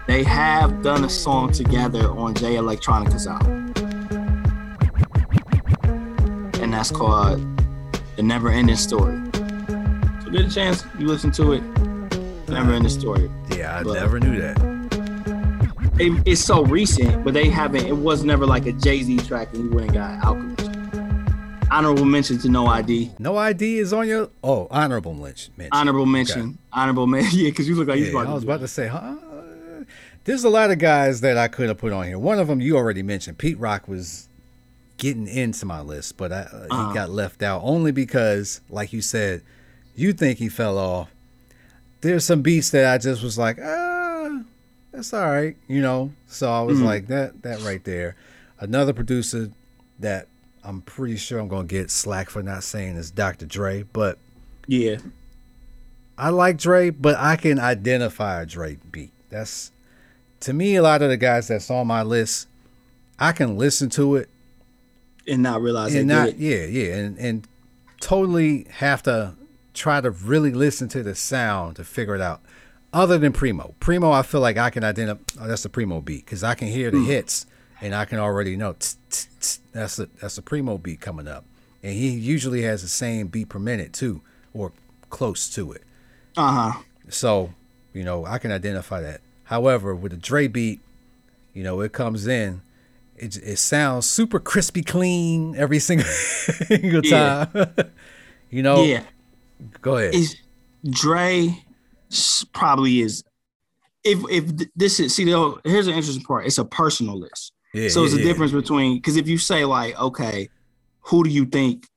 they 0.07 0.23
have 0.23 0.81
done 0.81 1.03
a 1.03 1.09
song 1.09 1.51
together 1.51 2.09
on 2.09 2.33
Jay 2.33 2.55
Electronica's 2.55 3.27
album, 3.27 3.71
and 6.61 6.73
that's 6.73 6.89
called 6.89 7.39
"The 8.15 8.23
Never 8.23 8.49
Ending 8.49 8.75
Story." 8.75 9.21
So 10.23 10.31
get 10.31 10.45
a 10.45 10.49
chance, 10.49 10.83
you 10.97 11.05
listen 11.07 11.31
to 11.33 11.53
it. 11.53 11.61
Never 12.49 12.73
Ending 12.73 12.89
Story. 12.89 13.29
yeah, 13.55 13.77
I 13.79 13.83
But- 13.83 13.93
never 13.93 14.19
knew 14.19 14.39
that. 14.41 14.74
It, 15.97 16.21
it's 16.27 16.41
so 16.43 16.63
recent, 16.65 17.23
but 17.23 17.33
they 17.33 17.49
haven't. 17.49 17.85
It 17.85 17.95
was 17.95 18.23
never 18.23 18.45
like 18.45 18.65
a 18.65 18.73
Jay 18.73 19.01
Z 19.01 19.17
track, 19.19 19.53
and 19.53 19.63
he 19.63 19.69
went 19.75 19.87
and 19.87 19.93
got 19.93 20.23
Alchemist. 20.25 20.71
Honorable 21.71 22.05
mention 22.05 22.37
to 22.39 22.49
No 22.49 22.67
ID. 22.67 23.11
No 23.17 23.37
ID 23.37 23.79
is 23.79 23.91
on 23.93 24.07
your, 24.07 24.29
oh, 24.43 24.67
honorable 24.69 25.13
mention. 25.13 25.53
mention. 25.57 25.69
Honorable 25.73 26.05
mention. 26.05 26.57
Honorable 26.73 27.07
mention. 27.07 27.39
Yeah, 27.43 27.49
because 27.49 27.67
you 27.67 27.75
look 27.75 27.87
like 27.87 27.99
Yeah, 27.99 28.05
you 28.07 28.11
about 28.19 28.27
I 28.29 28.33
was 28.33 28.43
about 28.43 28.59
to 28.59 28.67
say, 28.67 28.87
huh? 28.87 29.15
There's 30.25 30.43
a 30.43 30.49
lot 30.49 30.69
of 30.71 30.79
guys 30.79 31.21
that 31.21 31.37
I 31.37 31.47
could 31.47 31.67
have 31.69 31.77
put 31.77 31.93
on 31.93 32.05
here. 32.07 32.19
One 32.19 32.39
of 32.39 32.47
them 32.47 32.59
you 32.59 32.75
already 32.77 33.03
mentioned. 33.03 33.37
Pete 33.37 33.57
Rock 33.59 33.87
was 33.87 34.27
getting 34.97 35.27
into 35.27 35.65
my 35.65 35.81
list, 35.81 36.17
but 36.17 36.31
I, 36.31 36.41
uh, 36.41 36.67
Uh-huh. 36.69 36.87
he 36.89 36.93
got 36.93 37.09
left 37.09 37.41
out 37.43 37.61
only 37.63 37.91
because, 37.91 38.61
like 38.69 38.91
you 38.91 39.01
said, 39.01 39.43
you 39.95 40.13
think 40.13 40.39
he 40.39 40.49
fell 40.49 40.77
off. 40.77 41.09
There's 42.01 42.25
some 42.25 42.41
beats 42.41 42.69
that 42.71 42.85
I 42.93 42.97
just 42.97 43.23
was 43.23 43.37
like, 43.37 43.57
ah, 43.63 44.41
that's 44.95 45.13
all 45.13 45.29
right, 45.29 45.57
you 45.67 45.81
know. 45.81 46.13
So 46.27 46.49
I 46.51 46.61
was 46.61 46.79
hmm. 46.79 46.85
like, 46.85 47.07
that 47.07 47.43
that 47.43 47.61
right 47.61 47.83
there. 47.83 48.15
Another 48.59 48.93
producer 48.93 49.51
that 49.99 50.27
I'm 50.63 50.81
pretty 50.81 51.17
sure 51.17 51.39
I'm 51.39 51.47
gonna 51.47 51.67
get 51.67 51.91
slack 51.91 52.29
for 52.29 52.41
not 52.41 52.63
saying 52.63 52.95
is 52.95 53.11
Dr. 53.11 53.45
Dre, 53.45 53.83
but 53.83 54.17
Yeah. 54.67 54.97
I 56.17 56.29
like 56.29 56.57
Dre, 56.57 56.89
but 56.89 57.15
I 57.17 57.35
can 57.35 57.59
identify 57.59 58.41
a 58.41 58.45
Dre 58.45 58.77
beat. 58.91 59.11
That's 59.29 59.71
to 60.41 60.53
me 60.53 60.75
a 60.75 60.81
lot 60.81 61.01
of 61.01 61.09
the 61.09 61.17
guys 61.17 61.49
that's 61.49 61.69
on 61.69 61.87
my 61.87 62.03
list. 62.03 62.47
I 63.19 63.31
can 63.31 63.57
listen 63.57 63.89
to 63.91 64.15
it 64.15 64.29
And 65.27 65.43
not 65.43 65.61
realize 65.61 65.93
and 65.95 66.07
not 66.07 66.37
yeah 66.37 66.65
yeah 66.65 66.95
and 66.95 67.17
and 67.17 67.47
totally 68.01 68.65
have 68.69 69.03
to 69.03 69.35
try 69.73 70.01
to 70.01 70.09
really 70.09 70.51
listen 70.51 70.87
to 70.89 71.03
the 71.03 71.15
sound 71.15 71.75
to 71.75 71.83
figure 71.83 72.15
it 72.15 72.21
out. 72.21 72.41
Other 72.95 73.17
than 73.17 73.33
Primo, 73.33 73.75
Primo, 73.81 74.09
I 74.11 74.21
feel 74.21 74.39
like 74.39 74.57
I 74.57 74.69
can 74.69 74.83
identify. 74.85 75.21
Oh, 75.43 75.47
that's 75.49 75.63
the 75.63 75.69
Primo 75.69 75.99
beat 75.99 76.23
because 76.25 76.45
I 76.45 76.55
can 76.55 76.69
hear 76.69 76.89
the 76.91 77.03
hits 77.03 77.45
and 77.81 77.93
I 77.93 78.05
can 78.05 78.19
already 78.19 78.55
know 78.55 78.71
tss, 78.73 78.97
tss, 79.09 79.27
tss, 79.41 79.59
that's 79.73 79.99
a 79.99 80.05
that's 80.21 80.37
a 80.37 80.41
Primo 80.41 80.77
beat 80.77 81.01
coming 81.01 81.27
up, 81.27 81.43
and 81.83 81.91
he 81.91 82.09
usually 82.11 82.61
has 82.61 82.81
the 82.81 82.87
same 82.87 83.27
beat 83.27 83.49
per 83.49 83.59
minute 83.59 83.91
too, 83.91 84.21
or 84.53 84.71
close 85.09 85.49
to 85.55 85.73
it. 85.73 85.83
Uh 86.37 86.71
huh. 86.71 86.79
So, 87.09 87.53
you 87.93 88.03
know, 88.05 88.25
I 88.25 88.37
can 88.37 88.51
identify 88.53 89.01
that. 89.01 89.19
However, 89.43 89.93
with 89.93 90.13
the 90.13 90.17
Dre 90.17 90.47
beat, 90.47 90.79
you 91.53 91.63
know, 91.63 91.81
it 91.81 91.91
comes 91.91 92.25
in, 92.27 92.61
it, 93.17 93.35
it 93.37 93.57
sounds 93.57 94.09
super 94.09 94.39
crispy 94.39 94.81
clean 94.83 95.53
every 95.57 95.79
single, 95.89 96.07
single 96.07 97.05
Yeah. 97.05 97.45
time. 97.53 97.73
you 98.49 98.63
know, 98.63 98.83
Yeah. 98.85 99.03
go 99.81 99.97
ahead. 99.97 100.15
Is 100.15 100.37
Dre 100.89 101.61
probably 102.53 103.01
is. 103.01 103.23
If 104.03 104.19
if 104.29 104.69
this 104.75 104.99
is 104.99 105.15
see 105.15 105.25
though, 105.25 105.59
here's 105.63 105.87
an 105.87 105.93
interesting 105.95 106.23
part. 106.23 106.45
It's 106.45 106.57
a 106.57 106.65
personal 106.65 107.17
list. 107.19 107.53
yeah, 107.73 107.89
so 107.89 108.03
it's 108.03 108.13
a 108.13 108.17
yeah. 108.17 108.23
difference 108.23 108.51
between 108.51 108.97
because 108.97 109.15
if 109.17 109.27
you 109.27 109.37
say 109.37 109.65
like, 109.65 109.99
okay, 109.99 110.49
who 111.01 111.23
do 111.23 111.29
you 111.29 111.45
think 111.45 111.87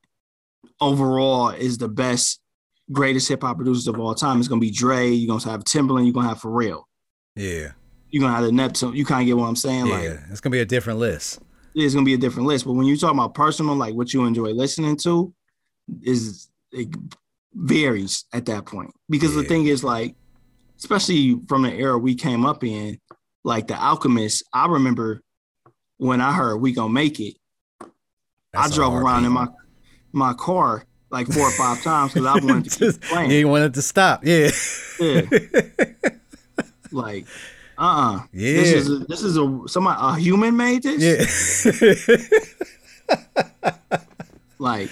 overall 0.81 1.51
is 1.51 1.79
the 1.79 1.89
best, 1.89 2.41
greatest 2.93 3.29
hip 3.29 3.43
hop 3.43 3.57
producers 3.57 3.89
of 3.89 3.99
all 4.01 4.15
time? 4.15 4.39
It's 4.39 4.49
gonna 4.49 4.61
be 4.61 4.71
Dre. 4.71 5.11
You're 5.11 5.29
gonna 5.37 5.51
have 5.51 5.65
Timbaland. 5.65 6.05
You're 6.05 6.15
gonna 6.15 6.29
have 6.29 6.41
Pharrell. 6.41 6.85
Yeah, 7.37 7.73
You're 8.11 8.23
gonna 8.23 8.35
have 8.35 8.45
the 8.45 8.53
Neptune. 8.53 8.95
You 8.97 9.05
kind 9.05 9.23
of 9.23 9.27
get 9.27 9.37
what 9.37 9.47
I'm 9.47 9.57
saying? 9.57 9.87
yeah. 9.87 9.95
Like 9.95 10.21
it's 10.31 10.41
gonna 10.41 10.53
be 10.53 10.61
a 10.61 10.67
different 10.67 10.99
list. 10.99 11.41
it's 11.75 11.95
gonna 11.95 12.07
be 12.07 12.15
a 12.15 12.19
different 12.19 12.49
list. 12.49 12.65
But 12.65 12.73
when 12.73 12.87
you 12.87 12.97
talk 12.97 13.13
about 13.13 13.35
personal, 13.35 13.75
like 13.77 13.95
what 13.95 14.15
you 14.15 14.25
enjoy 14.25 14.51
listening 14.53 14.97
to, 14.99 15.33
is 16.03 16.49
it 16.73 16.89
varies 17.55 18.25
at 18.33 18.47
that 18.47 18.67
point. 18.67 18.91
Because 19.09 19.35
the 19.35 19.43
thing 19.45 19.67
is, 19.67 19.83
like, 19.85 20.15
especially 20.79 21.41
from 21.49 21.63
the 21.63 21.73
era 21.73 21.99
we 21.99 22.15
came 22.15 22.45
up 22.47 22.63
in, 22.65 22.99
like 23.45 23.67
the 23.69 23.75
Alchemist. 23.77 24.45
I 24.53 24.67
remember 24.67 25.23
when 25.97 26.21
I 26.21 26.33
heard 26.33 26.59
"We 26.59 26.73
Gonna 26.73 26.93
Make 26.93 27.19
It," 27.21 27.35
That's 28.53 28.73
I 28.73 28.75
drove 28.75 28.95
around 28.95 29.25
in 29.25 29.33
my 29.33 29.49
my 30.13 30.33
car 30.35 30.85
like 31.11 31.27
four 31.29 31.45
or 31.49 31.51
five 31.53 31.83
times 31.83 32.13
because 32.13 32.27
I 32.27 32.35
wanted 32.45 32.65
to 32.65 32.71
keep 32.71 32.79
Just- 32.81 33.01
playing. 33.03 33.31
you 33.31 33.49
wanted 33.49 33.75
to 33.75 33.83
stop. 33.83 34.25
Yeah, 34.27 34.51
Yeah. 35.01 35.23
like, 36.91 37.27
uh, 37.79 37.81
uh 37.81 38.21
Yeah. 38.33 38.53
This 38.55 38.73
is 38.73 38.91
a, 38.91 38.99
this 39.07 39.23
is 39.23 39.37
a 39.39 39.63
somebody 39.69 39.99
a 40.01 40.17
human 40.21 40.57
made 40.57 40.83
this. 40.83 41.65
yeah. 41.81 42.17
Like, 44.61 44.91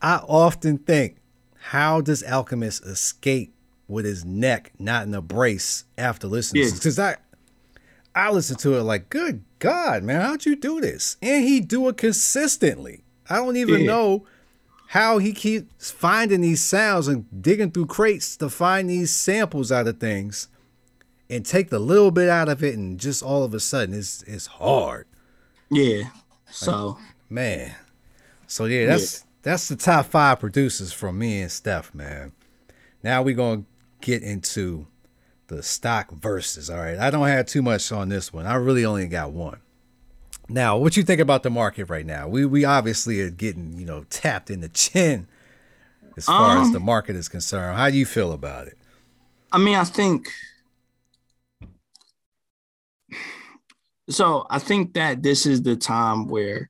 I 0.00 0.16
often 0.18 0.78
think, 0.78 1.16
how 1.70 2.00
does 2.00 2.22
Alchemist 2.22 2.84
escape 2.84 3.52
with 3.88 4.04
his 4.04 4.24
neck 4.24 4.72
not 4.78 5.06
in 5.06 5.14
a 5.14 5.20
brace 5.22 5.84
after 5.98 6.26
listening? 6.26 6.64
Yeah. 6.64 6.70
Because 6.74 6.98
I, 6.98 7.16
I 8.14 8.30
listen 8.30 8.56
to 8.58 8.74
it 8.76 8.82
like, 8.82 9.10
good 9.10 9.42
God, 9.58 10.02
man, 10.02 10.20
how'd 10.20 10.46
you 10.46 10.54
do 10.56 10.80
this? 10.80 11.16
And 11.20 11.44
he 11.44 11.60
do 11.60 11.88
it 11.88 11.96
consistently. 11.96 13.02
I 13.28 13.36
don't 13.36 13.56
even 13.56 13.80
Yeah. 13.80 13.86
know 13.86 14.26
how 14.90 15.18
he 15.18 15.32
keeps 15.32 15.90
finding 15.90 16.40
these 16.42 16.62
sounds 16.62 17.08
and 17.08 17.26
digging 17.42 17.72
through 17.72 17.86
crates 17.86 18.36
to 18.36 18.48
find 18.48 18.88
these 18.88 19.10
samples 19.10 19.72
out 19.72 19.88
of 19.88 19.98
things 19.98 20.46
and 21.28 21.44
take 21.44 21.70
the 21.70 21.80
little 21.80 22.12
bit 22.12 22.28
out 22.28 22.48
of 22.48 22.62
it 22.62 22.76
and 22.76 23.00
just 23.00 23.20
all 23.24 23.42
of 23.42 23.52
a 23.52 23.58
sudden 23.58 23.92
it's 23.96 24.22
it's 24.22 24.46
hard. 24.46 25.06
Yeah. 25.68 26.04
So 26.48 26.98
Man. 27.28 27.74
So 28.46 28.66
yeah, 28.66 28.86
that's 28.86 29.24
that's 29.46 29.68
the 29.68 29.76
top 29.76 30.06
five 30.06 30.40
producers 30.40 30.92
from 30.92 31.20
me 31.20 31.40
and 31.40 31.52
Steph, 31.52 31.94
man. 31.94 32.32
Now 33.04 33.22
we're 33.22 33.36
gonna 33.36 33.62
get 34.00 34.24
into 34.24 34.88
the 35.46 35.62
stock 35.62 36.10
versus. 36.10 36.68
All 36.68 36.78
right. 36.78 36.98
I 36.98 37.10
don't 37.10 37.28
have 37.28 37.46
too 37.46 37.62
much 37.62 37.92
on 37.92 38.08
this 38.08 38.32
one. 38.32 38.44
I 38.44 38.56
really 38.56 38.84
only 38.84 39.06
got 39.06 39.30
one. 39.30 39.60
Now, 40.48 40.76
what 40.76 40.96
you 40.96 41.04
think 41.04 41.20
about 41.20 41.44
the 41.44 41.50
market 41.50 41.88
right 41.88 42.04
now? 42.04 42.26
We 42.26 42.44
we 42.44 42.64
obviously 42.64 43.20
are 43.20 43.30
getting, 43.30 43.78
you 43.78 43.86
know, 43.86 44.04
tapped 44.10 44.50
in 44.50 44.62
the 44.62 44.68
chin 44.68 45.28
as 46.16 46.26
far 46.26 46.58
as 46.58 46.66
Um, 46.66 46.72
the 46.72 46.80
market 46.80 47.14
is 47.14 47.28
concerned. 47.28 47.76
How 47.76 47.88
do 47.88 47.96
you 47.96 48.04
feel 48.04 48.32
about 48.32 48.66
it? 48.66 48.76
I 49.52 49.58
mean, 49.58 49.76
I 49.76 49.84
think 49.84 50.28
so. 54.10 54.44
I 54.50 54.58
think 54.58 54.94
that 54.94 55.22
this 55.22 55.46
is 55.46 55.62
the 55.62 55.76
time 55.76 56.26
where 56.26 56.68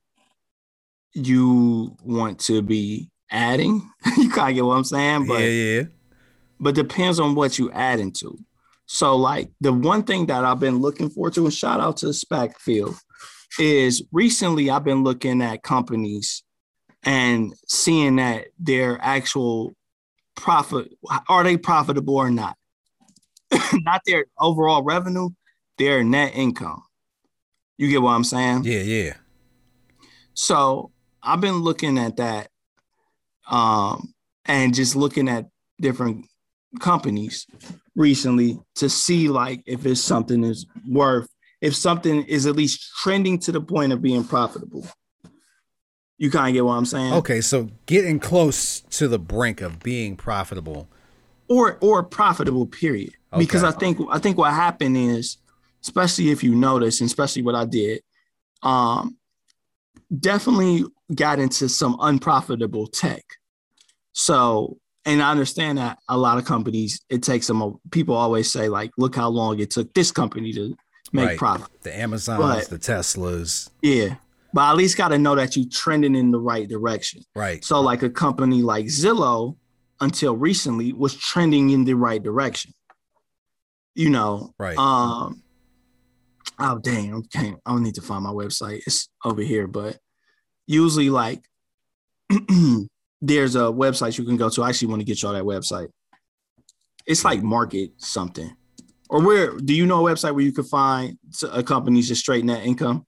you 1.17 1.95
want 2.03 2.39
to 2.41 2.61
be 2.61 3.09
adding. 3.31 3.89
you 4.17 4.29
kind 4.29 4.49
of 4.49 4.55
get 4.55 4.65
what 4.65 4.77
I'm 4.77 4.83
saying, 4.83 5.27
but 5.27 5.41
yeah, 5.41 5.47
yeah. 5.47 5.83
but 6.59 6.75
depends 6.75 7.19
on 7.19 7.35
what 7.35 7.57
you 7.57 7.71
add 7.71 7.99
into. 7.99 8.37
So, 8.85 9.15
like 9.15 9.51
the 9.59 9.73
one 9.73 10.03
thing 10.03 10.27
that 10.27 10.45
I've 10.45 10.59
been 10.59 10.77
looking 10.77 11.09
forward 11.09 11.33
to, 11.33 11.45
and 11.45 11.53
shout 11.53 11.79
out 11.79 11.97
to 11.97 12.07
the 12.07 12.13
Spec 12.13 12.59
Field, 12.59 12.95
is 13.59 14.03
recently 14.11 14.69
I've 14.69 14.83
been 14.83 15.03
looking 15.03 15.41
at 15.41 15.63
companies 15.63 16.43
and 17.03 17.53
seeing 17.67 18.17
that 18.17 18.47
their 18.59 18.99
actual 19.01 19.75
profit 20.35 20.93
are 21.27 21.43
they 21.43 21.57
profitable 21.57 22.15
or 22.15 22.29
not? 22.29 22.55
not 23.73 24.01
their 24.05 24.25
overall 24.39 24.83
revenue, 24.83 25.29
their 25.77 26.03
net 26.03 26.33
income. 26.35 26.83
You 27.77 27.89
get 27.89 28.01
what 28.01 28.11
I'm 28.11 28.23
saying? 28.23 28.63
Yeah, 28.63 28.81
yeah. 28.81 29.13
So 30.33 30.91
I've 31.27 31.41
been 31.41 31.59
looking 31.59 31.97
at 31.97 32.15
that 32.17 32.49
um, 33.49 34.13
and 34.45 34.73
just 34.73 34.95
looking 34.95 35.27
at 35.29 35.47
different 35.79 36.25
companies 36.79 37.45
recently 37.95 38.59
to 38.75 38.89
see 38.89 39.27
like 39.29 39.61
if 39.65 39.85
it's 39.85 40.01
something 40.01 40.43
is 40.43 40.65
worth, 40.87 41.27
if 41.61 41.75
something 41.75 42.23
is 42.23 42.45
at 42.45 42.55
least 42.55 42.89
trending 43.01 43.39
to 43.39 43.51
the 43.51 43.61
point 43.61 43.91
of 43.93 44.01
being 44.01 44.23
profitable. 44.23 44.87
You 46.17 46.31
kind 46.31 46.47
of 46.49 46.53
get 46.53 46.65
what 46.65 46.73
I'm 46.73 46.85
saying? 46.85 47.13
Okay, 47.13 47.41
so 47.41 47.69
getting 47.85 48.19
close 48.19 48.81
to 48.91 49.07
the 49.07 49.19
brink 49.19 49.61
of 49.61 49.79
being 49.81 50.15
profitable. 50.15 50.87
or 51.47 51.77
or 51.79 52.03
profitable 52.03 52.65
period 52.65 53.13
because 53.37 53.63
i 53.63 53.71
think 53.71 53.97
i 54.11 54.19
think 54.19 54.37
what 54.37 54.51
happened 54.51 54.97
is 54.97 55.37
especially 55.81 56.29
if 56.29 56.43
you 56.43 56.53
notice 56.53 56.99
and 56.99 57.07
especially 57.09 57.41
what 57.41 57.55
i 57.55 57.63
did 57.63 58.01
um 58.63 59.15
definitely 60.19 60.83
got 61.15 61.39
into 61.39 61.69
some 61.69 61.95
unprofitable 61.99 62.87
tech 62.87 63.23
so 64.13 64.77
and 65.05 65.21
i 65.21 65.31
understand 65.31 65.77
that 65.77 65.97
a 66.09 66.17
lot 66.17 66.37
of 66.37 66.45
companies 66.45 67.01
it 67.09 67.23
takes 67.23 67.47
them 67.47 67.61
a, 67.61 67.71
people 67.91 68.15
always 68.15 68.51
say 68.51 68.67
like 68.67 68.91
look 68.97 69.15
how 69.15 69.29
long 69.29 69.59
it 69.59 69.69
took 69.71 69.93
this 69.93 70.11
company 70.11 70.51
to 70.53 70.75
make 71.13 71.27
Right. 71.29 71.37
profit 71.37 71.69
The 71.83 71.97
Amazons, 71.97 72.39
But- 72.39 72.69
the 72.69 72.77
Teslas. 72.79 73.69
yeah 73.81 74.15
but 74.53 74.69
at 74.71 74.75
least 74.75 74.97
got 74.97 75.09
to 75.09 75.17
know 75.17 75.35
that 75.35 75.55
you're 75.55 75.65
trending 75.71 76.15
in 76.15 76.31
the 76.31 76.39
right 76.39 76.67
direction 76.67 77.21
Right. 77.35 77.63
so, 77.63 77.79
like 77.81 78.01
a 78.03 78.09
company 78.09 78.61
like 78.61 78.85
Zillow, 78.85 79.55
until 80.01 80.35
recently, 80.35 80.93
was 80.93 81.13
trending 81.15 81.69
in 81.71 81.83
the 81.83 81.93
right 81.95 82.21
direction. 82.23 82.71
You 83.93 84.09
know, 84.09 84.53
Right. 84.57 84.77
Um, 84.77 85.43
oh 86.59 86.79
dang, 86.79 87.13
I 87.13 87.37
can't. 87.37 87.59
I 87.65 87.71
don't 87.71 87.83
need 87.83 87.95
to 87.95 88.01
find 88.01 88.23
my 88.23 88.31
website. 88.31 88.81
It's 88.87 89.09
over 89.25 89.41
here, 89.41 89.67
but 89.67 89.97
usually, 90.67 91.09
like, 91.09 91.43
there's 93.21 93.55
a 93.55 93.61
website 93.61 94.17
you 94.17 94.25
can 94.25 94.37
go 94.37 94.49
to. 94.49 94.63
I 94.63 94.69
actually 94.69 94.89
want 94.89 94.99
to 95.01 95.05
get 95.05 95.21
y'all 95.21 95.33
that 95.33 95.43
website. 95.43 95.87
It's 97.05 97.23
like 97.23 97.41
Market 97.41 97.91
something, 97.97 98.55
or 99.09 99.25
where? 99.25 99.57
Do 99.57 99.73
you 99.73 99.85
know 99.85 100.05
a 100.05 100.11
website 100.11 100.33
where 100.33 100.43
you 100.43 100.51
can 100.51 100.65
find 100.65 101.17
a 101.51 101.63
company's 101.63 102.07
just 102.07 102.21
straight 102.21 102.43
net 102.43 102.65
income? 102.65 103.05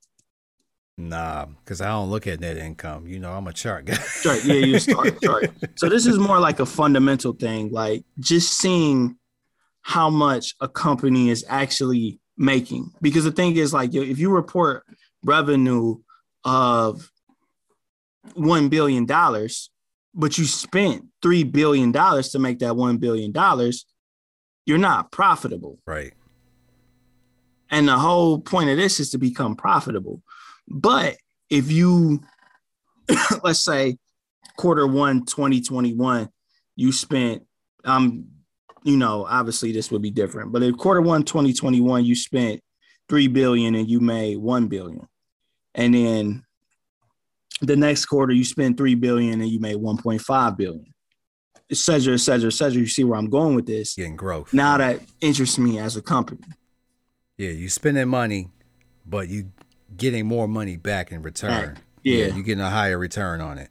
Nah, 0.98 1.46
because 1.46 1.80
I 1.80 1.88
don't 1.88 2.10
look 2.10 2.28
at 2.28 2.42
net 2.42 2.58
income. 2.58 3.08
You 3.08 3.20
know, 3.20 3.32
I'm 3.32 3.48
a 3.48 3.54
chart 3.54 3.86
guy. 3.86 3.98
Right. 4.26 4.44
Yeah, 4.44 4.54
you 4.56 4.80
start. 4.80 5.18
Right. 5.26 5.50
So 5.76 5.88
this 5.88 6.06
is 6.06 6.18
more 6.18 6.40
like 6.40 6.60
a 6.60 6.66
fundamental 6.66 7.34
thing, 7.34 7.72
like 7.72 8.04
just 8.20 8.58
seeing 8.58 9.18
how 9.82 10.10
much 10.10 10.56
a 10.60 10.68
company 10.68 11.30
is 11.30 11.46
actually 11.48 12.20
making. 12.38 12.92
Because 13.02 13.24
the 13.24 13.32
thing 13.32 13.56
is, 13.56 13.74
like, 13.74 13.94
if 13.94 14.20
you 14.20 14.30
report 14.30 14.84
revenue 15.24 15.98
of 16.44 17.10
one 18.34 18.70
billion 18.70 19.06
dollars, 19.06 19.70
but 20.14 20.38
you 20.38 20.46
spent 20.46 21.06
three 21.22 21.44
billion 21.44 21.92
dollars 21.92 22.30
to 22.30 22.40
make 22.40 22.60
that 22.60 22.76
one 22.76 22.98
billion 22.98 23.32
dollars, 23.32 23.86
you're 24.66 24.78
not 24.78 25.12
profitable. 25.12 25.80
right. 25.86 26.14
And 27.72 27.88
the 27.88 27.98
whole 27.98 28.40
point 28.40 28.72
of 28.72 28.78
this 28.78 29.00
is 29.00 29.12
to 29.12 29.20
become 29.20 29.56
profitable. 29.56 30.24
But 30.68 31.18
if 31.52 31.72
you, 31.72 32.22
let's 33.44 33.64
say, 33.64 33.98
quarter 34.58 34.88
one 34.88 35.26
2021, 35.26 36.30
you 36.76 36.92
spent, 36.92 37.44
um, 37.86 38.26
you 38.84 38.98
know, 38.98 39.26
obviously 39.26 39.72
this 39.72 39.92
would 39.92 40.02
be 40.02 40.10
different, 40.10 40.52
but 40.52 40.64
if 40.64 40.78
quarter 40.78 41.02
one 41.02 41.24
2021, 41.24 42.06
you 42.06 42.16
spent 42.16 42.62
3 43.10 43.28
billion 43.28 43.76
and 43.76 43.90
you 43.90 44.00
made 44.00 44.38
1 44.38 44.68
billion. 44.68 45.08
And 45.76 45.94
then 45.94 46.46
the 47.62 47.76
next 47.76 48.06
quarter, 48.06 48.34
you 48.34 48.44
spend 48.44 48.78
3 48.78 48.96
billion 48.96 49.42
and 49.42 49.50
you 49.50 49.60
made 49.60 49.78
1.5 49.78 50.58
billion. 50.58 50.86
Et 51.72 51.78
cetera, 51.78 52.16
et 52.16 52.18
cetera, 52.18 52.48
et 52.48 52.54
cetera. 52.54 52.80
You 52.80 52.88
see 52.88 53.04
where 53.04 53.20
I'm 53.20 53.30
going 53.30 53.56
with 53.56 53.68
this. 53.68 53.96
Getting 53.96 54.16
growth. 54.16 54.54
Now 54.54 54.78
that 54.78 55.02
interests 55.22 55.60
me 55.60 55.78
as 55.78 55.96
a 55.96 56.02
company. 56.02 56.42
Yeah, 57.38 57.52
you 57.52 57.70
spending 57.70 58.08
money, 58.08 58.50
but 59.06 59.30
you 59.30 59.52
getting 59.96 60.26
more 60.26 60.48
money 60.48 60.78
back 60.78 61.12
in 61.12 61.22
return. 61.22 61.76
Back. 61.76 61.84
Yeah. 62.04 62.28
you're 62.28 62.44
getting 62.44 62.64
a 62.64 62.70
higher 62.70 62.98
return 62.98 63.40
on 63.42 63.58
it. 63.58 63.70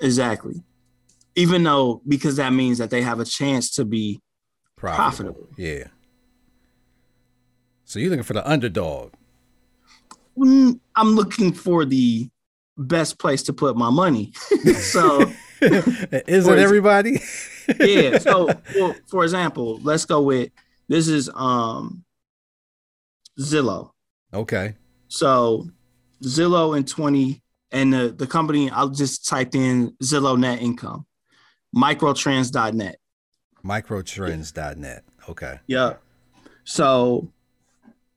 Exactly. 0.00 0.62
Even 1.34 1.62
though, 1.62 2.02
because 2.06 2.36
that 2.36 2.52
means 2.52 2.78
that 2.78 2.90
they 2.90 3.02
have 3.02 3.20
a 3.20 3.24
chance 3.24 3.70
to 3.76 3.84
be 3.84 4.20
Profitable. 4.76 5.32
Profitable. 5.32 5.54
Yeah. 5.56 5.84
So 7.84 7.98
you're 7.98 8.10
looking 8.10 8.24
for 8.24 8.34
the 8.34 8.48
underdog. 8.48 9.12
Mm, 10.36 10.80
I'm 10.96 11.14
looking 11.14 11.52
for 11.52 11.84
the 11.84 12.28
best 12.76 13.18
place 13.18 13.42
to 13.44 13.52
put 13.52 13.76
my 13.76 13.90
money. 13.90 14.32
so, 14.78 15.30
Is 15.60 16.48
everybody? 16.48 17.20
yeah. 17.80 18.18
So, 18.18 18.48
for, 18.48 18.96
for 19.08 19.24
example, 19.24 19.80
let's 19.82 20.04
go 20.04 20.22
with 20.22 20.50
this 20.88 21.08
is 21.08 21.30
um 21.34 22.04
Zillow. 23.40 23.90
okay. 24.32 24.74
So, 25.08 25.68
Zillow 26.22 26.76
in 26.76 26.84
20 26.84 27.42
and 27.70 27.92
the, 27.92 28.14
the 28.16 28.26
company, 28.26 28.70
I'll 28.70 28.88
just 28.88 29.26
type 29.26 29.54
in 29.54 29.96
Zillow 30.02 30.38
net 30.38 30.60
income, 30.60 31.06
microtrends.net. 31.74 32.96
Microtrends.net. 33.64 35.04
Okay. 35.28 35.58
Yeah. 35.66 35.94
So 36.64 37.30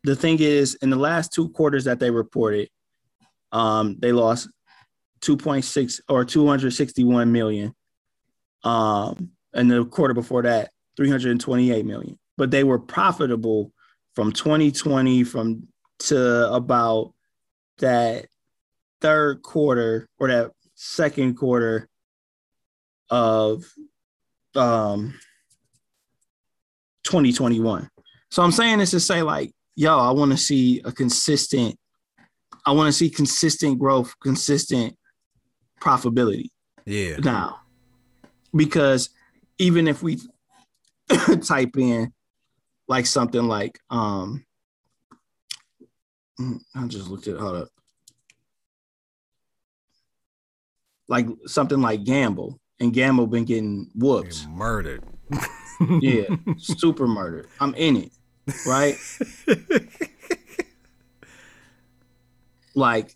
the 0.03 0.16
thing 0.16 0.39
is, 0.39 0.76
in 0.76 0.89
the 0.89 0.97
last 0.97 1.34
two 1.34 1.49
quarters 1.49 1.86
that 1.86 1.99
they 1.99 2.12
reported, 2.12 2.70
um, 3.52 3.98
they 4.00 4.12
lost 4.12 4.50
2.6 5.22 6.02
or 6.10 6.26
261 6.26 7.32
million. 7.32 7.74
Um, 8.64 9.32
and 9.54 9.72
the 9.72 9.86
quarter 9.86 10.14
before 10.14 10.43
that, 10.43 10.72
328 10.98 11.86
million. 11.86 12.18
But 12.38 12.52
they 12.52 12.64
were 12.64 12.80
profitable 12.80 13.72
from 14.16 14.32
2020 14.32 15.24
from 15.24 15.68
to 16.00 16.52
about 16.52 17.14
that 17.80 18.28
third 19.02 19.41
quarter 19.41 20.08
or 20.20 20.28
that 20.28 20.52
second 20.76 21.36
quarter 21.36 21.88
of 23.10 23.66
um 24.56 25.14
2021. 27.04 27.89
So 28.30 28.43
I'm 28.43 28.52
saying 28.52 28.80
this 28.80 28.91
to 28.91 29.00
say, 29.00 29.22
like, 29.22 29.52
yo, 29.76 29.98
I 29.98 30.12
want 30.12 30.32
to 30.32 30.38
see 30.38 30.82
a 30.84 30.91
consistent, 30.91 31.78
I 32.68 32.72
want 32.72 32.88
to 32.88 32.91
see 32.91 33.09
consistent 33.09 33.80
growth, 33.80 34.13
consistent 34.22 34.95
profitability. 35.82 36.49
Yeah. 36.86 37.18
now 37.18 37.59
because 38.55 39.09
even 39.57 39.88
if 39.88 40.01
we 40.01 40.20
type 41.43 41.78
in 41.78 42.13
like 42.88 43.05
something 43.05 43.43
like 43.43 43.78
um 43.89 44.45
I 46.39 46.88
just 46.88 47.09
looked 47.09 47.28
at 47.28 47.38
hold 47.38 47.55
up 47.57 47.68
like 51.09 51.28
something 51.45 51.82
like 51.82 52.03
gamble 52.03 52.59
and 52.80 52.93
gamble 52.93 53.28
been 53.28 53.45
getting 53.45 53.89
whooped 53.95 54.47
murdered. 54.47 55.03
yeah 55.99 56.24
super 56.57 57.07
murdered 57.07 57.47
I'm 57.59 57.74
in 57.76 57.97
it 57.97 58.11
right 58.65 58.97
like 62.78 63.16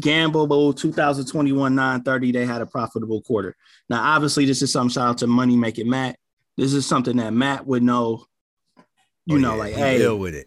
Gamble 0.00 0.72
2021 0.72 1.74
930, 1.74 2.32
they 2.32 2.46
had 2.46 2.62
a 2.62 2.66
profitable 2.66 3.20
quarter. 3.22 3.56
Now, 3.90 4.02
obviously, 4.14 4.44
this 4.46 4.62
is 4.62 4.70
some 4.72 4.88
shout 4.88 5.08
out 5.08 5.18
to 5.18 5.26
Money 5.26 5.56
Making 5.56 5.90
Matt. 5.90 6.16
This 6.56 6.72
is 6.72 6.86
something 6.86 7.16
that 7.16 7.32
Matt 7.32 7.66
would 7.66 7.82
know. 7.82 8.24
You 9.26 9.36
Oh, 9.36 9.40
know, 9.40 9.52
yeah, 9.54 9.58
like, 9.60 9.74
he 9.74 9.80
hey, 9.80 9.98
deal 9.98 10.18
with 10.18 10.34
it. 10.34 10.46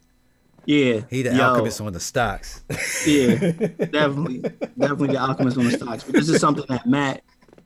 yeah, 0.66 1.02
He 1.10 1.22
the 1.22 1.36
yo, 1.36 1.44
alchemist 1.44 1.82
on 1.82 1.94
the 1.94 2.00
stocks. 2.00 2.64
Yeah, 3.06 3.36
definitely, 3.92 4.40
definitely 4.40 5.08
the 5.10 5.18
alchemist 5.18 5.58
on 5.58 5.66
the 5.66 5.72
stocks. 5.72 6.04
But 6.04 6.14
this 6.16 6.30
is 6.30 6.40
something 6.40 6.66
that 6.70 6.88
Matt 6.88 7.22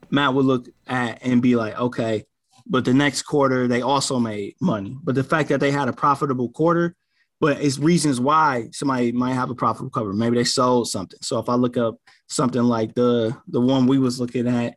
Matt 0.09 0.33
would 0.33 0.45
look 0.45 0.67
at 0.87 1.19
and 1.21 1.41
be 1.41 1.55
like, 1.55 1.79
okay, 1.79 2.25
but 2.67 2.83
the 2.83 2.93
next 2.93 3.21
quarter 3.23 3.67
they 3.67 3.81
also 3.81 4.19
made 4.19 4.55
money. 4.59 4.97
But 5.03 5.15
the 5.15 5.23
fact 5.23 5.49
that 5.49 5.59
they 5.61 5.71
had 5.71 5.87
a 5.87 5.93
profitable 5.93 6.49
quarter, 6.49 6.95
but 7.41 7.61
it's 7.61 7.77
reasons 7.77 8.19
why 8.19 8.69
somebody 8.71 9.11
might 9.11 9.33
have 9.33 9.49
a 9.49 9.55
profitable 9.55 9.89
cover. 9.89 10.13
Maybe 10.13 10.37
they 10.37 10.43
sold 10.43 10.87
something. 10.87 11.19
So 11.21 11.39
if 11.39 11.49
I 11.49 11.55
look 11.55 11.77
up 11.77 11.95
something 12.27 12.63
like 12.63 12.95
the 12.95 13.35
the 13.47 13.61
one 13.61 13.87
we 13.87 13.97
was 13.99 14.19
looking 14.19 14.47
at, 14.47 14.73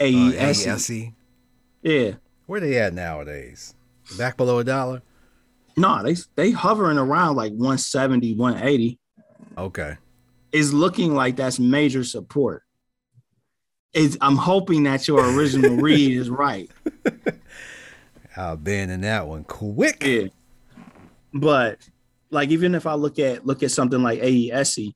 Uh, 0.00 0.04
AES, 0.04 0.66
AESE. 0.66 1.12
yeah, 1.82 2.12
Where 2.46 2.60
they 2.60 2.78
at 2.78 2.94
nowadays? 2.94 3.74
Back 4.16 4.36
below 4.36 4.58
a 4.58 4.64
dollar? 4.64 5.02
no, 5.76 6.02
they 6.02 6.16
they 6.34 6.50
hovering 6.50 6.98
around 6.98 7.36
like 7.36 7.52
170, 7.52 8.34
180. 8.34 8.98
Okay. 9.56 9.96
It's 10.50 10.72
looking 10.72 11.14
like 11.14 11.36
that's 11.36 11.60
major 11.60 12.02
support. 12.04 12.62
Is 13.92 14.16
I'm 14.20 14.36
hoping 14.36 14.82
that 14.84 15.06
your 15.08 15.20
original 15.34 15.76
read 15.82 16.16
is 16.16 16.30
right. 16.30 16.70
I'll 18.36 18.56
in 18.90 19.00
that 19.02 19.26
one 19.26 19.44
quick. 19.44 20.04
Yeah. 20.04 20.28
But 21.34 21.78
like 22.30 22.50
even 22.50 22.74
if 22.74 22.86
I 22.86 22.94
look 22.94 23.18
at 23.18 23.46
look 23.46 23.62
at 23.62 23.70
something 23.70 24.02
like 24.02 24.20
AESE, 24.20 24.92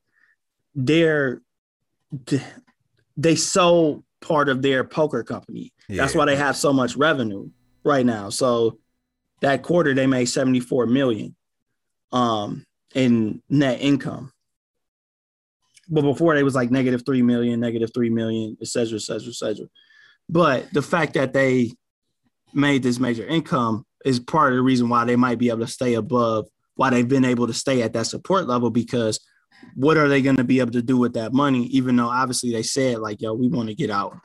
they're 0.75 1.41
they 3.17 3.35
sold 3.35 4.03
part 4.21 4.49
of 4.49 4.61
their 4.61 4.83
poker 4.83 5.23
company. 5.23 5.73
That's 5.89 6.15
why 6.15 6.25
they 6.25 6.35
have 6.35 6.55
so 6.55 6.71
much 6.73 6.95
revenue 6.95 7.49
right 7.83 8.05
now. 8.05 8.29
So 8.29 8.79
that 9.41 9.63
quarter 9.63 9.93
they 9.93 10.07
made 10.07 10.25
74 10.25 10.85
million 10.87 11.35
um 12.11 12.65
in 12.93 13.41
net 13.49 13.81
income. 13.81 14.31
But 15.89 16.03
before 16.03 16.35
they 16.35 16.43
was 16.43 16.55
like 16.55 16.71
negative 16.71 17.03
three 17.05 17.21
million, 17.21 17.59
negative 17.59 17.91
three 17.93 18.09
million, 18.09 18.57
et 18.61 18.67
cetera, 18.67 18.95
et 18.95 19.01
cetera, 19.01 19.27
et 19.27 19.35
cetera. 19.35 19.65
But 20.29 20.71
the 20.71 20.81
fact 20.81 21.15
that 21.15 21.33
they 21.33 21.71
made 22.53 22.83
this 22.83 22.99
major 22.99 23.25
income 23.25 23.85
is 24.05 24.19
part 24.19 24.53
of 24.53 24.57
the 24.57 24.63
reason 24.63 24.89
why 24.89 25.05
they 25.05 25.15
might 25.15 25.39
be 25.39 25.49
able 25.49 25.59
to 25.59 25.67
stay 25.67 25.95
above, 25.95 26.47
why 26.75 26.89
they've 26.89 27.07
been 27.07 27.25
able 27.25 27.47
to 27.47 27.53
stay 27.53 27.81
at 27.81 27.93
that 27.93 28.07
support 28.07 28.47
level 28.47 28.69
because 28.69 29.19
what 29.75 29.97
are 29.97 30.07
they 30.07 30.21
going 30.21 30.35
to 30.37 30.43
be 30.43 30.59
able 30.59 30.71
to 30.71 30.81
do 30.81 30.97
with 30.97 31.13
that 31.13 31.33
money? 31.33 31.65
Even 31.67 31.95
though 31.95 32.09
obviously 32.09 32.51
they 32.51 32.63
said 32.63 32.99
like, 32.99 33.21
yo, 33.21 33.33
we 33.33 33.47
want 33.47 33.69
to 33.69 33.75
get 33.75 33.89
out 33.89 34.17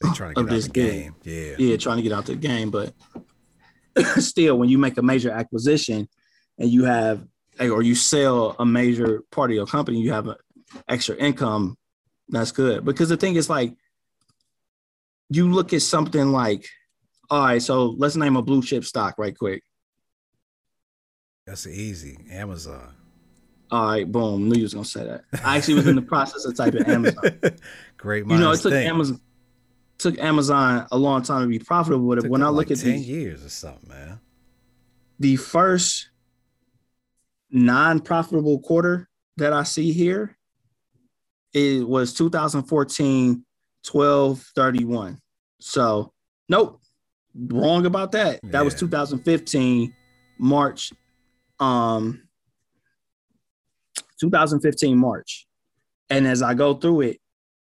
They 0.00 0.10
trying 0.10 0.34
to 0.34 0.40
of 0.40 0.46
get 0.46 0.52
out 0.52 0.56
this 0.56 0.64
the 0.66 0.72
game. 0.72 1.14
game. 1.22 1.56
Yeah. 1.58 1.66
yeah, 1.70 1.76
trying 1.76 1.96
to 1.96 2.02
get 2.02 2.12
out 2.12 2.26
the 2.26 2.36
game. 2.36 2.70
But 2.70 2.94
still, 4.18 4.58
when 4.58 4.68
you 4.68 4.78
make 4.78 4.98
a 4.98 5.02
major 5.02 5.30
acquisition 5.30 6.08
and 6.58 6.70
you 6.70 6.84
have, 6.84 7.26
or 7.60 7.82
you 7.82 7.94
sell 7.94 8.54
a 8.58 8.66
major 8.66 9.22
part 9.30 9.50
of 9.50 9.56
your 9.56 9.66
company, 9.66 10.00
you 10.00 10.12
have 10.12 10.28
a 10.28 10.36
extra 10.88 11.16
income. 11.16 11.76
That's 12.28 12.52
good 12.52 12.84
because 12.84 13.08
the 13.08 13.16
thing 13.16 13.36
is 13.36 13.48
like, 13.48 13.74
you 15.30 15.50
look 15.50 15.72
at 15.72 15.82
something 15.82 16.30
like, 16.30 16.66
all 17.30 17.42
right, 17.42 17.62
so 17.62 17.86
let's 17.98 18.16
name 18.16 18.36
a 18.36 18.42
blue 18.42 18.62
chip 18.62 18.84
stock 18.84 19.14
right 19.18 19.36
quick. 19.36 19.62
That's 21.48 21.66
easy. 21.66 22.18
Amazon. 22.30 22.94
All 23.70 23.86
right, 23.86 24.10
boom. 24.10 24.50
Knew 24.50 24.56
you 24.56 24.64
was 24.64 24.74
gonna 24.74 24.84
say 24.84 25.04
that. 25.04 25.24
I 25.42 25.56
actually 25.56 25.74
was 25.74 25.86
in 25.86 25.96
the 25.96 26.02
process 26.02 26.44
of 26.44 26.54
typing 26.54 26.84
Amazon. 26.84 27.40
Great 27.96 28.26
You 28.26 28.36
know, 28.36 28.50
it 28.50 28.60
took 28.60 28.72
think. 28.72 28.86
Amazon 28.86 29.18
took 29.96 30.18
Amazon 30.18 30.86
a 30.92 30.98
long 30.98 31.22
time 31.22 31.42
to 31.42 31.48
be 31.48 31.58
profitable. 31.58 32.06
But 32.14 32.28
when 32.28 32.42
I 32.42 32.48
look 32.48 32.68
like 32.68 32.78
at 32.78 32.84
10 32.84 32.92
the 32.92 32.98
years 32.98 33.44
or 33.44 33.48
something, 33.48 33.88
man. 33.88 34.20
the 35.18 35.36
first 35.36 36.10
non-profitable 37.50 38.60
quarter 38.60 39.08
that 39.38 39.54
I 39.54 39.62
see 39.62 39.92
here, 39.92 40.36
it 41.54 41.88
was 41.88 42.12
2014, 42.12 43.42
1231. 43.90 45.18
So 45.60 46.12
nope, 46.50 46.82
wrong 47.34 47.86
about 47.86 48.12
that. 48.12 48.40
That 48.42 48.66
was 48.66 48.74
2015, 48.74 49.94
March. 50.38 50.92
Um 51.60 52.28
2015 54.20 54.98
March. 54.98 55.46
And 56.10 56.26
as 56.26 56.42
I 56.42 56.54
go 56.54 56.74
through 56.74 57.02
it, 57.02 57.20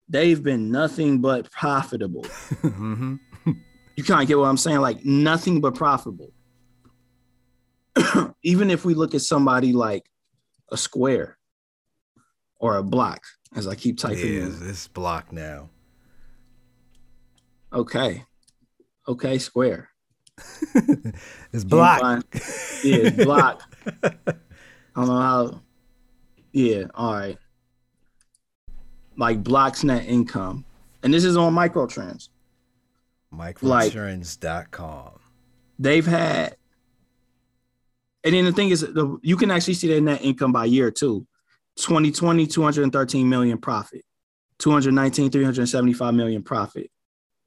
they've 0.09 0.41
been 0.41 0.71
nothing 0.71 1.21
but 1.21 1.49
profitable. 1.51 2.23
hmm 2.61 3.15
You 3.95 4.03
kind 4.03 4.21
of 4.21 4.27
get 4.27 4.37
what 4.37 4.47
I'm 4.47 4.57
saying? 4.57 4.79
Like 4.79 5.05
nothing 5.05 5.61
but 5.61 5.75
profitable. 5.75 6.33
Even 8.43 8.71
if 8.71 8.85
we 8.85 8.93
look 8.93 9.13
at 9.13 9.21
somebody 9.21 9.73
like 9.73 10.03
a 10.71 10.77
square 10.77 11.37
or 12.59 12.77
a 12.77 12.83
block, 12.83 13.21
as 13.55 13.67
I 13.67 13.75
keep 13.75 13.97
typing 13.97 14.35
it's, 14.35 14.59
in. 14.61 14.69
it's 14.69 14.87
blocked 14.87 15.31
now. 15.31 15.69
Okay. 17.73 18.25
Okay, 19.07 19.37
square. 19.37 19.90
It's 21.53 21.63
blocked. 21.65 22.01
find- 22.01 22.23
Yeah, 22.83 22.95
it's 23.07 23.23
block. 23.25 23.61
I 24.03 24.11
don't 24.95 25.07
know 25.07 25.19
how. 25.19 25.61
Yeah, 26.53 26.85
all 26.93 27.13
right. 27.13 27.37
Like 29.17 29.43
blocks 29.43 29.83
net 29.83 30.05
income. 30.05 30.65
And 31.03 31.13
this 31.13 31.23
is 31.25 31.35
on 31.37 31.53
microtrends. 31.53 32.29
Microtrends.com. 33.33 35.19
they've 35.79 36.05
had 36.05 36.55
and 38.23 38.35
then 38.35 38.45
the 38.45 38.51
thing 38.51 38.69
is 38.69 38.81
the, 38.81 39.17
you 39.23 39.35
can 39.37 39.49
actually 39.49 39.73
see 39.73 39.87
their 39.87 40.01
net 40.01 40.21
income 40.21 40.51
by 40.51 40.65
year 40.65 40.91
too 40.91 41.25
2020 41.77 42.45
213 42.45 43.29
million 43.29 43.57
profit 43.57 44.03
219 44.59 45.31
375 45.31 46.13
million 46.13 46.43
profit 46.43 46.91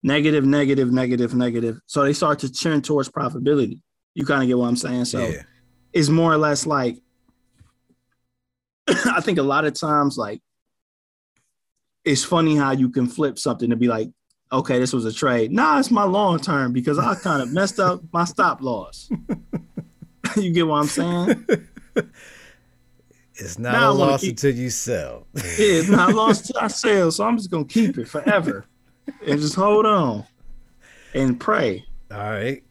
negative 0.05 0.45
negative 0.45 0.93
negative 0.93 1.35
negative. 1.35 1.81
So 1.87 2.05
they 2.05 2.13
start 2.13 2.39
to 2.41 2.53
turn 2.53 2.83
towards 2.83 3.09
profitability. 3.09 3.81
You 4.15 4.25
kind 4.25 4.43
of 4.43 4.47
get 4.49 4.57
what 4.57 4.67
i'm 4.69 4.77
saying? 4.77 5.07
So 5.07 5.27
yeah. 5.27 5.43
it's 5.93 6.09
more 6.09 6.33
or 6.33 6.37
less 6.39 6.67
like 6.67 6.99
i 8.89 9.21
think 9.21 9.39
a 9.39 9.43
lot 9.43 9.65
of 9.65 9.73
times 9.75 10.17
like 10.19 10.41
it's 12.05 12.23
funny 12.23 12.55
how 12.55 12.71
you 12.73 12.91
can 12.91 13.07
flip 13.07 13.39
something 13.39 13.71
to 13.71 13.77
be 13.77 13.89
like 13.89 14.11
okay 14.53 14.79
this 14.79 14.93
was 14.93 15.05
a 15.07 15.13
trade. 15.13 15.51
Nah 15.51 15.79
it's 15.81 15.91
my 15.91 16.05
long 16.05 16.39
term 16.39 16.73
because 16.73 16.99
i 16.99 17.15
kind 17.15 17.43
of 17.43 17.51
messed 17.59 17.81
up 17.81 18.03
my 18.13 18.25
stop 18.25 18.61
loss. 18.63 19.11
You 20.37 20.51
get 20.53 20.67
what 20.67 20.77
i'm 20.81 20.87
saying? 20.87 21.47
It's 23.37 23.59
not 23.59 23.73
Now 23.73 23.83
I 23.83 23.87
a 23.87 23.93
loss 23.93 24.21
keep- 24.21 24.31
until 24.31 24.55
you 24.55 24.71
sell. 24.71 25.27
yeah 25.35 25.43
it's 25.59 25.89
not 25.89 26.15
lost 26.15 26.47
to 26.47 26.61
our 26.61 26.69
sales 26.69 27.17
so 27.17 27.25
i'm 27.25 27.37
just 27.37 27.51
gonna 27.51 27.65
keep 27.65 27.99
it 27.99 28.07
forever 28.09 28.65
and 29.27 29.41
just 29.41 29.55
hold 29.55 29.87
on 29.87 30.25
and 31.15 31.39
pray 31.39 31.85
All 32.11 32.19
right. 32.19 32.63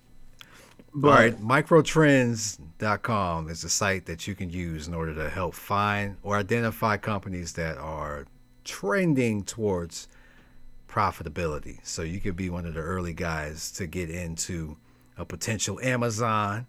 but 0.94 1.08
All 1.08 1.14
right. 1.14 1.40
Microtrends.com 1.40 3.50
is 3.50 3.64
a 3.64 3.70
site 3.70 4.06
that 4.06 4.28
you 4.28 4.36
can 4.36 4.50
use 4.50 4.88
in 4.88 4.94
order 4.94 5.14
to 5.16 5.30
help 5.30 5.56
find 5.56 6.18
or 6.24 6.38
identify 6.38 6.98
companies 6.98 7.54
that 7.54 7.78
are 7.78 8.26
trending 8.64 9.44
towards 9.44 10.08
profitability. 10.88 11.80
So 11.84 12.04
you 12.04 12.20
could 12.20 12.36
be 12.36 12.50
one 12.50 12.66
of 12.66 12.76
the 12.76 12.82
early 12.82 13.14
guys 13.14 13.72
to 13.72 13.88
get 13.88 14.10
into 14.10 14.78
a 15.18 15.26
potential 15.26 15.80
Amazon 15.82 16.68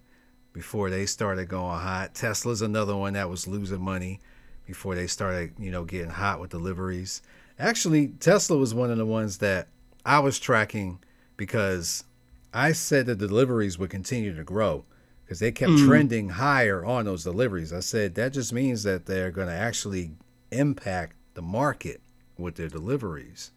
before 0.53 0.89
they 0.89 1.07
started 1.07 1.49
going 1.49 1.81
hot. 1.81 2.15
Tesla's 2.15 2.63
another 2.63 2.97
one 2.97 3.15
that 3.15 3.29
was 3.29 3.47
losing 3.47 3.81
money 3.81 4.21
before 4.67 4.95
they 4.95 5.07
started, 5.07 5.53
you 5.59 5.71
know, 5.71 5.85
getting 5.85 6.11
hot 6.11 6.41
with 6.41 6.51
deliveries. 6.51 7.23
Actually, 7.59 8.09
Tesla 8.09 8.57
was 8.57 8.75
one 8.75 8.91
of 8.91 8.99
the 8.99 9.07
ones 9.07 9.39
that 9.39 9.69
I 10.05 10.19
was 10.19 10.39
tracking 10.39 10.99
because 11.37 12.05
I 12.53 12.73
said 12.73 13.07
the 13.07 13.15
deliveries 13.15 13.79
would 13.79 13.91
continue 13.91 14.35
to 14.35 14.45
grow 14.45 14.85
because 15.25 15.41
they 15.41 15.53
kept 15.53 15.73
hmm. 15.73 15.87
trending 15.87 16.29
higher 16.31 16.85
on 16.85 17.05
those 17.05 17.25
deliveries. 17.25 17.73
I 17.73 17.81
said 17.81 18.15
that 18.15 18.33
just 18.33 18.53
means 18.53 18.83
that 18.83 19.07
they're 19.07 19.31
going 19.31 19.49
to 19.49 19.55
actually 19.55 20.13
impact 20.51 21.17
the 21.35 21.43
market 21.43 22.01
with 22.39 22.57
their 22.57 22.69
deliveries. 22.69 23.51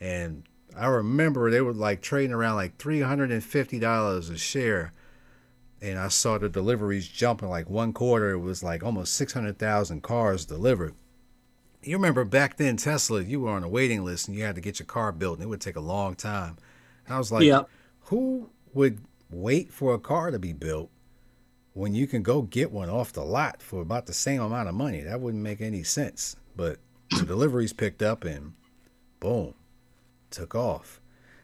And 0.00 0.44
I 0.76 0.86
remember 0.86 1.50
they 1.50 1.60
were 1.60 1.72
like 1.72 2.00
trading 2.00 2.32
around 2.32 2.56
like 2.56 2.76
three 2.78 3.00
hundred 3.00 3.30
and 3.30 3.42
fifty 3.42 3.78
dollars 3.78 4.30
a 4.30 4.38
share, 4.38 4.92
and 5.82 5.98
I 5.98 6.08
saw 6.08 6.38
the 6.38 6.48
deliveries 6.48 7.08
jumping 7.08 7.48
like 7.48 7.68
one 7.68 7.92
quarter. 7.92 8.30
It 8.30 8.38
was 8.38 8.62
like 8.62 8.82
almost 8.82 9.14
six 9.14 9.32
hundred 9.32 9.58
thousand 9.58 10.02
cars 10.02 10.44
delivered. 10.44 10.94
You 11.82 11.96
remember 11.96 12.24
back 12.24 12.56
then 12.56 12.76
Tesla, 12.76 13.22
you 13.22 13.40
were 13.40 13.50
on 13.50 13.64
a 13.64 13.68
waiting 13.68 14.04
list 14.04 14.28
and 14.28 14.36
you 14.36 14.44
had 14.44 14.54
to 14.54 14.60
get 14.60 14.78
your 14.78 14.86
car 14.86 15.12
built, 15.12 15.38
and 15.38 15.44
it 15.44 15.48
would 15.48 15.60
take 15.60 15.76
a 15.76 15.80
long 15.80 16.14
time. 16.14 16.58
And 17.06 17.14
I 17.14 17.18
was 17.18 17.32
like, 17.32 17.44
Yep. 17.44 17.68
who 18.02 18.50
would 18.74 19.00
wait 19.30 19.72
for 19.72 19.94
a 19.94 19.98
car 19.98 20.30
to 20.30 20.38
be 20.38 20.52
built 20.52 20.90
when 21.72 21.94
you 21.94 22.06
can 22.06 22.22
go 22.22 22.42
get 22.42 22.70
one 22.70 22.90
off 22.90 23.12
the 23.12 23.22
lot 23.24 23.62
for 23.62 23.80
about 23.80 24.06
the 24.06 24.12
same 24.12 24.42
amount 24.42 24.68
of 24.68 24.74
money? 24.74 25.00
That 25.00 25.20
wouldn't 25.20 25.42
make 25.42 25.60
any 25.60 25.82
sense. 25.82 26.36
But 26.54 26.78
the 27.10 27.24
deliveries 27.24 27.72
picked 27.72 28.02
up 28.02 28.24
and 28.24 28.52
boom, 29.18 29.54
took 30.30 30.54
off. 30.54 31.00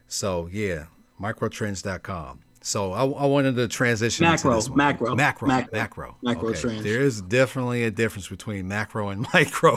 So 0.06 0.48
yeah, 0.52 0.86
microtrends.com. 1.20 2.40
So 2.66 2.92
I, 2.92 3.04
I 3.04 3.26
wanted 3.26 3.54
to 3.54 3.68
transition 3.68 4.24
Macro, 4.24 4.50
one. 4.60 4.76
macro, 4.76 5.14
macro, 5.14 5.46
macro, 5.46 5.72
macro, 5.72 5.72
macro. 5.72 6.16
macro 6.20 6.52
trends. 6.52 6.82
There 6.82 7.00
is 7.00 7.22
definitely 7.22 7.84
a 7.84 7.92
difference 7.92 8.26
between 8.26 8.66
macro 8.66 9.10
and 9.10 9.24
micro. 9.32 9.76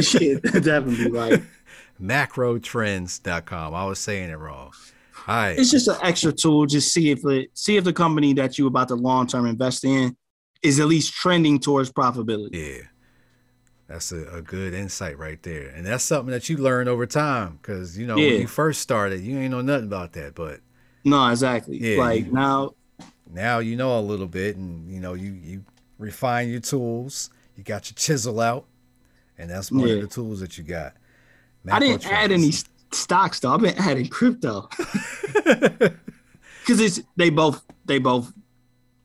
Shit, 0.00 0.42
definitely 0.44 1.10
right. 1.10 1.42
Macrotrends.com. 2.02 3.74
I 3.74 3.84
was 3.84 3.98
saying 3.98 4.30
it 4.30 4.38
wrong. 4.38 4.72
All 5.28 5.36
right. 5.36 5.58
It's 5.58 5.70
just 5.70 5.86
an 5.88 5.96
extra 6.02 6.32
tool. 6.32 6.64
Just 6.64 6.94
see 6.94 7.10
if 7.10 7.22
it 7.26 7.50
see 7.52 7.76
if 7.76 7.84
the 7.84 7.92
company 7.92 8.32
that 8.32 8.56
you 8.56 8.66
about 8.66 8.88
to 8.88 8.94
long 8.94 9.26
term 9.26 9.44
invest 9.44 9.84
in 9.84 10.16
is 10.62 10.80
at 10.80 10.86
least 10.86 11.12
trending 11.12 11.58
towards 11.60 11.92
profitability. 11.92 12.54
Yeah. 12.78 12.82
That's 13.86 14.12
a, 14.12 14.24
a 14.36 14.40
good 14.40 14.72
insight 14.72 15.18
right 15.18 15.42
there. 15.42 15.68
And 15.68 15.84
that's 15.84 16.04
something 16.04 16.30
that 16.32 16.48
you 16.48 16.56
learn 16.56 16.88
over 16.88 17.04
time 17.04 17.58
because, 17.60 17.98
you 17.98 18.06
know, 18.06 18.16
Yeah. 18.16 18.30
when 18.32 18.40
you 18.40 18.46
first 18.46 18.80
started, 18.80 19.20
you 19.20 19.36
ain't 19.38 19.50
know 19.50 19.60
nothing 19.60 19.88
about 19.88 20.14
that. 20.14 20.34
But 20.34 20.60
No, 21.04 21.28
exactly. 21.28 21.78
Yeah, 21.78 21.98
like 21.98 22.26
you- 22.26 22.32
now, 22.32 22.74
now 23.32 23.58
you 23.60 23.76
know 23.76 23.98
a 23.98 24.00
little 24.02 24.26
bit 24.26 24.56
and, 24.56 24.90
you 24.90 25.00
know, 25.00 25.14
you, 25.14 25.32
you 25.32 25.64
refine 25.98 26.48
your 26.50 26.60
tools. 26.60 27.30
You 27.56 27.64
got 27.64 27.90
your 27.90 27.94
chisel 27.96 28.40
out. 28.40 28.66
And 29.38 29.48
that's 29.50 29.70
one 29.72 29.86
Yeah. 29.88 29.94
of 29.94 30.00
the 30.02 30.06
tools 30.08 30.40
that 30.40 30.58
you 30.58 30.64
got. 30.64 30.94
I 31.70 31.78
didn't 31.78 32.06
add 32.06 32.32
any 32.32 32.52
stocks 32.92 33.40
though. 33.40 33.52
I've 33.54 33.60
been 33.60 33.76
adding 33.78 34.08
crypto 34.08 34.68
because 35.34 36.80
it's 36.80 37.00
they 37.16 37.30
both 37.30 37.64
they 37.86 37.98
both 37.98 38.32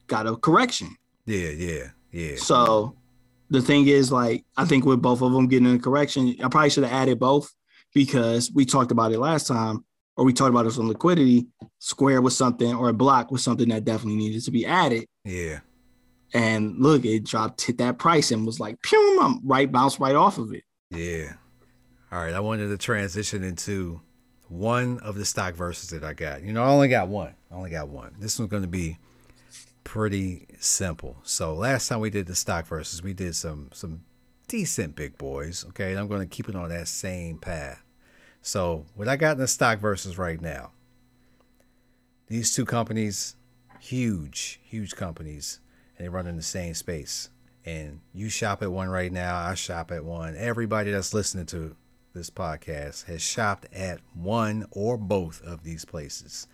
got 0.07 0.27
a 0.27 0.35
correction. 0.35 0.95
Yeah, 1.25 1.49
yeah, 1.49 1.87
yeah. 2.11 2.35
So 2.37 2.95
the 3.49 3.61
thing 3.61 3.87
is, 3.87 4.11
like, 4.11 4.43
I 4.57 4.65
think 4.65 4.85
with 4.85 5.01
both 5.01 5.21
of 5.21 5.31
them 5.33 5.47
getting 5.47 5.73
a 5.73 5.79
correction, 5.79 6.35
I 6.43 6.47
probably 6.49 6.69
should 6.69 6.83
have 6.83 6.93
added 6.93 7.19
both 7.19 7.53
because 7.93 8.51
we 8.53 8.65
talked 8.65 8.91
about 8.91 9.11
it 9.11 9.19
last 9.19 9.47
time, 9.47 9.83
or 10.17 10.25
we 10.25 10.33
talked 10.33 10.49
about 10.49 10.63
this 10.63 10.77
on 10.77 10.87
liquidity. 10.87 11.47
Square 11.79 12.21
was 12.21 12.35
something, 12.37 12.73
or 12.73 12.89
a 12.89 12.93
block 12.93 13.31
was 13.31 13.43
something 13.43 13.69
that 13.69 13.85
definitely 13.85 14.15
needed 14.15 14.43
to 14.43 14.51
be 14.51 14.65
added. 14.65 15.05
Yeah. 15.23 15.59
And 16.33 16.75
look, 16.79 17.05
it 17.05 17.23
dropped, 17.23 17.61
hit 17.61 17.77
that 17.77 17.97
price, 17.97 18.31
and 18.31 18.45
was 18.45 18.59
like, 18.59 18.81
pew, 18.81 19.19
I'm 19.21 19.39
right, 19.45 19.71
bounced 19.71 19.99
right 19.99 20.15
off 20.15 20.37
of 20.37 20.53
it. 20.53 20.63
Yeah. 20.89 21.33
All 22.11 22.19
right. 22.19 22.33
I 22.33 22.39
wanted 22.39 22.67
to 22.69 22.77
transition 22.77 23.43
into 23.43 24.01
one 24.47 24.99
of 24.99 25.15
the 25.15 25.25
stock 25.25 25.55
verses 25.55 25.89
that 25.89 26.03
I 26.03 26.13
got. 26.13 26.43
You 26.43 26.53
know, 26.53 26.63
I 26.63 26.67
only 26.67 26.87
got 26.87 27.07
one. 27.07 27.35
I 27.51 27.55
only 27.55 27.69
got 27.69 27.89
one. 27.89 28.15
This 28.19 28.37
one's 28.37 28.51
going 28.51 28.63
to 28.63 28.69
be 28.69 28.97
pretty 29.83 30.47
simple. 30.59 31.17
So 31.23 31.53
last 31.53 31.87
time 31.87 31.99
we 31.99 32.09
did 32.09 32.27
the 32.27 32.35
stock 32.35 32.67
verses, 32.67 33.01
we 33.01 33.13
did 33.13 33.35
some 33.35 33.69
some 33.73 34.01
decent 34.47 34.95
big 34.95 35.17
boys. 35.17 35.65
Okay, 35.69 35.91
and 35.91 35.99
I'm 35.99 36.07
going 36.07 36.21
to 36.21 36.27
keep 36.27 36.49
it 36.49 36.55
on 36.55 36.69
that 36.69 36.87
same 36.87 37.37
path. 37.37 37.81
So 38.45 38.85
what 38.93 39.07
I 39.07 39.15
got 39.15 39.31
in 39.31 39.37
the 39.39 39.47
stock 39.47 39.79
verses 39.79 40.19
right 40.19 40.39
now, 40.39 40.69
these 42.27 42.53
two 42.53 42.63
companies, 42.63 43.35
huge, 43.79 44.59
huge 44.63 44.95
companies, 44.95 45.61
and 45.97 46.05
they 46.05 46.09
run 46.09 46.27
in 46.27 46.35
the 46.35 46.43
same 46.43 46.75
space. 46.75 47.31
And 47.65 48.01
you 48.13 48.29
shop 48.29 48.61
at 48.61 48.71
one 48.71 48.89
right 48.89 49.11
now. 49.11 49.35
I 49.35 49.55
shop 49.55 49.91
at 49.91 50.05
one. 50.05 50.35
Everybody 50.37 50.91
that's 50.91 51.11
listening 51.11 51.47
to 51.47 51.75
this 52.13 52.29
podcast 52.29 53.05
has 53.05 53.19
shopped 53.19 53.65
at 53.73 53.99
one 54.13 54.67
or 54.69 54.95
both 54.95 55.41
of 55.41 55.63
these 55.63 55.83
places. 55.83 56.45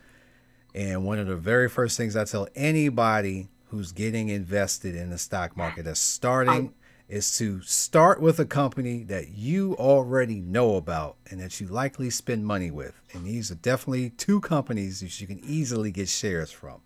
And 0.73 1.03
one 1.05 1.19
of 1.19 1.27
the 1.27 1.35
very 1.35 1.67
first 1.67 1.97
things 1.97 2.15
I 2.15 2.23
tell 2.23 2.47
anybody 2.55 3.49
who's 3.67 3.91
getting 3.91 4.29
invested 4.29 4.95
in 4.95 5.09
the 5.09 5.17
stock 5.17 5.57
market 5.57 5.83
that's 5.83 5.99
starting 5.99 6.73
is 7.12 7.38
to 7.38 7.62
start 7.64 8.22
with 8.22 8.39
a 8.39 8.45
company 8.45 9.03
that 9.03 9.28
you 9.32 9.76
already 9.76 10.39
know 10.39 10.78
about 10.78 11.18
and 11.30 11.41
that 11.41 11.59
you 11.59 11.68
likely 11.68 12.09
spend 12.09 12.45
money 12.45 12.72
with. 12.72 13.01
And 13.12 13.26
these 13.26 13.51
are 13.51 13.55
definitely 13.55 14.12
two 14.12 14.39
companies 14.39 15.01
that 15.01 15.20
you 15.20 15.28
can 15.28 15.41
easily 15.43 15.91
get 15.91 16.07
shares 16.07 16.51
from. 16.51 16.80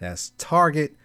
And 0.00 0.10
that's 0.10 0.32
Target 0.38 0.96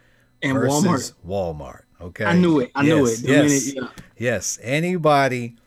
And 0.42 0.54
versus 0.54 1.14
Walmart. 1.28 1.82
Okay. 2.00 2.24
I 2.24 2.38
knew 2.38 2.62
it. 2.62 2.72
I 2.74 2.84
knew 2.84 3.06
it. 3.06 3.18
The 3.18 3.28
yes. 3.28 3.74
minute- 3.74 3.76
yeah. 3.76 4.04
Yes. 4.18 4.58
Anybody 4.64 5.58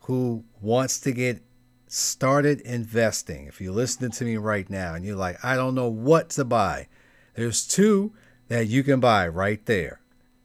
who 0.00 0.42
wants 0.60 0.98
to 1.00 1.12
get 1.12 1.44
started 1.86 2.60
investing, 2.62 3.46
if 3.46 3.60
you're 3.60 3.72
listening 3.72 4.10
to 4.10 4.24
me 4.24 4.36
right 4.36 4.68
now 4.68 4.94
and 4.94 5.04
you're 5.04 5.14
like, 5.14 5.44
I 5.44 5.54
don't 5.54 5.76
know 5.76 5.88
what 5.88 6.30
to 6.30 6.44
buy, 6.44 6.88
there's 7.36 7.64
two 7.64 8.12
that 8.48 8.66
you 8.66 8.82
can 8.82 8.98
buy 8.98 9.28
right 9.28 9.64
there 9.66 10.00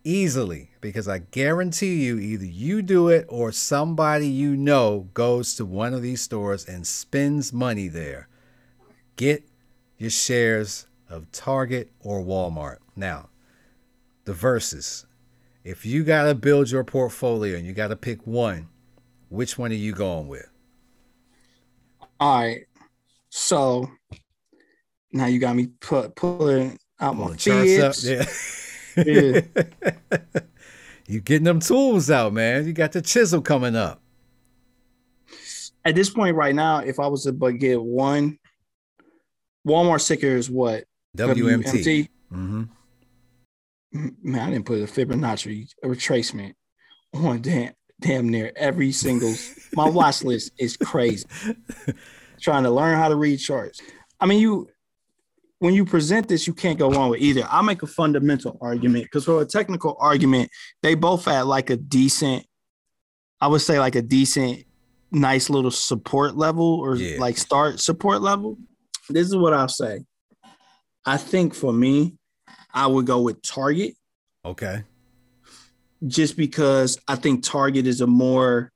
easily 0.08 0.70
because 0.80 1.08
I 1.08 1.18
guarantee 1.20 2.06
you 2.06 2.18
either 2.18 2.46
you 2.46 2.82
do 2.82 3.10
it 3.10 3.26
or 3.28 3.52
somebody 3.52 4.28
you 4.28 4.56
know 4.56 5.10
goes 5.14 5.56
to 5.56 5.66
one 5.66 5.94
of 5.94 6.02
these 6.02 6.22
stores 6.22 6.66
and 6.66 6.88
spends 6.88 7.52
money 7.52 7.90
there. 7.90 8.30
Get 9.18 9.44
your 9.98 10.10
shares 10.10 10.88
of 11.10 11.30
Target 11.32 11.92
or 12.00 12.22
Walmart. 12.22 12.78
Now, 12.96 13.30
the 14.24 14.34
verses. 14.34 15.06
If 15.66 15.86
you 15.86 16.06
got 16.06 16.24
to 16.24 16.36
build 16.36 16.72
your 16.72 16.86
portfolio 16.86 17.58
and 17.58 17.66
you 17.66 17.74
got 17.74 17.90
to 17.90 17.98
pick 17.98 18.26
one, 18.26 18.70
which 19.28 19.58
one 19.58 19.72
are 19.72 19.76
you 19.76 19.92
going 19.92 20.30
with? 20.30 20.48
All 22.20 22.40
right. 22.40 22.62
So 23.30 23.92
now 25.12 25.26
you 25.26 25.40
got 25.40 25.58
me 25.58 25.68
put 25.82 26.16
pulling 26.16 26.80
out 27.02 27.18
my 27.18 27.36
charts 27.36 27.80
up. 27.80 27.96
Yeah. 28.04 28.26
Yeah. 28.98 29.42
you 31.08 31.22
getting 31.22 31.46
them 31.46 31.60
tools 31.60 32.10
out, 32.10 32.34
man. 32.34 32.66
You 32.66 32.74
got 32.74 32.92
the 32.92 33.02
chisel 33.02 33.42
coming 33.42 33.76
up. 33.76 34.02
At 35.86 35.96
this 35.96 36.10
point 36.10 36.36
right 36.36 36.56
now, 36.56 36.80
if 36.80 37.00
I 37.00 37.08
was 37.08 37.24
to 37.24 37.32
but 37.32 37.60
get 37.60 37.82
one, 37.82 38.38
Walmart 39.66 40.02
sticker 40.02 40.28
is 40.28 40.50
what? 40.50 40.86
WMT. 41.18 42.10
hmm 42.30 42.64
Man, 43.94 44.48
I 44.48 44.52
didn't 44.52 44.66
put 44.66 44.82
a 44.82 44.86
Fibonacci 44.86 45.70
retracement 45.84 46.54
on 47.14 47.42
damn 47.42 47.74
damn 48.00 48.30
near 48.30 48.52
every 48.56 48.92
single. 48.92 49.34
my 49.74 49.90
watch 49.90 50.24
list 50.24 50.52
is 50.58 50.78
crazy. 50.78 51.26
Trying 52.42 52.64
to 52.64 52.70
learn 52.70 52.98
how 52.98 53.08
to 53.08 53.16
read 53.16 53.38
charts. 53.38 53.82
I 54.20 54.26
mean, 54.26 54.40
you 54.40 54.68
when 55.60 55.74
you 55.74 55.86
present 55.86 56.28
this, 56.28 56.46
you 56.46 56.54
can't 56.54 56.78
go 56.78 56.90
wrong 56.92 57.10
with 57.10 57.22
either. 57.22 57.44
I'll 57.50 57.64
make 57.64 57.82
a 57.82 57.88
fundamental 57.88 58.58
argument 58.62 59.06
because 59.06 59.26
for 59.26 59.42
a 59.42 59.46
technical 59.46 59.98
argument, 60.00 60.50
they 60.84 60.94
both 60.96 61.26
had 61.26 61.42
like 61.44 61.70
a 61.70 61.78
decent, 61.78 62.46
I 63.42 63.48
would 63.48 63.62
say 63.62 63.80
like 63.80 63.96
a 63.96 64.02
decent, 64.02 64.64
nice 65.12 65.50
little 65.50 65.72
support 65.72 66.36
level 66.36 66.80
or 66.80 66.96
Yeah. 66.96 67.20
like 67.20 67.38
start 67.38 67.80
support 67.80 68.22
level. 68.22 68.58
This 69.10 69.28
is 69.28 69.36
what 69.36 69.54
I'll 69.54 69.68
say. 69.70 70.06
I 71.06 71.18
think 71.18 71.56
for 71.56 71.72
me, 71.74 72.16
I 72.74 72.86
would 72.86 73.06
go 73.06 73.22
with 73.22 73.42
Target 73.42 73.96
Okay. 74.46 74.84
just 76.06 76.38
because 76.38 77.00
I 77.08 77.16
think 77.16 77.44
Target 77.44 77.88
is 77.88 78.02
a 78.02 78.08
more 78.08 78.72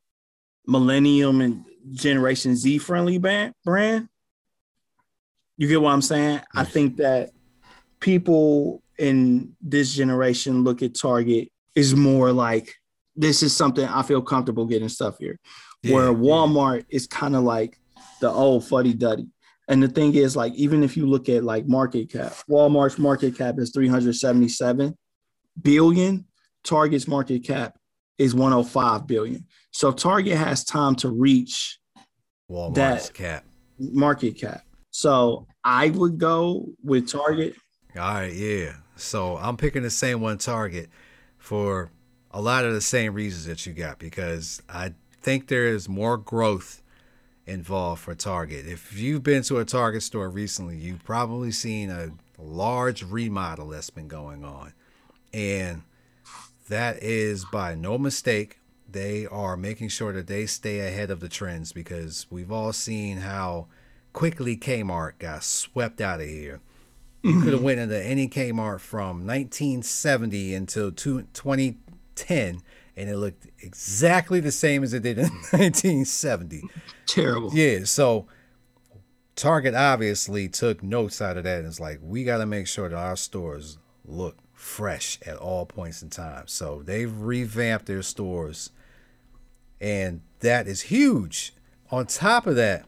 millennium 0.66 1.42
and 1.42 1.66
Generation 1.92 2.56
Z 2.56 2.78
friendly 2.80 3.18
brand. 3.20 4.08
You 5.62 5.68
get 5.68 5.80
what 5.80 5.92
I'm 5.92 6.02
saying? 6.02 6.42
I 6.56 6.64
think 6.64 6.98
that 6.98 7.30
people 8.00 8.82
in 8.98 9.54
this 9.62 9.94
generation 9.94 10.64
look 10.64 10.82
at 10.82 10.96
Target 11.00 11.50
is 11.76 11.96
more 11.96 12.32
like 12.32 12.74
this 13.16 13.44
is 13.44 13.56
something 13.56 13.86
I 13.88 14.02
feel 14.02 14.24
comfortable 14.24 14.66
getting 14.66 14.90
stuff 14.90 15.20
here. 15.20 15.40
Where 15.84 16.08
Yeah, 16.08 16.14
Walmart 16.16 16.86
is 16.90 17.06
kind 17.06 17.36
of 17.36 17.44
like 17.44 17.78
the 18.22 18.32
old 18.32 18.66
fuddy 18.68 18.96
duddy. 18.96 19.28
And 19.68 19.84
the 19.84 19.88
thing 19.88 20.16
is, 20.16 20.36
like, 20.36 20.56
even 20.56 20.82
if 20.82 20.98
you 20.98 21.06
look 21.06 21.30
at 21.30 21.44
like 21.44 21.68
market 21.68 22.12
cap, 22.12 22.34
Walmart's 22.50 22.98
market 22.98 23.38
cap 23.38 23.60
is 23.60 23.70
377 23.72 24.98
billion. 25.62 26.26
Target's 26.64 27.08
market 27.08 27.44
cap 27.44 27.78
is 28.18 28.34
105 28.34 29.06
billion. 29.06 29.46
So 29.70 29.92
Target 29.92 30.38
has 30.40 30.64
time 30.64 30.96
to 30.96 31.10
reach 31.12 31.78
Walmart's 32.50 33.10
that- 33.10 33.14
cap. 33.14 33.46
market 33.78 34.40
cap. 34.40 34.64
So 34.92 35.48
I 35.64 35.90
would 35.90 36.18
go 36.18 36.68
with 36.84 37.10
Target. 37.10 37.56
All 37.96 38.02
right, 38.02 38.34
yeah. 38.34 38.74
So 38.96 39.38
I'm 39.38 39.58
picking 39.58 39.84
the 39.84 39.90
same 39.90 40.22
one 40.22 40.38
Target 40.38 40.90
for 41.38 41.92
a 42.30 42.42
lot 42.42 42.66
of 42.66 42.74
the 42.74 42.82
same 42.82 43.14
reasons 43.14 43.46
that 43.46 43.66
you 43.66 43.74
got 43.74 44.00
because 44.00 44.62
I 44.70 44.94
think 45.22 45.48
there 45.48 45.68
is 45.68 45.90
more 45.90 46.18
growth 46.18 46.82
involved 47.46 48.02
for 48.02 48.16
Target. 48.16 48.68
If 48.68 48.98
you've 48.98 49.24
been 49.24 49.44
to 49.44 49.60
a 49.60 49.66
Target 49.66 50.04
store 50.04 50.30
recently, 50.30 50.78
you've 50.78 51.04
probably 51.04 51.52
seen 51.52 51.90
a 51.90 52.12
large 52.38 53.04
remodel 53.04 53.70
that's 53.70 53.90
been 53.90 54.08
going 54.08 54.44
on. 54.44 54.74
And 55.34 55.84
that 56.70 57.02
is 57.02 57.46
by 57.46 57.76
no 57.76 57.98
mistake. 57.98 58.60
They 58.90 59.26
are 59.26 59.56
making 59.56 59.90
sure 59.90 60.12
that 60.14 60.28
they 60.28 60.46
stay 60.46 60.80
ahead 60.80 61.12
of 61.12 61.22
the 61.22 61.30
trends 61.30 61.72
because 61.72 62.28
we've 62.30 62.52
all 62.52 62.74
seen 62.74 63.18
how 63.18 63.68
quickly 64.14 64.58
Kmart 64.58 65.20
got 65.20 65.44
swept 65.44 66.02
out 66.02 66.22
of 66.22 66.28
here. 66.28 66.62
You 67.24 67.34
could 67.40 67.50
have 67.50 67.56
mm-hmm. 67.58 67.66
went 67.66 67.80
into 67.80 68.04
any 68.04 68.28
Kmart 68.28 68.80
from 68.80 69.28
1970 69.28 70.56
until 70.56 70.92
2010 70.92 72.62
and 72.98 73.10
it 73.10 73.18
looked 73.18 73.48
exactly 73.60 74.40
the 74.40 74.52
same 74.52 74.84
as 74.84 74.94
it 74.94 75.04
did 75.04 75.20
in 75.20 75.26
1970. 75.52 76.64
Terrible. 77.06 77.52
Yeah, 77.54 77.84
so 77.84 78.26
Target 79.36 79.76
obviously 79.76 80.50
took 80.50 80.82
notes 80.82 81.22
out 81.22 81.38
of 81.38 81.44
that 81.44 81.60
and 81.60 81.68
it's 81.68 81.80
like 81.80 82.00
we 82.02 82.24
got 82.24 82.40
to 82.40 82.46
make 82.46 82.68
sure 82.68 82.90
that 82.90 82.98
our 82.98 83.16
stores 83.16 83.78
look 84.04 84.38
fresh 84.54 85.20
at 85.26 85.38
all 85.38 85.66
points 85.66 86.02
in 86.02 86.10
time. 86.10 86.48
So 86.48 86.82
they've 86.84 87.12
revamped 87.12 87.86
their 87.86 88.02
stores 88.02 88.72
and 89.80 90.22
that 90.40 90.68
is 90.68 90.82
huge. 90.82 91.54
On 91.92 92.06
top 92.06 92.48
of 92.48 92.56
that, 92.56 92.86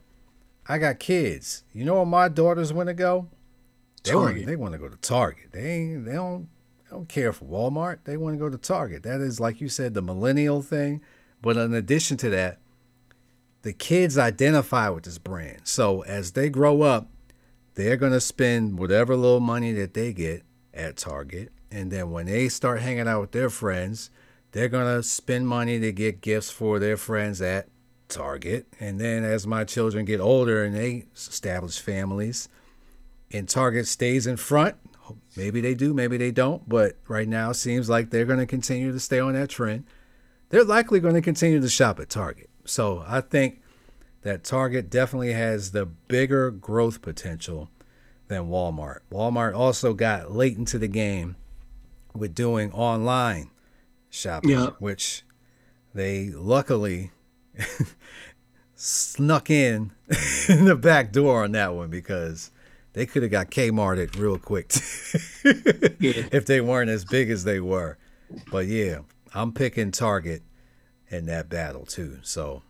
I 0.68 0.78
got 0.78 0.99
kids. 0.99 1.64
You 1.74 1.86
know 1.86 1.95
where 1.95 2.05
my 2.05 2.30
daughters 2.30 2.72
want 2.72 2.88
to 2.88 2.93
go? 2.93 3.28
They 4.03 4.16
want 4.16 4.45
they 4.45 4.55
want 4.55 4.74
to 4.74 4.80
go 4.80 4.89
to 4.89 4.97
Target. 4.97 5.51
They 5.51 5.72
ain't, 5.72 6.05
they 6.05 6.14
don't 6.14 6.49
they 6.84 6.95
don't 6.95 7.07
care 7.07 7.32
for 7.34 7.45
Walmart. 7.45 7.99
They 8.03 8.18
want 8.18 8.36
to 8.36 8.39
go 8.39 8.49
to 8.49 8.57
Target. 8.57 9.03
That 9.03 9.22
is 9.22 9.39
like 9.39 9.61
you 9.61 9.70
said 9.70 9.93
the 9.93 10.01
millennial 10.01 10.61
thing, 10.61 11.01
but 11.41 11.57
in 11.57 11.74
addition 11.74 12.18
to 12.18 12.30
that, 12.32 12.59
the 13.61 13.74
kids 13.74 14.18
identify 14.18 14.89
with 14.89 15.03
this 15.05 15.18
brand. 15.18 15.61
So 15.64 16.01
as 16.01 16.34
they 16.34 16.49
grow 16.49 16.82
up, 16.82 17.07
they're 17.76 17.97
going 17.97 18.11
to 18.11 18.22
spend 18.22 18.78
whatever 18.78 19.16
little 19.16 19.39
money 19.39 19.72
that 19.74 19.93
they 19.93 20.14
get 20.14 20.43
at 20.74 20.97
Target. 20.97 21.51
And 21.72 21.91
then 21.91 22.11
when 22.11 22.28
they 22.28 22.49
start 22.49 22.82
hanging 22.82 23.07
out 23.07 23.22
with 23.22 23.32
their 23.32 23.49
friends, 23.49 24.11
they're 24.51 24.70
going 24.70 24.95
to 24.95 25.01
spend 25.01 25.47
money 25.47 25.80
to 25.80 25.91
get 25.91 26.22
gifts 26.22 26.51
for 26.51 26.78
their 26.78 26.97
friends 26.97 27.41
at 27.41 27.68
Target. 28.14 28.68
And 28.80 28.99
then 28.99 29.24
as 29.24 29.45
my 29.47 29.64
children 29.64 30.05
get 30.05 30.20
older 30.20 30.64
and 30.64 30.76
they 30.76 31.05
establish 31.16 31.80
families, 31.80 32.47
and 33.32 33.49
Target 33.49 33.88
stays 33.88 34.28
in 34.28 34.38
front, 34.38 34.76
maybe 35.36 35.59
they 35.61 35.74
do, 35.74 35.93
maybe 35.93 36.18
they 36.18 36.32
don't. 36.32 36.68
But 36.70 36.97
right 37.07 37.28
now, 37.28 37.49
it 37.51 37.55
seems 37.55 37.89
like 37.89 38.09
they're 38.09 38.26
going 38.26 38.39
to 38.39 38.45
continue 38.45 38.91
to 38.91 38.99
stay 38.99 39.20
on 39.20 39.34
that 39.34 39.49
trend. 39.49 39.86
They're 40.49 40.64
likely 40.64 40.99
going 40.99 41.16
to 41.16 41.22
continue 41.22 41.59
to 41.59 41.70
shop 41.70 41.99
at 41.99 42.09
Target. 42.09 42.49
So 42.66 43.03
I 43.07 43.22
think 43.22 43.61
that 44.22 44.43
Target 44.43 44.89
definitely 44.89 45.34
has 45.34 45.72
the 45.72 45.86
bigger 45.86 46.51
growth 46.51 47.01
potential 47.01 47.70
than 48.28 48.43
Walmart. 48.49 48.99
Walmart 49.11 49.55
also 49.55 49.93
got 49.93 50.32
late 50.32 50.57
into 50.57 50.78
the 50.78 50.88
game 50.88 51.36
with 52.14 52.36
doing 52.36 52.72
online 52.72 53.49
shopping, 54.09 54.51
Yeah. 54.51 54.70
which 54.80 55.24
they 55.93 56.30
luckily 56.30 57.11
snuck 58.76 59.49
in 59.49 59.91
in 60.49 60.66
the 60.66 60.76
back 60.76 61.12
door 61.12 61.43
on 61.43 61.51
that 61.54 61.74
one 61.74 61.89
because 61.89 62.51
they 62.93 63.06
could 63.06 63.24
have 63.24 63.32
got 63.32 63.49
Kmart 63.51 63.97
it 63.97 64.16
real 64.18 64.38
quick 64.38 64.72
Yeah. 65.99 66.28
if 66.32 66.45
they 66.45 66.62
weren't 66.62 66.89
as 66.89 67.06
big 67.06 67.30
as 67.30 67.43
they 67.43 67.60
were. 67.60 67.97
But 68.51 68.66
yeah, 68.68 68.99
I'm 69.34 69.51
picking 69.51 69.91
Target 69.91 70.43
in 71.10 71.26
that 71.28 71.49
battle 71.49 71.86
too. 71.86 72.20
So 72.24 72.62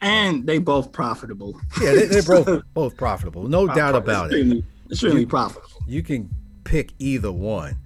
And 0.00 0.46
they 0.46 0.58
both 0.58 0.92
profitable. 0.92 1.58
yeah, 1.80 1.92
they, 1.94 2.06
they're 2.06 2.22
both 2.22 2.62
both 2.74 2.96
profitable, 2.96 3.48
no 3.48 3.66
doubt 3.66 3.94
about 3.94 4.32
it. 4.32 4.36
Extremely, 4.40 4.64
extremely 4.90 5.26
profitable. 5.26 5.68
You 5.86 6.02
can 6.02 6.30
pick 6.64 6.92
either 6.98 7.32
one, 7.32 7.78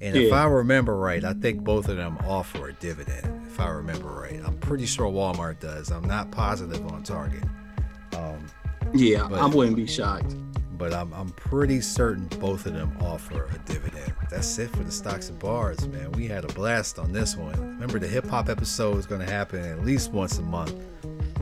and 0.00 0.16
if 0.16 0.32
I 0.32 0.44
remember 0.44 0.96
right, 0.96 1.22
I 1.24 1.34
think 1.34 1.62
both 1.62 1.88
of 1.88 1.96
them 1.96 2.16
offer 2.26 2.68
a 2.68 2.72
dividend. 2.74 3.41
If 3.52 3.60
I 3.60 3.68
remember 3.68 4.08
right, 4.08 4.40
I'm 4.46 4.56
pretty 4.58 4.86
sure 4.86 5.06
Walmart 5.12 5.60
does. 5.60 5.90
I'm 5.90 6.04
not 6.06 6.30
positive 6.30 6.84
on 6.90 7.02
Target, 7.02 7.44
um, 8.16 8.46
Yeah, 8.94 9.26
But- 9.28 9.40
I 9.42 9.46
wouldn't 9.46 9.76
be 9.76 9.86
shocked. 9.86 10.34
but 10.78 10.94
I'm 10.94 11.12
I'm 11.12 11.28
pretty 11.30 11.82
certain 11.82 12.28
both 12.40 12.64
of 12.64 12.72
them 12.72 12.96
offer 13.02 13.44
a 13.54 13.58
dividend. 13.70 14.14
That's 14.30 14.58
it 14.58 14.70
for 14.70 14.82
the 14.84 14.90
stocks 14.90 15.28
and 15.28 15.38
bars, 15.38 15.86
man. 15.88 16.12
We 16.12 16.26
had 16.28 16.44
a 16.44 16.48
blast 16.54 16.98
on 16.98 17.12
this 17.12 17.36
one. 17.36 17.52
Remember, 17.60 17.98
the 17.98 18.08
hip 18.08 18.26
hop 18.26 18.48
episode 18.48 18.96
is 18.96 19.04
going 19.06 19.20
to 19.20 19.30
happen 19.30 19.60
at 19.62 19.84
least 19.84 20.12
once 20.12 20.38
a 20.38 20.42
month. 20.42 20.72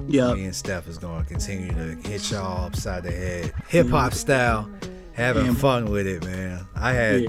Yeah. 0.09 0.35
Me 0.35 0.45
and 0.47 0.55
Steph 0.55 0.89
is 0.89 0.99
going 0.99 1.23
to 1.23 1.29
continue 1.29 1.71
to 1.73 2.09
hit 2.09 2.29
y'all 2.33 2.67
upside 2.67 3.05
the 3.05 3.13
head, 3.13 3.53
hip 3.69 3.89
hop 3.89 4.15
style, 4.15 4.69
having 5.13 5.47
Yeah. 5.47 5.55
fun 5.55 5.91
with 5.91 6.09
it, 6.09 6.25
man. 6.25 6.67
I 6.75 6.93
had 6.93 7.23
Yeah. 7.23 7.29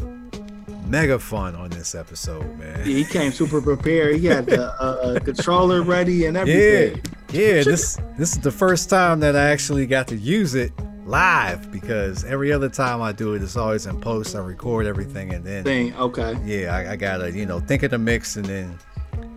Mega 0.85 1.17
fun 1.19 1.55
on 1.55 1.69
this 1.69 1.95
episode, 1.95 2.57
man. 2.57 2.79
Yeah, 2.79 2.83
he 2.97 3.03
came 3.05 3.31
super 3.31 3.61
prepared. 3.61 4.17
He 4.17 4.25
had 4.27 4.45
the 4.45 4.63
uh, 4.81 5.19
controller 5.19 5.81
ready 5.83 6.25
and 6.25 6.35
Yeah, 6.35 6.41
everything. 6.41 7.01
yeah. 7.31 7.63
This 7.63 7.97
this 8.17 8.33
is 8.33 8.39
the 8.39 8.51
first 8.51 8.89
time 8.89 9.19
that 9.21 9.35
I 9.35 9.49
actually 9.49 9.85
got 9.85 10.07
to 10.09 10.15
use 10.15 10.55
it 10.55 10.71
live 11.05 11.71
because 11.71 12.23
every 12.25 12.51
other 12.53 12.69
time 12.69 13.01
I 13.01 13.11
do 13.11 13.33
it, 13.33 13.41
it's 13.41 13.57
always 13.57 13.85
in 13.85 13.99
post. 13.99 14.35
I 14.35 14.39
record 14.39 14.85
everything 14.85 15.33
and 15.33 15.43
then 15.43 15.63
Thing. 15.63 15.93
Okay. 15.95 16.37
yeah, 16.45 16.75
I, 16.75 16.91
I 16.91 16.95
gotta 16.95 17.31
you 17.31 17.45
know 17.45 17.59
think 17.59 17.83
of 17.83 17.91
the 17.91 17.97
mix 17.97 18.35
and 18.35 18.45
then 18.45 18.77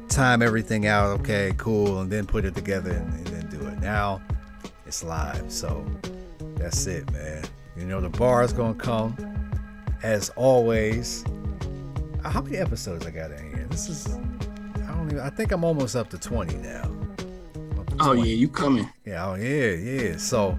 time 0.09 0.43
everything 0.43 0.87
out. 0.87 1.07
Okay, 1.21 1.53
cool, 1.57 2.01
and 2.01 2.11
then 2.11 2.27
put 2.27 2.45
it 2.45 2.55
together 2.55 2.91
and, 2.93 3.13
and 3.15 3.27
then 3.29 3.47
do 3.49 3.67
it. 3.67 3.79
Now 3.81 4.21
it's 4.87 5.03
live, 5.03 5.51
so 5.51 5.85
that's 6.57 6.87
it, 6.87 7.11
man. 7.13 7.45
You 7.77 7.87
know 7.87 8.01
the 8.01 8.09
bar 8.11 8.45
is 8.45 8.53
gonna 8.53 8.75
come 8.75 9.17
as 10.05 10.29
always. 10.37 11.25
Uh, 12.25 12.31
How 12.31 12.41
many 12.43 12.59
episodes 12.59 13.05
I 13.07 13.11
got 13.11 13.31
in 13.33 13.51
here? 13.55 13.67
This 13.71 13.89
is 13.89 14.07
I 14.07 14.93
don't 14.95 15.07
even. 15.07 15.21
I 15.21 15.31
think 15.31 15.51
I'm 15.51 15.65
almost 15.65 15.97
up 15.97 16.11
to 16.11 16.19
20 16.19 16.55
now. 16.57 16.83
To 16.83 17.97
Oh 18.01 18.15
20. 18.15 18.21
yeah, 18.29 18.37
you 18.37 18.49
coming? 18.49 18.89
Yeah, 19.05 19.27
oh 19.29 19.35
yeah, 19.35 19.71
yeah. 19.73 20.17
So 20.17 20.59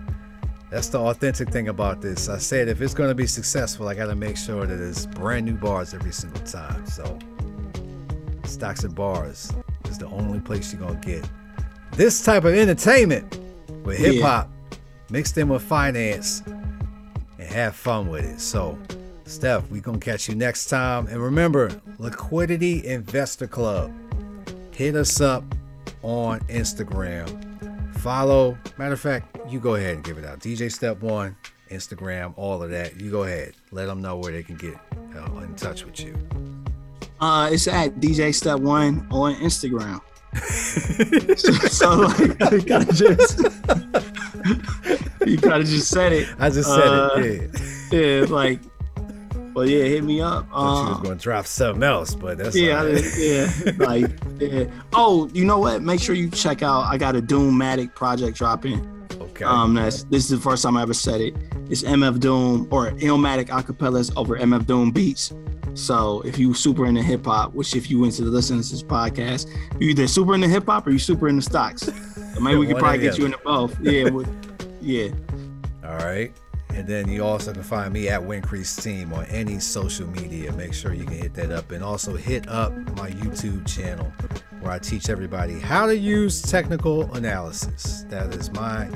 that's 0.71 0.87
the 0.89 0.99
authentic 0.99 1.49
thing 1.49 1.67
about 1.69 2.01
this. 2.01 2.27
I 2.27 2.37
said 2.37 2.67
if 2.67 2.81
it's 2.81 2.93
going 2.93 3.09
to 3.09 3.15
be 3.15 3.27
successful, 3.27 3.87
I 3.87 3.93
got 3.93 4.07
to 4.07 4.15
make 4.15 4.35
sure 4.37 4.65
that 4.65 4.79
it's 4.79 5.05
brand 5.05 5.45
new 5.45 5.55
bars 5.55 5.93
every 5.93 6.11
single 6.11 6.41
time. 6.43 6.85
So 6.87 7.17
Stocks 8.45 8.83
and 8.83 8.95
Bars 8.95 9.51
is 9.85 9.97
the 9.97 10.07
only 10.07 10.39
place 10.39 10.71
you're 10.73 10.81
going 10.81 10.99
to 10.99 11.07
get 11.07 11.29
this 11.93 12.23
type 12.23 12.43
of 12.45 12.53
entertainment 12.53 13.39
with 13.83 13.97
hip 13.97 14.21
hop 14.21 14.49
mixed 15.09 15.37
in 15.37 15.47
with 15.49 15.61
finance 15.61 16.41
and 16.45 17.49
have 17.49 17.75
fun 17.75 18.07
with 18.09 18.25
it. 18.25 18.39
So, 18.39 18.77
Steph, 19.25 19.69
we 19.69 19.79
going 19.79 19.99
to 19.99 20.05
catch 20.05 20.29
you 20.29 20.35
next 20.35 20.67
time. 20.67 21.07
And 21.07 21.21
remember, 21.21 21.69
Liquidity 21.97 22.85
Investor 22.85 23.47
Club. 23.47 23.91
Hit 24.71 24.95
us 24.95 25.19
up 25.21 25.43
on 26.03 26.39
Instagram. 26.41 27.95
Follow. 27.97 28.57
Matter 28.77 28.93
of 28.93 28.99
fact, 28.99 29.37
you 29.49 29.59
go 29.59 29.75
ahead 29.75 29.95
and 29.95 30.03
give 30.03 30.17
it 30.17 30.25
out. 30.25 30.39
DJ 30.39 30.71
Step 30.71 31.01
One, 31.01 31.35
Instagram, 31.71 32.33
all 32.37 32.61
of 32.61 32.69
that. 32.71 32.99
You 33.01 33.09
go 33.09 33.23
ahead. 33.23 33.53
Let 33.71 33.87
them 33.87 34.01
know 34.01 34.17
where 34.17 34.31
they 34.31 34.43
can 34.43 34.57
get 34.57 34.75
uh, 35.15 35.39
in 35.39 35.55
touch 35.55 35.85
with 35.85 35.99
you. 36.01 36.15
Uh, 37.19 37.49
it's 37.51 37.67
at 37.67 37.95
DJ 37.95 38.33
Step 38.35 38.59
One 38.59 39.07
on 39.09 39.33
Instagram. 39.35 40.01
so 41.69 41.95
like, 41.95 42.19
you 42.51 42.61
gotta 42.61 42.93
just 42.93 43.39
you 45.25 45.37
gotta 45.37 45.63
just 45.63 45.89
said 45.89 46.11
it. 46.11 46.27
I 46.37 46.49
just 46.49 46.69
said 46.69 46.87
Uh, 46.87 47.09
it. 47.15 47.49
Yeah. 47.93 48.19
Yeah, 48.19 48.25
like, 48.29 48.59
well, 49.55 49.67
yeah, 49.67 49.83
hit 49.85 50.03
me 50.03 50.21
up. 50.21 50.47
Thought 50.49 50.83
you 50.83 50.87
Uh, 50.87 50.89
was 50.91 51.01
going 51.01 51.17
to 51.17 51.23
drop 51.23 51.47
something 51.47 51.81
else, 51.83 52.13
but 52.13 52.37
that's 52.37 52.55
yeah, 52.55 52.81
I- 52.81 52.91
right. 52.91 53.03
yeah, 53.17 53.71
like, 53.77 54.11
yeah. 54.39 54.65
Oh, 54.93 55.27
you 55.33 55.45
know 55.45 55.57
what? 55.57 55.81
Make 55.81 55.99
sure 56.01 56.13
you 56.13 56.29
check 56.29 56.61
out. 56.61 56.81
I 56.83 56.97
got 56.97 57.15
a 57.15 57.21
Doom-matic 57.21 57.95
project 57.95 58.37
dropping. 58.37 58.91
Okay. 59.19 59.43
Um, 59.45 59.73
that's 59.73 60.03
this 60.03 60.23
is 60.23 60.29
the 60.29 60.37
first 60.37 60.63
time 60.63 60.77
I 60.77 60.81
ever 60.83 60.93
said 60.93 61.19
it. 61.21 61.35
It's 61.69 61.81
MF 61.83 62.19
Doom 62.19 62.67
or 62.71 62.91
Illmatic 62.91 63.47
acapellas 63.47 64.11
over 64.15 64.37
MF 64.37 64.65
Doom 64.65 64.91
beats. 64.91 65.33
So 65.73 66.21
if 66.21 66.37
you 66.39 66.53
super 66.53 66.85
into 66.85 67.01
hip 67.03 67.25
hop, 67.25 67.53
which 67.53 67.75
if 67.75 67.89
you 67.91 68.05
into 68.05 68.23
the 68.23 68.29
listen 68.31 68.61
to 68.61 68.69
this 68.69 68.81
podcast, 68.83 69.49
you 69.79 69.89
either 69.89 70.07
super 70.07 70.35
into 70.35 70.47
hip 70.47 70.67
hop 70.67 70.87
or 70.87 70.91
you 70.91 70.99
super 70.99 71.27
into 71.27 71.41
stocks. 71.41 71.81
So 71.81 72.39
maybe 72.39 72.55
we 72.57 72.67
could 72.67 72.77
probably 72.77 72.99
get 72.99 73.17
you 73.17 73.25
into 73.25 73.37
both. 73.39 73.77
Yeah, 73.81 74.09
yeah. 74.81 75.09
All 75.83 75.97
right. 75.97 76.31
And 76.75 76.85
then 76.85 77.07
you 77.07 77.23
also 77.23 77.53
can 77.53 77.63
find 77.63 77.93
me 77.93 78.09
at 78.09 78.19
Wincrease 78.19 78.83
Team 78.83 79.13
on 79.13 79.23
any 79.27 79.59
social 79.59 80.07
media. 80.07 80.51
Make 80.51 80.73
sure 80.73 80.93
you 80.93 81.05
can 81.05 81.17
hit 81.17 81.33
that 81.35 81.49
up. 81.49 81.71
And 81.71 81.81
also 81.81 82.17
hit 82.17 82.49
up 82.49 82.73
my 82.97 83.11
YouTube 83.11 83.65
channel 83.65 84.11
where 84.59 84.73
I 84.73 84.79
teach 84.79 85.09
everybody 85.09 85.57
how 85.57 85.87
to 85.87 85.97
use 85.97 86.41
technical 86.41 87.13
analysis. 87.13 88.03
That 88.09 88.35
is 88.35 88.51
my 88.51 88.89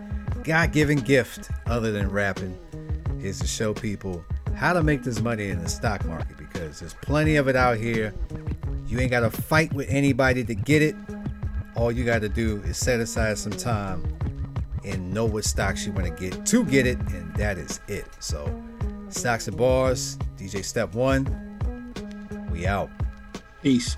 God 0.43 0.73
given 0.73 0.97
gift, 0.97 1.51
other 1.67 1.93
than 1.93 2.09
rapping, 2.09 2.59
is 3.21 3.39
to 3.39 3.47
show 3.47 3.73
people 3.73 4.25
how 4.55 4.73
to 4.73 4.83
make 4.83 5.03
this 5.03 5.21
money 5.21 5.47
in 5.47 5.63
the 5.63 5.69
stock 5.69 6.03
market 6.03 6.35
because 6.37 6.81
there's 6.81 6.95
plenty 6.95 7.37
of 7.37 7.47
it 7.47 7.55
out 7.55 7.77
here. 7.77 8.13
You 8.87 8.99
ain't 8.99 9.11
got 9.11 9.21
to 9.21 9.31
fight 9.31 9.71
with 9.71 9.87
anybody 9.89 10.43
to 10.43 10.53
get 10.53 10.81
it. 10.81 10.97
All 11.77 11.93
you 11.93 12.03
got 12.03 12.19
to 12.23 12.29
do 12.29 12.61
is 12.65 12.75
set 12.75 12.99
aside 12.99 13.37
some 13.37 13.53
time 13.53 14.03
and 14.85 15.13
know 15.13 15.25
what 15.25 15.45
stocks 15.45 15.85
you 15.85 15.91
want 15.91 16.05
to 16.05 16.29
get 16.29 16.45
to 16.45 16.63
get 16.65 16.85
it, 16.85 16.97
and 17.11 17.35
that 17.35 17.57
is 17.57 17.79
it. 17.87 18.07
So, 18.19 18.63
stocks 19.09 19.47
and 19.47 19.57
bars, 19.57 20.17
DJ 20.37 20.63
Step 20.63 20.93
One, 20.93 21.25
we 22.51 22.65
out. 22.67 22.89
Peace. 23.61 23.97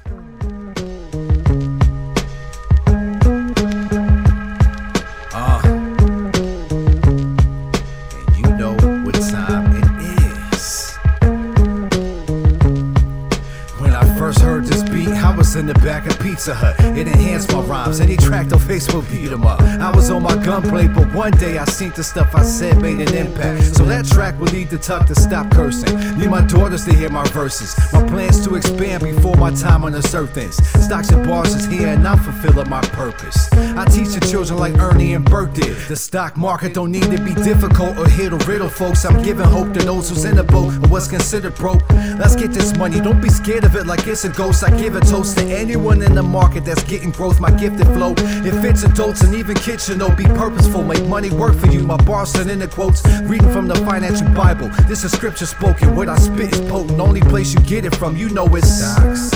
Pizza 16.42 16.56
Hut. 16.56 16.76
It 16.98 17.08
enhanced 17.08 17.54
my 17.54 17.60
rhymes. 17.60 18.02
Any 18.02 18.18
track 18.18 18.52
on 18.52 18.58
Facebook 18.58 19.08
beat 19.12 19.32
'em 19.32 19.46
up. 19.46 19.62
I 19.62 19.92
was 19.92 20.10
on 20.10 20.24
my 20.24 20.36
gunplay, 20.38 20.88
but 20.88 21.14
one 21.14 21.34
day 21.34 21.60
I 21.60 21.66
seen 21.66 21.94
the 21.96 22.04
stuff 22.04 22.34
I 22.34 22.42
said 22.42 22.82
made 22.82 23.00
an 23.00 23.14
impact. 23.14 23.76
So 23.76 23.86
that 23.86 24.08
track 24.08 24.40
will 24.40 24.48
lead 24.48 24.72
the 24.72 24.80
tuck 24.80 25.06
to 25.06 25.14
stop 25.14 25.52
cursing. 25.52 25.94
Need 26.18 26.32
my 26.32 26.42
daughters 26.42 26.84
to 26.86 26.94
hear 26.96 27.12
my 27.12 27.26
verses. 27.26 27.76
My 27.94 28.02
plans 28.08 28.40
to 28.48 28.56
expand 28.56 29.04
before 29.04 29.36
my 29.36 29.52
time 29.52 29.84
on 29.86 29.92
this 29.92 30.16
earth 30.16 30.36
ends. 30.36 30.58
Stocks 30.84 31.10
and 31.10 31.28
bars 31.28 31.54
is 31.54 31.68
here 31.68 31.90
and 31.90 32.08
I'm 32.08 32.18
fulfilling 32.18 32.72
my 32.72 32.82
purpose. 32.82 33.38
I 33.78 33.86
teach 33.86 34.12
the 34.16 34.22
children 34.32 34.58
like 34.58 34.76
Ernie 34.80 35.14
and 35.14 35.24
Bert 35.24 35.54
did. 35.54 35.78
The 35.90 35.96
stock 35.96 36.38
market 36.38 36.74
don't 36.74 36.92
need 36.92 37.12
to 37.16 37.20
be 37.20 37.36
difficult 37.36 38.00
or 38.00 38.08
hit 38.08 38.34
a 38.34 38.38
riddle, 38.50 38.70
folks. 38.70 39.06
I'm 39.06 39.22
giving 39.22 39.46
hope 39.46 39.76
to 39.76 39.86
those 39.86 40.10
who's 40.10 40.26
in 40.26 40.38
the 40.38 40.44
boat 40.44 40.74
or 40.82 40.88
what's 40.90 41.08
considered 41.08 41.54
broke. 41.54 41.84
Let's 42.18 42.36
get 42.36 42.52
this 42.52 42.76
money. 42.76 43.00
Don't 43.00 43.22
be 43.22 43.30
scared 43.30 43.64
of 43.64 43.76
it 43.76 43.86
like 43.86 44.08
it's 44.08 44.26
a 44.26 44.30
ghost. 44.30 44.64
I 44.64 44.72
give 44.72 44.96
a 44.96 45.02
toast 45.02 45.38
to 45.38 45.44
anyone 45.44 46.02
in 46.02 46.16
the 46.16 46.31
market 46.32 46.66
that's 46.66 46.84
getting 46.84 47.12
growth. 47.12 47.40
My 47.40 47.52
gifted 47.52 47.88
flow, 47.88 48.14
it 48.18 48.60
fits 48.62 48.84
adults 48.84 49.22
and 49.22 49.36
even 49.36 49.56
kids 49.56 49.86
should 49.86 49.98
know. 49.98 50.10
Be 50.16 50.26
purposeful, 50.26 50.84
make 50.84 51.06
money 51.06 51.30
work 51.30 51.56
for 51.56 51.68
you. 51.68 51.82
My 51.82 51.98
bars 51.98 52.34
and 52.36 52.62
the 52.62 52.68
quotes, 52.68 53.06
reading 53.24 53.52
from 53.52 53.68
the 53.68 53.76
financial 53.76 54.30
Bible. 54.30 54.70
This 54.88 55.04
is 55.04 55.12
scripture 55.12 55.46
spoken. 55.46 55.96
What 55.96 56.10
I 56.10 56.18
spit 56.18 56.54
is 56.54 56.62
potent. 56.72 57.00
Only 57.00 57.22
place 57.22 57.54
you 57.54 57.60
get 57.62 57.86
it 57.86 57.96
from, 57.96 58.16
you 58.16 58.30
know 58.30 58.48
it's. 58.56 58.72
Stocks 58.72 59.32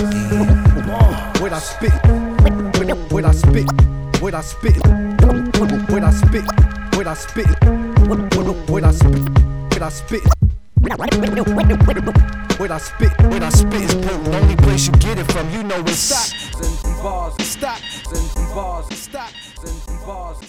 what 1.46 1.54
I 1.54 1.60
spit, 1.60 1.92
what 3.12 3.26
I 3.26 3.32
spit, 3.32 3.70
what 4.20 4.34
I 4.34 4.42
spit, 4.42 4.76
what 5.90 6.04
I 6.04 6.10
spit, 6.10 6.44
what 6.96 7.08
I 7.08 7.14
spit, 7.14 7.46
what 8.70 8.84
I 8.84 8.92
spit, 8.92 9.22
what 9.72 9.82
I 9.84 9.90
spit. 9.90 10.24
What 12.58 12.72
I 12.72 12.78
spit, 12.78 13.12
what 13.24 13.44
I 13.44 13.50
spit 13.50 13.82
is 13.82 13.94
potent. 13.96 14.34
Only 14.34 14.56
place 14.56 14.88
you 14.88 14.94
get 14.94 15.20
it 15.20 15.30
from, 15.30 15.50
you 15.52 15.62
know 15.64 15.78
it's. 15.82 16.00
Stop 16.00 16.45
bars, 17.06 17.36
stocks 17.44 18.02
and 18.08 18.56
bars, 18.56 18.88
stocks 18.98 19.54
and 19.64 20.06
bars. 20.08 20.45